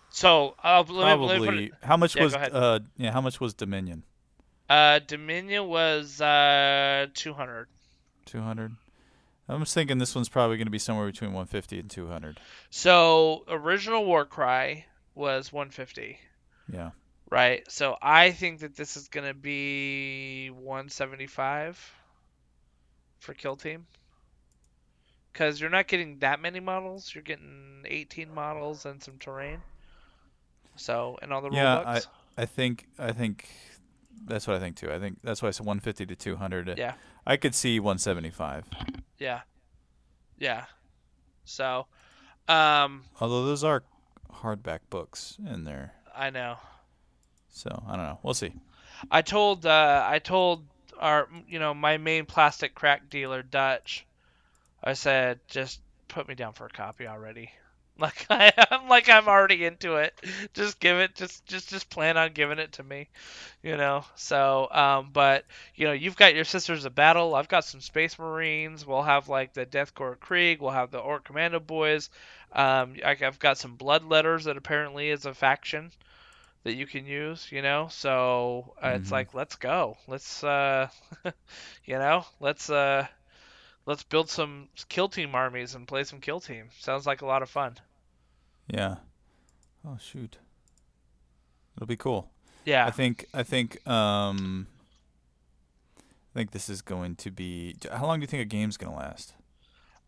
[0.10, 1.72] So uh, let me, let me probably.
[1.82, 2.80] How much Yeah, was uh?
[2.98, 4.04] Yeah, how much was Dominion?
[4.70, 7.68] uh, Dominion was uh, 200.
[8.26, 8.76] Two hundred.
[9.50, 12.40] I'm just thinking this one's probably going to be somewhere between 150 and 200.
[12.70, 14.86] So original Warcry
[15.16, 16.18] was 150.
[16.72, 16.92] Yeah.
[17.34, 17.64] Right.
[17.68, 21.94] So I think that this is going to be 175
[23.18, 23.88] for Kill Team.
[25.32, 27.12] Because you're not getting that many models.
[27.12, 29.64] You're getting 18 models and some terrain.
[30.76, 32.06] So, and all the Yeah, Robux.
[32.38, 33.48] I think I think
[34.26, 34.92] that's what I think too.
[34.92, 36.78] I think that's why I said 150 to 200.
[36.78, 36.94] Yeah.
[37.26, 38.66] I could see 175.
[39.18, 39.42] Yeah.
[40.38, 40.66] Yeah.
[41.46, 41.88] So,
[42.48, 43.82] um, Although those are
[44.32, 46.58] hardback books in there, I know.
[47.54, 48.20] So I don't know.
[48.24, 48.52] We'll see.
[49.12, 50.66] I told uh, I told
[51.00, 54.06] our you know my main plastic crack dealer Dutch.
[54.84, 57.52] I said just put me down for a copy already.
[57.96, 60.20] Like I, I'm like I'm already into it.
[60.56, 61.14] Just give it.
[61.14, 63.08] Just just just plan on giving it to me,
[63.62, 64.04] you know.
[64.16, 67.36] So um, but you know you've got your Sisters of Battle.
[67.36, 68.84] I've got some Space Marines.
[68.84, 70.60] We'll have like the Death Korps Krieg.
[70.60, 72.10] We'll have the Orc Commando boys.
[72.52, 75.92] Um, I, I've got some Bloodletters that apparently is a faction
[76.64, 77.88] that you can use, you know.
[77.90, 79.14] So uh, it's Mhm.
[79.14, 79.98] like, let's go.
[80.08, 80.90] Let's, uh,
[81.86, 83.08] you know, let's uh,
[83.86, 86.70] let's build some kill team armies and play some kill team.
[86.80, 87.78] Sounds like a lot of fun.
[88.68, 88.96] Yeah.
[89.86, 90.38] Oh shoot.
[91.76, 92.30] It'll be cool.
[92.66, 94.68] Yeah, I think I think um
[96.00, 98.94] I think this is going to be how long do you think a game's going
[98.94, 99.34] to last?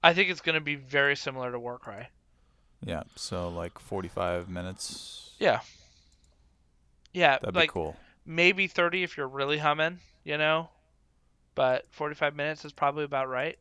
[0.02, 2.07] I think it's going to be very similar to Warcry.
[2.82, 5.32] Yeah, so like 45 minutes.
[5.40, 5.60] Yeah,
[7.15, 7.95] yeah, That'd like be cool.
[8.25, 10.69] maybe 30 if you're really humming, you know.
[11.55, 13.57] But 45 minutes is probably about right.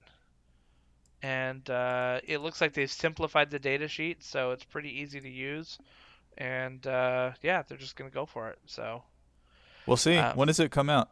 [1.23, 5.29] And uh, it looks like they've simplified the data sheet, so it's pretty easy to
[5.29, 5.79] use.
[6.37, 8.59] And uh, yeah, they're just gonna go for it.
[8.67, 9.03] So
[9.87, 10.17] We'll see.
[10.17, 11.11] um, when does it come out?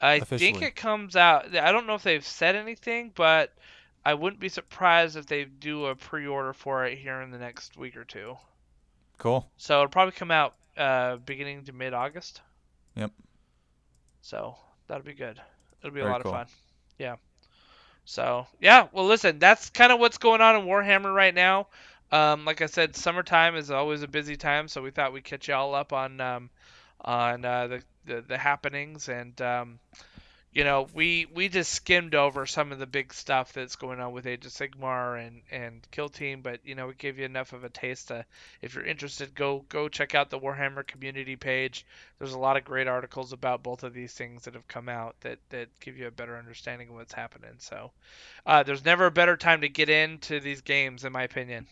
[0.00, 1.54] I think it comes out.
[1.54, 3.52] I don't know if they've said anything, but
[4.04, 7.76] I wouldn't be surprised if they do a pre-order for it here in the next
[7.76, 8.36] week or two.
[9.18, 9.48] Cool.
[9.58, 12.40] So it'll probably come out uh, beginning to mid-August.
[12.96, 13.10] Yep.
[14.22, 15.40] So that'll be good.
[15.82, 16.32] It'll be a lot cool.
[16.32, 16.46] of fun.
[16.98, 17.16] Yeah.
[18.04, 21.68] So yeah, well, listen, that's kind of what's going on in Warhammer right now.
[22.10, 25.48] Um, like I said, summertime is always a busy time, so we thought we'd catch
[25.48, 26.50] y'all up on um,
[27.00, 29.78] on uh, the, the the happenings, and um,
[30.52, 34.12] you know, we we just skimmed over some of the big stuff that's going on
[34.12, 37.54] with Age of Sigmar and and Kill Team, but you know, we gave you enough
[37.54, 38.26] of a taste to,
[38.60, 41.86] if you're interested, go go check out the Warhammer community page.
[42.18, 45.16] There's a lot of great articles about both of these things that have come out
[45.22, 47.54] that that give you a better understanding of what's happening.
[47.56, 47.90] So,
[48.44, 51.66] uh, there's never a better time to get into these games, in my opinion.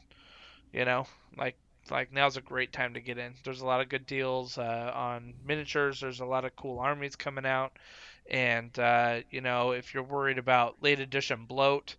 [0.72, 1.56] You know, like
[1.90, 3.34] like now's a great time to get in.
[3.44, 6.00] There's a lot of good deals uh, on miniatures.
[6.00, 7.72] There's a lot of cool armies coming out,
[8.30, 11.96] and uh, you know if you're worried about late edition bloat,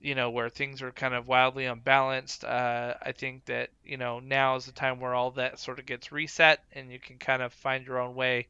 [0.00, 4.20] you know where things are kind of wildly unbalanced, uh, I think that you know
[4.20, 7.42] now is the time where all that sort of gets reset, and you can kind
[7.42, 8.46] of find your own way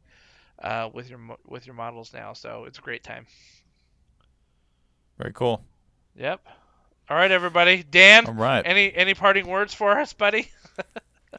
[0.63, 2.33] uh, with your with your models now.
[2.33, 3.27] So it's a great time.
[5.19, 5.65] Very cool.
[6.17, 6.41] Yep.
[7.09, 7.83] All right, everybody.
[7.83, 8.27] Dan.
[8.27, 8.63] All right.
[8.65, 10.51] Any any parting words for us, buddy?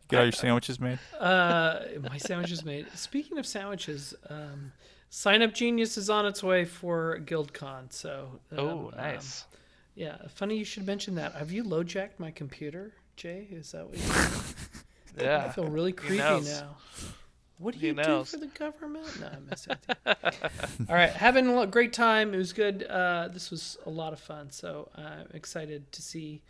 [0.10, 1.00] Get all your sandwiches made.
[1.20, 1.80] Uh,
[2.10, 2.86] my sandwiches made.
[2.96, 4.72] Speaking of sandwiches, um,
[5.10, 7.92] Sign Up Genius is on its way for GuildCon.
[7.92, 8.40] So.
[8.52, 9.44] Um, oh, nice.
[9.44, 9.60] Um,
[9.96, 11.34] yeah, funny you should mention that.
[11.36, 13.48] Have you low jacked my computer, Jay?
[13.50, 13.98] Is that what?
[13.98, 15.46] You yeah.
[15.46, 16.76] I feel really creepy now.
[17.58, 19.08] What do you do for the government?
[19.22, 19.78] No, I'm messing
[20.90, 22.34] All right, having a great time.
[22.34, 22.84] It was good.
[22.84, 24.52] Uh, this was a lot of fun.
[24.52, 26.42] So I'm excited to see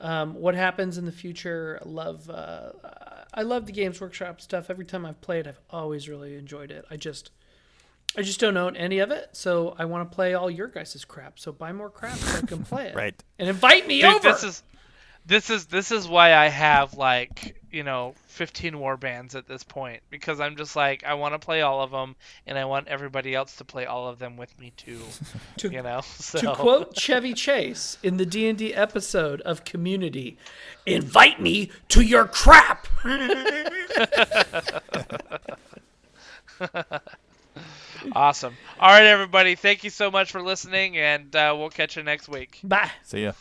[0.00, 1.80] um, what happens in the future.
[1.84, 2.70] I love uh,
[3.32, 4.70] I love the Games Workshop stuff.
[4.70, 6.84] Every time I've played, I've always really enjoyed it.
[6.88, 7.32] I just
[8.16, 11.04] I just don't own any of it, so I want to play all your guys'
[11.04, 11.38] crap.
[11.38, 12.94] So buy more crap so I can play it.
[12.94, 13.14] right.
[13.38, 14.32] And invite me Dude, over.
[14.32, 14.62] This is
[15.26, 19.62] this is this is why I have like you know 15 war bands at this
[19.62, 22.14] point because I'm just like I want to play all of them
[22.46, 25.00] and I want everybody else to play all of them with me too.
[25.58, 26.40] to, you know, so.
[26.40, 30.36] to quote Chevy Chase in the D and D episode of Community,
[30.86, 32.86] "Invite me to your crap."
[38.12, 38.56] Awesome.
[38.78, 39.54] All right, everybody.
[39.54, 42.60] Thank you so much for listening, and uh, we'll catch you next week.
[42.62, 42.90] Bye.
[43.02, 43.32] See ya.